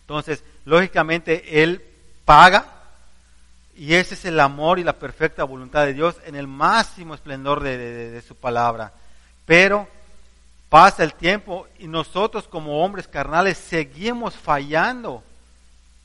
Entonces, 0.02 0.42
lógicamente, 0.64 1.62
Él 1.62 1.82
paga 2.24 2.77
y 3.78 3.94
ese 3.94 4.14
es 4.14 4.24
el 4.26 4.40
amor 4.40 4.78
y 4.78 4.84
la 4.84 4.98
perfecta 4.98 5.44
voluntad 5.44 5.86
de 5.86 5.94
Dios 5.94 6.16
en 6.26 6.34
el 6.34 6.46
máximo 6.46 7.14
esplendor 7.14 7.62
de 7.62 8.22
su 8.26 8.34
palabra. 8.34 8.92
Pero 9.46 9.88
Pasa 10.68 11.02
el 11.02 11.14
tiempo 11.14 11.66
y 11.78 11.86
nosotros 11.86 12.46
como 12.46 12.84
hombres 12.84 13.08
carnales 13.08 13.56
seguimos 13.56 14.34
fallando 14.34 15.22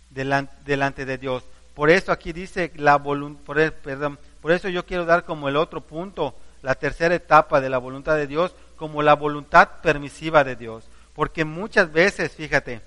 delante, 0.09 1.05
de 1.05 1.17
Dios. 1.17 1.43
Por 1.76 1.89
eso 1.89 2.13
aquí 2.13 2.32
dice 2.32 2.71
la 2.76 2.95
voluntad, 2.95 3.74
perdón, 3.84 4.17
por 4.41 4.53
eso 4.53 4.69
yo 4.69 4.86
quiero 4.86 5.05
dar 5.05 5.26
como 5.26 5.49
el 5.49 5.57
otro 5.57 5.82
punto, 5.82 6.34
la 6.61 6.76
tercera 6.76 7.13
etapa 7.13 7.59
de 7.59 7.69
la 7.69 7.78
voluntad 7.78 8.15
de 8.15 8.28
Dios, 8.28 8.53
como 8.78 9.01
la 9.01 9.15
voluntad 9.15 9.67
permisiva 9.82 10.45
de 10.45 10.55
Dios. 10.55 10.86
Porque 11.13 11.43
muchas 11.43 11.91
veces, 11.91 12.32
fíjate, 12.32 12.82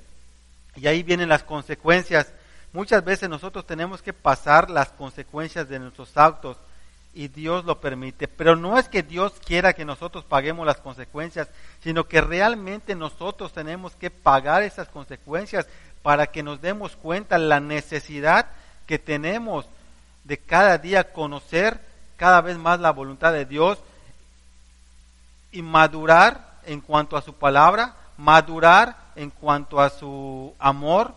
y 0.76 0.86
ahí 0.86 1.02
vienen 1.02 1.28
las 1.28 1.42
consecuencias, 1.42 2.32
muchas 2.76 3.02
veces 3.02 3.30
nosotros 3.30 3.66
tenemos 3.66 4.02
que 4.02 4.12
pasar 4.12 4.68
las 4.68 4.90
consecuencias 4.90 5.66
de 5.66 5.78
nuestros 5.78 6.14
actos 6.14 6.58
y 7.14 7.28
Dios 7.28 7.64
lo 7.64 7.80
permite. 7.80 8.28
Pero 8.28 8.54
no 8.54 8.78
es 8.78 8.86
que 8.90 9.02
Dios 9.02 9.32
quiera 9.44 9.72
que 9.72 9.86
nosotros 9.86 10.24
paguemos 10.24 10.66
las 10.66 10.76
consecuencias, 10.76 11.48
sino 11.82 12.06
que 12.06 12.20
realmente 12.20 12.94
nosotros 12.94 13.54
tenemos 13.54 13.96
que 13.96 14.10
pagar 14.10 14.62
esas 14.62 14.88
consecuencias 14.88 15.66
para 16.02 16.26
que 16.26 16.42
nos 16.42 16.60
demos 16.60 16.96
cuenta 16.96 17.38
la 17.38 17.60
necesidad 17.60 18.46
que 18.86 18.98
tenemos 18.98 19.64
de 20.24 20.36
cada 20.36 20.76
día 20.76 21.12
conocer 21.12 21.80
cada 22.18 22.42
vez 22.42 22.58
más 22.58 22.78
la 22.78 22.90
voluntad 22.90 23.32
de 23.32 23.46
Dios 23.46 23.78
y 25.50 25.62
madurar 25.62 26.58
en 26.66 26.82
cuanto 26.82 27.16
a 27.16 27.22
su 27.22 27.32
palabra, 27.32 27.96
madurar 28.18 28.98
en 29.16 29.30
cuanto 29.30 29.80
a 29.80 29.88
su 29.88 30.54
amor, 30.58 31.14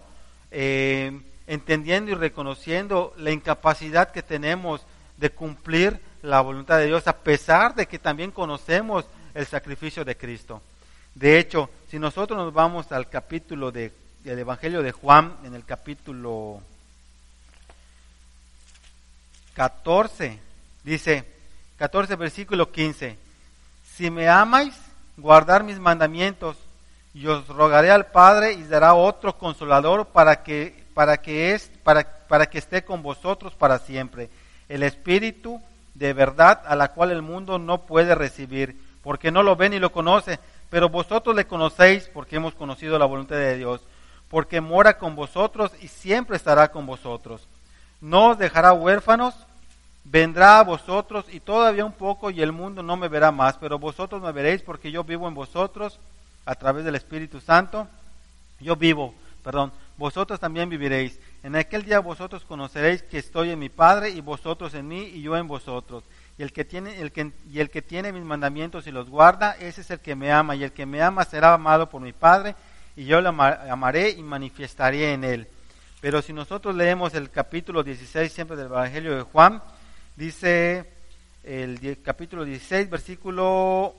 eh, 0.52 1.20
entendiendo 1.50 2.12
y 2.12 2.14
reconociendo 2.14 3.12
la 3.18 3.32
incapacidad 3.32 4.12
que 4.12 4.22
tenemos 4.22 4.82
de 5.18 5.32
cumplir 5.32 6.00
la 6.22 6.42
voluntad 6.42 6.78
de 6.78 6.86
Dios, 6.86 7.08
a 7.08 7.18
pesar 7.18 7.74
de 7.74 7.88
que 7.88 7.98
también 7.98 8.30
conocemos 8.30 9.06
el 9.34 9.48
sacrificio 9.48 10.06
de 10.06 10.16
Cristo. 10.16 10.62
De 11.16 11.40
hecho, 11.40 11.72
si 11.90 11.98
nosotros 11.98 12.38
nos 12.38 12.54
vamos 12.54 12.92
al 12.92 13.10
capítulo 13.10 13.72
de, 13.72 13.92
del 14.24 14.38
Evangelio 14.38 14.84
de 14.84 14.92
Juan, 14.92 15.38
en 15.44 15.56
el 15.56 15.66
capítulo 15.66 16.62
14, 19.56 20.40
dice, 20.84 21.26
14 21.78 22.16
versículo 22.16 22.72
15, 22.72 23.18
si 23.96 24.12
me 24.12 24.30
amáis, 24.30 24.76
guardar 25.18 25.64
mis 25.64 25.80
mandamientos, 25.80 26.58
y 27.16 27.26
os 27.26 27.48
rogaré 27.48 27.90
al 27.90 28.06
Padre 28.06 28.54
y 28.54 28.64
dará 28.66 28.94
otro 28.94 29.36
consolador 29.36 30.06
para 30.06 30.44
que, 30.44 30.86
para 31.00 31.22
que, 31.22 31.54
es, 31.54 31.72
para, 31.82 32.04
para 32.28 32.48
que 32.48 32.58
esté 32.58 32.84
con 32.84 33.02
vosotros 33.02 33.56
para 33.56 33.80
siempre 33.80 34.30
el 34.68 34.84
Espíritu 34.84 35.62
de 35.94 36.12
verdad 36.12 36.62
a 36.66 36.76
la 36.76 36.90
cual 36.90 37.12
el 37.12 37.22
mundo 37.22 37.58
no 37.58 37.84
puede 37.86 38.16
recibir, 38.16 38.78
porque 39.02 39.32
no 39.32 39.42
lo 39.42 39.56
ve 39.56 39.70
ni 39.70 39.80
lo 39.80 39.94
conoce, 39.94 40.40
pero 40.70 40.90
vosotros 40.90 41.38
le 41.38 41.48
conocéis 41.48 42.10
porque 42.14 42.36
hemos 42.36 42.54
conocido 42.54 43.00
la 43.00 43.06
voluntad 43.06 43.38
de 43.38 43.56
Dios, 43.56 43.80
porque 44.28 44.60
mora 44.60 44.98
con 44.98 45.16
vosotros 45.16 45.72
y 45.80 45.88
siempre 45.88 46.36
estará 46.36 46.68
con 46.68 46.86
vosotros. 46.86 47.48
No 48.02 48.32
os 48.32 48.38
dejará 48.38 48.74
huérfanos, 48.74 49.36
vendrá 50.04 50.60
a 50.60 50.66
vosotros 50.66 51.24
y 51.32 51.40
todavía 51.40 51.86
un 51.86 51.94
poco 51.94 52.30
y 52.30 52.42
el 52.42 52.52
mundo 52.52 52.84
no 52.84 52.98
me 52.98 53.08
verá 53.08 53.32
más, 53.32 53.56
pero 53.56 53.80
vosotros 53.80 54.22
me 54.22 54.34
veréis 54.34 54.64
porque 54.64 54.92
yo 54.92 55.06
vivo 55.06 55.30
en 55.30 55.34
vosotros 55.34 55.98
a 56.44 56.56
través 56.56 56.84
del 56.84 56.96
Espíritu 56.96 57.40
Santo. 57.40 57.88
Yo 58.60 58.76
vivo, 58.76 59.14
perdón, 59.46 59.72
vosotros 60.00 60.40
también 60.40 60.70
viviréis. 60.70 61.20
En 61.44 61.58
aquel 61.58 61.84
día 61.84 62.00
vosotros 62.00 62.46
conoceréis 62.46 63.04
que 63.04 63.18
estoy 63.18 63.52
en 63.52 63.60
mi 63.60 63.68
Padre 63.68 64.10
y 64.10 64.22
vosotros 64.22 64.74
en 64.74 64.88
mí 64.88 65.04
y 65.04 65.22
yo 65.22 65.36
en 65.36 65.46
vosotros. 65.46 66.06
Y 66.38 66.44
el 66.44 66.54
que 66.54 66.64
tiene, 66.64 67.02
el 67.02 67.12
que, 67.12 67.34
y 67.52 67.60
el 67.60 67.70
que 67.70 67.82
tiene 67.82 68.14
mis 68.14 68.24
mandamientos 68.24 68.88
y 68.88 68.92
los 68.92 69.10
guarda, 69.10 69.58
ese 69.60 69.82
es 69.82 69.92
el 69.92 70.00
que 70.00 70.16
me 70.16 70.32
ama. 70.32 70.56
Y 70.56 70.64
el 70.64 70.72
que 70.72 70.86
me 70.86 71.02
ama 71.02 71.26
será 71.26 71.54
amado 71.54 71.90
por 71.90 72.02
mi 72.02 72.14
Padre 72.14 72.56
y 72.96 73.04
yo 73.06 73.20
le 73.20 73.28
amaré 73.28 74.12
y 74.12 74.24
manifestaré 74.24 75.12
en 75.12 75.26
él. 75.26 75.48
Pero 76.00 76.22
si 76.22 76.32
nosotros 76.32 76.74
leemos 76.76 77.14
el 77.14 77.30
capítulo 77.30 77.84
16 77.84 78.32
siempre 78.32 78.56
del 78.56 78.68
Evangelio 78.68 79.18
de 79.18 79.24
Juan, 79.24 79.62
dice 80.16 80.90
el 81.44 82.02
capítulo 82.02 82.46
16, 82.46 82.90
versículo 82.90 83.94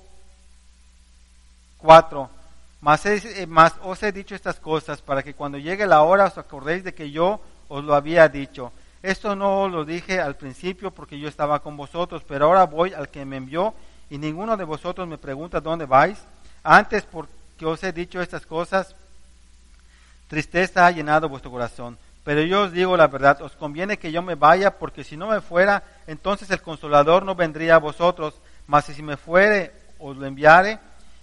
4. 1.76 2.39
Mas, 2.80 3.04
eh, 3.04 3.46
mas 3.46 3.74
os 3.82 4.02
he 4.02 4.10
dicho 4.10 4.34
estas 4.34 4.58
cosas 4.58 5.02
para 5.02 5.22
que 5.22 5.34
cuando 5.34 5.58
llegue 5.58 5.86
la 5.86 6.02
hora 6.02 6.24
os 6.24 6.38
acordéis 6.38 6.82
de 6.82 6.94
que 6.94 7.10
yo 7.10 7.40
os 7.68 7.84
lo 7.84 7.94
había 7.94 8.28
dicho. 8.28 8.72
Esto 9.02 9.36
no 9.36 9.68
lo 9.68 9.84
dije 9.84 10.20
al 10.20 10.36
principio 10.36 10.90
porque 10.90 11.18
yo 11.18 11.28
estaba 11.28 11.60
con 11.60 11.76
vosotros, 11.76 12.22
pero 12.26 12.46
ahora 12.46 12.64
voy 12.64 12.92
al 12.94 13.08
que 13.08 13.24
me 13.24 13.36
envió 13.36 13.74
y 14.08 14.18
ninguno 14.18 14.56
de 14.56 14.64
vosotros 14.64 15.06
me 15.06 15.18
pregunta 15.18 15.60
dónde 15.60 15.84
vais. 15.84 16.18
Antes 16.64 17.04
porque 17.04 17.64
os 17.64 17.82
he 17.84 17.92
dicho 17.92 18.20
estas 18.20 18.46
cosas, 18.46 18.94
tristeza 20.28 20.86
ha 20.86 20.90
llenado 20.90 21.28
vuestro 21.28 21.50
corazón. 21.50 21.98
Pero 22.24 22.42
yo 22.42 22.62
os 22.62 22.72
digo 22.72 22.96
la 22.96 23.08
verdad, 23.08 23.40
os 23.42 23.52
conviene 23.56 23.98
que 23.98 24.12
yo 24.12 24.22
me 24.22 24.34
vaya, 24.34 24.78
porque 24.78 25.04
si 25.04 25.16
no 25.16 25.28
me 25.28 25.40
fuera, 25.40 25.82
entonces 26.06 26.50
el 26.50 26.60
consolador 26.62 27.24
no 27.24 27.34
vendría 27.34 27.76
a 27.76 27.78
vosotros, 27.78 28.34
mas 28.66 28.86
si 28.86 29.02
me 29.02 29.16
fuere, 29.16 29.72
os 29.98 30.16
lo 30.16 30.26
enviare 30.26 30.78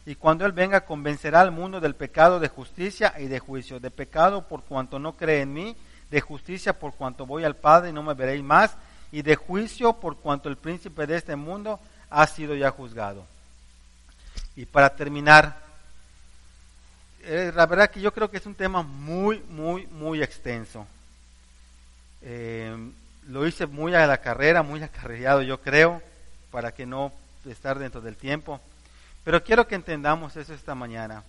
y 0.07 0.15
cuando 0.15 0.45
Él 0.45 0.53
venga 0.53 0.85
convencerá 0.85 1.41
al 1.41 1.51
mundo 1.51 1.81
del 1.81 1.93
pecado, 1.93 2.39
de 2.39 2.47
justicia 2.47 3.13
y 3.19 3.27
de 3.27 3.39
juicio. 3.39 3.81
De 3.81 3.91
pecado 3.91 4.47
por 4.47 4.63
cuanto 4.63 4.99
no 4.99 5.11
cree 5.17 5.41
en 5.41 5.51
mí, 5.51 5.75
de 6.09 6.21
justicia 6.21 6.79
por 6.79 6.93
cuanto 6.93 7.25
voy 7.25 7.43
al 7.43 7.57
Padre 7.57 7.89
y 7.89 7.93
no 7.93 8.03
me 8.03 8.13
veréis 8.13 8.41
más, 8.41 8.77
y 9.11 9.21
de 9.21 9.35
juicio 9.35 9.91
por 9.91 10.15
cuanto 10.15 10.47
el 10.47 10.55
príncipe 10.55 11.05
de 11.05 11.17
este 11.17 11.35
mundo 11.35 11.77
ha 12.09 12.25
sido 12.25 12.55
ya 12.55 12.71
juzgado. 12.71 13.25
Y 14.55 14.65
para 14.65 14.95
terminar, 14.95 15.61
eh, 17.23 17.51
la 17.53 17.65
verdad 17.65 17.89
que 17.89 17.99
yo 17.99 18.13
creo 18.13 18.31
que 18.31 18.37
es 18.37 18.45
un 18.45 18.55
tema 18.55 18.83
muy, 18.83 19.43
muy, 19.49 19.87
muy 19.87 20.23
extenso. 20.23 20.87
Eh, 22.21 22.73
lo 23.27 23.45
hice 23.45 23.65
muy 23.65 23.93
a 23.93 24.07
la 24.07 24.19
carrera, 24.19 24.63
muy 24.63 24.81
acarreado 24.81 25.41
yo 25.41 25.59
creo, 25.59 26.01
para 26.49 26.71
que 26.71 26.85
no 26.85 27.11
estar 27.45 27.77
dentro 27.77 27.99
del 27.99 28.15
tiempo. 28.15 28.61
Pero 29.28 29.43
quiero 29.43 29.67
que 29.67 29.75
entendamos 29.75 30.38
eso 30.38 30.53
esta 30.53 30.73
mañana. 30.73 31.21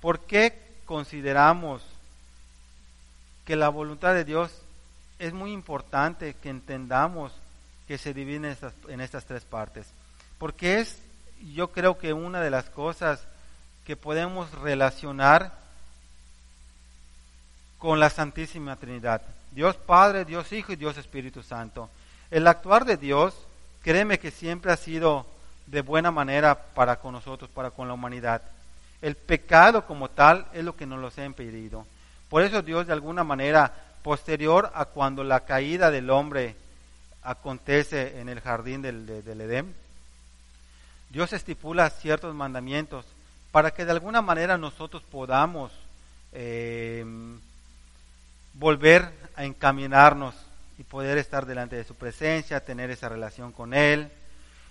¿Por 0.00 0.20
qué 0.20 0.58
consideramos 0.86 1.82
que 3.44 3.56
la 3.56 3.68
voluntad 3.68 4.14
de 4.14 4.24
Dios 4.24 4.50
es 5.18 5.34
muy 5.34 5.52
importante 5.52 6.34
que 6.42 6.48
entendamos 6.48 7.32
que 7.86 7.98
se 7.98 8.14
divide 8.14 8.36
en 8.36 8.44
estas, 8.46 8.72
en 8.88 9.02
estas 9.02 9.26
tres 9.26 9.44
partes? 9.44 9.86
Porque 10.38 10.80
es, 10.80 10.98
yo 11.52 11.72
creo 11.72 11.98
que 11.98 12.14
una 12.14 12.40
de 12.40 12.48
las 12.48 12.70
cosas 12.70 13.20
que 13.84 13.96
podemos 13.96 14.50
relacionar 14.52 15.52
con 17.76 18.00
la 18.00 18.08
Santísima 18.08 18.76
Trinidad. 18.76 19.20
Dios 19.50 19.76
Padre, 19.76 20.24
Dios 20.24 20.50
Hijo 20.54 20.72
y 20.72 20.76
Dios 20.76 20.96
Espíritu 20.96 21.42
Santo. 21.42 21.90
El 22.30 22.46
actuar 22.46 22.86
de 22.86 22.96
Dios, 22.96 23.34
créeme 23.82 24.18
que 24.18 24.30
siempre 24.30 24.72
ha 24.72 24.78
sido 24.78 25.35
de 25.66 25.80
buena 25.82 26.10
manera 26.10 26.54
para 26.74 26.96
con 26.96 27.12
nosotros, 27.12 27.50
para 27.50 27.70
con 27.70 27.88
la 27.88 27.94
humanidad. 27.94 28.42
El 29.02 29.14
pecado 29.14 29.86
como 29.86 30.08
tal 30.08 30.46
es 30.52 30.64
lo 30.64 30.76
que 30.76 30.86
nos 30.86 31.00
los 31.00 31.18
ha 31.18 31.24
impedido. 31.24 31.86
Por 32.28 32.42
eso 32.42 32.62
Dios 32.62 32.86
de 32.86 32.92
alguna 32.92 33.24
manera, 33.24 33.72
posterior 34.02 34.70
a 34.74 34.84
cuando 34.86 35.24
la 35.24 35.40
caída 35.40 35.90
del 35.90 36.10
hombre 36.10 36.54
acontece 37.22 38.20
en 38.20 38.28
el 38.28 38.40
jardín 38.40 38.82
del, 38.82 39.08
Edén, 39.08 39.74
Dios 41.10 41.32
estipula 41.32 41.90
ciertos 41.90 42.34
mandamientos 42.34 43.04
para 43.50 43.72
que 43.72 43.84
de 43.84 43.92
alguna 43.92 44.22
manera 44.22 44.58
nosotros 44.58 45.02
podamos 45.02 45.72
eh, 46.32 47.04
volver 48.54 49.10
a 49.34 49.44
encaminarnos 49.44 50.34
y 50.78 50.82
poder 50.82 51.18
estar 51.18 51.46
delante 51.46 51.76
de 51.76 51.84
su 51.84 51.94
presencia, 51.94 52.64
tener 52.64 52.90
esa 52.90 53.08
relación 53.08 53.52
con 53.52 53.72
Él, 53.72 54.10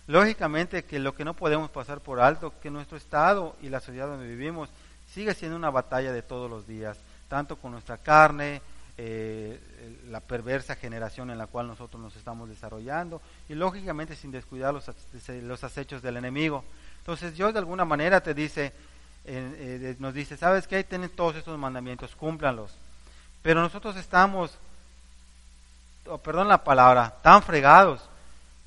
Lógicamente 0.08 0.84
que 0.84 1.00
lo 1.00 1.16
que 1.16 1.26
no 1.26 1.34
podemos 1.34 1.70
pasar 1.72 2.00
por 2.00 2.20
alto, 2.20 2.54
que 2.62 2.70
nuestro 2.70 2.98
estado 2.98 3.56
y 3.62 3.70
la 3.70 3.80
sociedad 3.80 4.08
donde 4.08 4.28
vivimos 4.28 4.70
sigue 5.12 5.34
siendo 5.34 5.58
una 5.58 5.72
batalla 5.72 6.12
de 6.12 6.22
todos 6.22 6.50
los 6.50 6.68
días, 6.68 6.98
tanto 7.28 7.56
con 7.56 7.72
nuestra 7.72 7.98
carne, 7.98 8.62
eh, 8.98 9.60
la 10.10 10.20
perversa 10.20 10.76
generación 10.76 11.30
en 11.32 11.38
la 11.38 11.48
cual 11.48 11.68
nosotros 11.68 12.02
nos 12.02 12.16
estamos 12.16 12.48
desarrollando 12.48 13.22
y 13.50 13.56
lógicamente 13.56 14.16
sin 14.16 14.32
descuidar 14.32 14.74
los, 14.74 14.90
los 15.42 15.64
acechos 15.64 16.02
del 16.02 16.18
enemigo. 16.18 16.64
Entonces 17.00 17.34
Dios 17.34 17.52
de 17.52 17.60
alguna 17.60 17.84
manera 17.84 18.22
te 18.22 18.34
dice, 18.34 18.74
eh, 19.26 19.96
nos 20.00 20.14
dice, 20.14 20.38
¿sabes 20.38 20.68
qué? 20.68 20.84
Tienen 20.84 21.10
todos 21.10 21.36
estos 21.36 21.58
mandamientos, 21.58 22.16
cúmplanlos. 22.16 22.72
Pero 23.42 23.62
nosotros 23.62 23.96
estamos, 23.96 24.58
oh, 26.08 26.20
perdón 26.20 26.48
la 26.48 26.64
palabra, 26.64 27.16
tan 27.22 27.42
fregados 27.42 28.02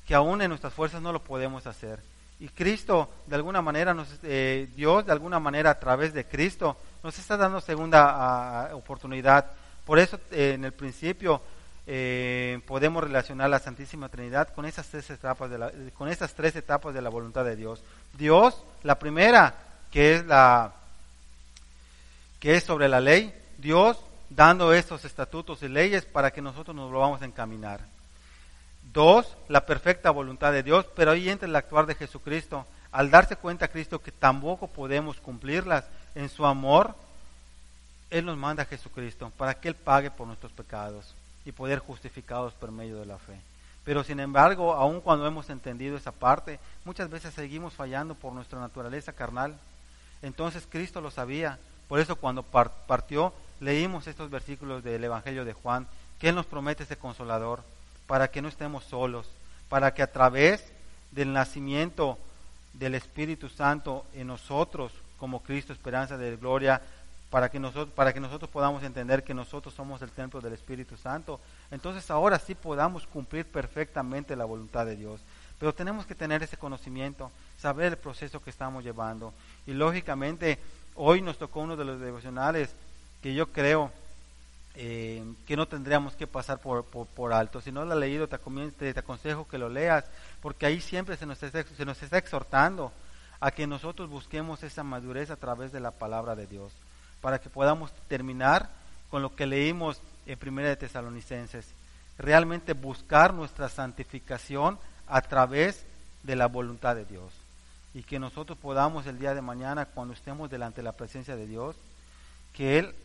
que 0.09 0.15
aún 0.15 0.41
en 0.41 0.49
nuestras 0.49 0.73
fuerzas 0.73 1.03
no 1.03 1.13
lo 1.13 1.23
podemos 1.23 1.67
hacer. 1.67 1.99
Y 2.39 2.47
Cristo, 2.47 3.11
de 3.27 3.35
alguna 3.35 3.61
manera, 3.61 3.93
nos, 3.93 4.07
eh, 4.23 4.67
Dios, 4.75 5.05
de 5.05 5.11
alguna 5.11 5.39
manera, 5.39 5.69
a 5.69 5.79
través 5.79 6.15
de 6.15 6.25
Cristo, 6.25 6.77
nos 7.03 7.19
está 7.19 7.37
dando 7.37 7.61
segunda 7.61 8.71
oportunidad. 8.73 9.51
Por 9.85 9.99
eso, 9.99 10.19
eh, 10.31 10.53
en 10.55 10.65
el 10.65 10.71
principio, 10.71 11.43
eh, 11.85 12.59
podemos 12.65 13.03
relacionar 13.03 13.51
la 13.51 13.59
Santísima 13.59 14.09
Trinidad 14.09 14.51
con 14.55 14.65
esas 14.65 14.87
tres 14.87 15.07
etapas 15.11 15.51
de 15.51 15.59
la, 15.59 15.71
con 15.95 16.09
esas 16.09 16.33
tres 16.33 16.55
etapas 16.55 16.91
de 16.95 17.03
la 17.03 17.09
voluntad 17.09 17.45
de 17.45 17.55
Dios. 17.55 17.83
Dios, 18.17 18.63
la 18.81 18.97
primera, 18.97 19.53
que 19.91 20.15
es 20.15 20.25
la 20.25 20.73
que 22.39 22.55
es 22.55 22.63
sobre 22.63 22.89
la 22.89 22.99
ley, 22.99 23.31
Dios 23.59 23.99
dando 24.27 24.73
estos 24.73 25.05
estatutos 25.05 25.61
y 25.61 25.67
leyes 25.67 26.05
para 26.05 26.31
que 26.31 26.41
nosotros 26.41 26.75
nos 26.75 26.91
lo 26.91 26.97
vamos 26.97 27.21
a 27.21 27.25
encaminar. 27.25 27.98
Dos, 28.93 29.37
la 29.47 29.65
perfecta 29.65 30.09
voluntad 30.09 30.51
de 30.51 30.63
Dios, 30.63 30.85
pero 30.95 31.11
ahí 31.11 31.29
entra 31.29 31.47
el 31.47 31.55
actuar 31.55 31.85
de 31.85 31.95
Jesucristo. 31.95 32.65
Al 32.91 33.11
darse 33.11 33.35
cuenta 33.35 33.67
Cristo 33.67 33.99
que 33.99 34.11
tampoco 34.11 34.67
podemos 34.67 35.19
cumplirlas 35.19 35.85
en 36.15 36.27
su 36.27 36.45
amor, 36.45 36.95
Él 38.09 38.25
nos 38.25 38.37
manda 38.37 38.63
a 38.63 38.65
Jesucristo 38.65 39.31
para 39.37 39.53
que 39.53 39.67
Él 39.67 39.75
pague 39.75 40.09
por 40.09 40.25
nuestros 40.25 40.51
pecados 40.51 41.13
y 41.45 41.51
poder 41.51 41.79
justificados 41.79 42.53
por 42.53 42.71
medio 42.71 42.99
de 42.99 43.05
la 43.05 43.19
fe. 43.19 43.39
Pero 43.83 44.03
sin 44.03 44.19
embargo, 44.19 44.73
aun 44.73 45.01
cuando 45.01 45.27
hemos 45.27 45.49
entendido 45.49 45.95
esa 45.95 46.11
parte, 46.11 46.59
muchas 46.83 47.09
veces 47.09 47.33
seguimos 47.33 47.73
fallando 47.73 48.15
por 48.15 48.33
nuestra 48.33 48.59
naturaleza 48.59 49.13
carnal. 49.13 49.55
Entonces 50.23 50.67
Cristo 50.69 50.99
lo 50.99 51.11
sabía. 51.11 51.59
Por 51.87 51.99
eso 51.99 52.15
cuando 52.15 52.43
partió, 52.43 53.33
leímos 53.59 54.07
estos 54.07 54.29
versículos 54.29 54.83
del 54.83 55.03
Evangelio 55.03 55.45
de 55.45 55.53
Juan, 55.53 55.87
que 56.19 56.29
Él 56.29 56.35
nos 56.35 56.45
promete 56.45 56.83
ese 56.83 56.97
consolador 56.97 57.63
para 58.09 58.31
que 58.31 58.41
no 58.41 58.47
estemos 58.47 58.85
solos, 58.85 59.29
para 59.69 59.93
que 59.93 60.01
a 60.01 60.11
través 60.11 60.65
del 61.11 61.31
nacimiento 61.31 62.17
del 62.73 62.95
Espíritu 62.95 63.49
Santo 63.49 64.03
en 64.15 64.25
nosotros, 64.25 64.91
como 65.19 65.43
Cristo, 65.43 65.73
esperanza 65.73 66.17
de 66.17 66.35
gloria, 66.35 66.81
para 67.29 67.49
que, 67.49 67.59
nosotros, 67.59 67.93
para 67.93 68.11
que 68.11 68.19
nosotros 68.19 68.49
podamos 68.49 68.81
entender 68.81 69.23
que 69.23 69.35
nosotros 69.35 69.75
somos 69.75 70.01
el 70.01 70.09
templo 70.09 70.41
del 70.41 70.53
Espíritu 70.53 70.97
Santo, 70.97 71.39
entonces 71.69 72.09
ahora 72.09 72.39
sí 72.39 72.55
podamos 72.55 73.05
cumplir 73.05 73.45
perfectamente 73.45 74.35
la 74.35 74.45
voluntad 74.45 74.87
de 74.87 74.95
Dios. 74.95 75.21
Pero 75.59 75.75
tenemos 75.75 76.07
que 76.07 76.15
tener 76.15 76.41
ese 76.41 76.57
conocimiento, 76.57 77.31
saber 77.59 77.93
el 77.93 77.97
proceso 77.99 78.41
que 78.41 78.49
estamos 78.49 78.83
llevando. 78.83 79.35
Y 79.67 79.73
lógicamente, 79.73 80.57
hoy 80.95 81.21
nos 81.21 81.37
tocó 81.37 81.59
uno 81.59 81.75
de 81.75 81.85
los 81.85 81.99
devocionales 81.99 82.73
que 83.21 83.35
yo 83.35 83.51
creo 83.51 83.91
eh, 84.81 85.21
que 85.45 85.57
no 85.57 85.67
tendríamos 85.67 86.15
que 86.15 86.25
pasar 86.25 86.59
por, 86.59 87.33
alto. 87.33 87.59
Si 87.59 87.69
no 87.69 87.83
lo 87.83 87.91
has 87.91 87.99
leído, 87.99 88.29
te, 88.29 88.37
te, 88.93 88.97
aconsejo 88.97 89.45
que 89.45 89.57
lo 89.57 89.67
leas, 89.67 90.05
porque 90.41 90.65
ahí 90.65 90.79
siempre 90.79 91.17
se 91.17 91.25
nos, 91.25 91.43
está, 91.43 91.65
se 91.65 91.83
nos 91.83 92.01
está 92.01 92.17
exhortando 92.17 92.93
a 93.41 93.51
que 93.51 93.67
nosotros 93.67 94.09
busquemos 94.09 94.63
esa 94.63 94.83
madurez 94.83 95.31
a 95.31 95.35
través 95.35 95.73
de 95.73 95.81
la 95.81 95.91
palabra 95.91 96.33
de 96.33 96.47
Dios, 96.47 96.71
para 97.19 97.39
que 97.39 97.49
podamos 97.49 97.91
terminar 98.07 98.69
con 99.11 99.21
lo 99.21 99.35
que 99.35 99.47
leímos 99.47 99.99
en 100.25 100.39
Primera 100.39 100.69
de 100.69 100.77
Tesalonicenses, 100.77 101.65
realmente 102.17 102.71
buscar 102.71 103.33
nuestra 103.33 103.67
santificación 103.67 104.79
a 105.07 105.21
través 105.21 105.83
de 106.23 106.37
la 106.37 106.47
voluntad 106.47 106.95
de 106.95 107.03
Dios. 107.03 107.33
Y 107.93 108.03
que 108.03 108.17
nosotros 108.17 108.57
podamos 108.57 109.07
el 109.07 109.19
día 109.19 109.33
de 109.33 109.41
mañana, 109.41 109.87
cuando 109.87 110.13
estemos 110.13 110.49
delante 110.49 110.77
de 110.77 110.83
la 110.83 110.93
presencia 110.93 111.35
de 111.35 111.47
Dios, 111.47 111.75
que 112.53 112.79
Él 112.79 112.95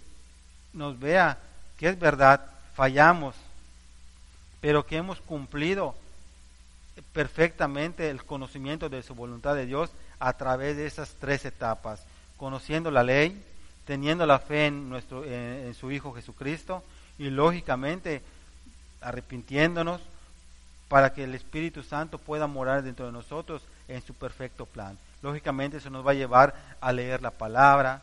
nos 0.72 1.00
vea 1.00 1.36
que 1.78 1.88
es 1.88 1.98
verdad, 1.98 2.44
fallamos, 2.74 3.34
pero 4.60 4.86
que 4.86 4.96
hemos 4.96 5.20
cumplido 5.20 5.94
perfectamente 7.12 8.10
el 8.10 8.24
conocimiento 8.24 8.88
de 8.88 9.02
su 9.02 9.14
voluntad 9.14 9.54
de 9.54 9.66
Dios 9.66 9.90
a 10.18 10.32
través 10.34 10.76
de 10.76 10.86
esas 10.86 11.14
tres 11.20 11.44
etapas, 11.44 12.04
conociendo 12.36 12.90
la 12.90 13.02
ley, 13.02 13.42
teniendo 13.86 14.26
la 14.26 14.38
fe 14.38 14.66
en, 14.66 14.88
nuestro, 14.88 15.24
en, 15.24 15.74
su 15.74 15.90
Hijo 15.90 16.12
Jesucristo 16.14 16.82
y 17.18 17.30
lógicamente 17.30 18.22
arrepintiéndonos 19.00 20.00
para 20.88 21.12
que 21.12 21.24
el 21.24 21.34
Espíritu 21.34 21.82
Santo 21.82 22.18
pueda 22.18 22.46
morar 22.46 22.82
dentro 22.82 23.06
de 23.06 23.12
nosotros 23.12 23.62
en 23.88 24.00
su 24.02 24.14
perfecto 24.14 24.66
plan. 24.66 24.96
Lógicamente 25.22 25.78
eso 25.78 25.90
nos 25.90 26.06
va 26.06 26.12
a 26.12 26.14
llevar 26.14 26.54
a 26.80 26.92
leer 26.92 27.22
la 27.22 27.30
palabra, 27.30 28.02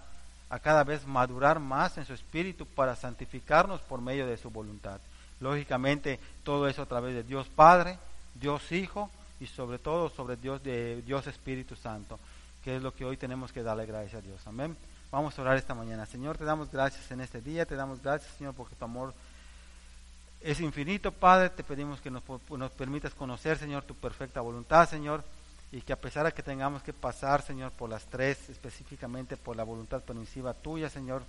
a 0.52 0.60
cada 0.60 0.84
vez 0.84 1.08
madurar 1.08 1.60
más 1.60 1.98
en 1.98 2.06
su 2.06 2.14
espíritu 2.14 2.66
para 2.66 2.98
santificarnos 2.98 3.80
por 3.80 4.02
medio 4.02 4.28
de 4.28 4.36
su 4.36 4.50
voluntad. 4.50 5.00
Lógicamente 5.40 6.20
todo 6.44 6.68
eso 6.68 6.82
a 6.82 6.86
través 6.86 7.16
de 7.16 7.24
Dios 7.24 7.48
Padre, 7.48 7.98
Dios 8.36 8.70
Hijo 8.74 9.10
y 9.40 9.48
sobre 9.48 9.80
todo 9.80 10.10
sobre 10.10 10.36
Dios 10.36 10.62
de 10.62 11.02
Dios 11.04 11.26
Espíritu 11.26 11.78
Santo, 11.78 12.20
que 12.66 12.76
es 12.76 12.84
lo 12.84 12.94
que 12.94 13.06
hoy 13.06 13.16
tenemos 13.16 13.54
que 13.54 13.64
darle 13.64 13.86
gracias 13.86 14.16
a 14.22 14.28
Dios. 14.28 14.46
Amén. 14.46 14.76
Vamos 15.10 15.40
a 15.40 15.42
orar 15.42 15.56
esta 15.56 15.74
mañana. 15.74 16.06
Señor, 16.06 16.38
te 16.38 16.44
damos 16.44 16.70
gracias 16.70 17.10
en 17.12 17.22
este 17.22 17.40
día, 17.40 17.66
te 17.66 17.76
damos 17.76 18.02
gracias, 18.02 18.34
Señor, 18.38 18.54
porque 18.54 18.76
tu 18.76 18.84
amor 18.84 19.14
es 20.42 20.60
infinito, 20.60 21.14
Padre. 21.14 21.50
Te 21.50 21.64
pedimos 21.64 22.02
que 22.02 22.12
nos, 22.12 22.24
nos 22.50 22.72
permitas 22.72 23.14
conocer, 23.14 23.58
Señor, 23.58 23.84
tu 23.84 23.96
perfecta 23.96 24.42
voluntad, 24.42 24.88
Señor, 24.90 25.24
y 25.72 25.82
que 25.82 25.94
a 25.94 26.00
pesar 26.00 26.26
de 26.26 26.34
que 26.34 26.44
tengamos 26.44 26.84
que 26.84 26.94
pasar, 26.94 27.42
Señor, 27.42 27.72
por 27.72 27.90
las 27.90 28.06
tres, 28.06 28.50
específicamente 28.50 29.38
por 29.38 29.56
la 29.56 29.64
voluntad 29.64 30.02
permisiva 30.02 30.54
tuya, 30.54 30.90
Señor, 30.90 31.24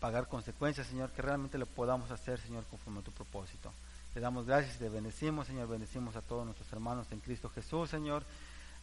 pagar 0.00 0.26
consecuencias, 0.26 0.86
Señor, 0.86 1.10
que 1.10 1.22
realmente 1.22 1.58
lo 1.58 1.66
podamos 1.66 2.10
hacer, 2.10 2.40
Señor, 2.40 2.64
conforme 2.70 3.00
a 3.00 3.02
tu 3.02 3.12
propósito. 3.12 3.72
Te 4.14 4.18
damos 4.18 4.44
gracias 4.44 4.74
y 4.74 4.78
te 4.78 4.88
bendecimos, 4.88 5.46
Señor. 5.46 5.68
Bendecimos 5.68 6.16
a 6.16 6.22
todos 6.22 6.44
nuestros 6.44 6.72
hermanos 6.72 7.06
en 7.12 7.20
Cristo 7.20 7.48
Jesús, 7.54 7.90
Señor. 7.90 8.24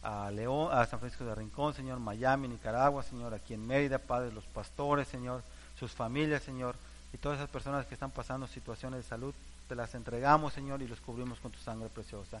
A 0.02 0.30
León, 0.30 0.70
a 0.72 0.86
San 0.86 1.00
Francisco 1.00 1.24
de 1.24 1.34
Rincón, 1.34 1.74
Señor. 1.74 1.98
Miami, 1.98 2.48
Nicaragua, 2.48 3.02
Señor. 3.02 3.34
Aquí 3.34 3.52
en 3.52 3.66
Mérida, 3.66 3.98
Padre, 3.98 4.32
los 4.32 4.44
pastores, 4.44 5.06
Señor. 5.08 5.42
Sus 5.78 5.92
familias, 5.92 6.42
Señor. 6.42 6.76
Y 7.12 7.18
todas 7.18 7.38
esas 7.38 7.50
personas 7.50 7.84
que 7.84 7.94
están 7.94 8.10
pasando 8.10 8.46
situaciones 8.46 9.02
de 9.02 9.08
salud, 9.08 9.34
te 9.68 9.74
las 9.74 9.94
entregamos, 9.94 10.54
Señor, 10.54 10.80
y 10.80 10.88
los 10.88 11.00
cubrimos 11.00 11.40
con 11.40 11.52
tu 11.52 11.58
sangre 11.58 11.90
preciosa. 11.90 12.40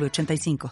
85 0.00 0.58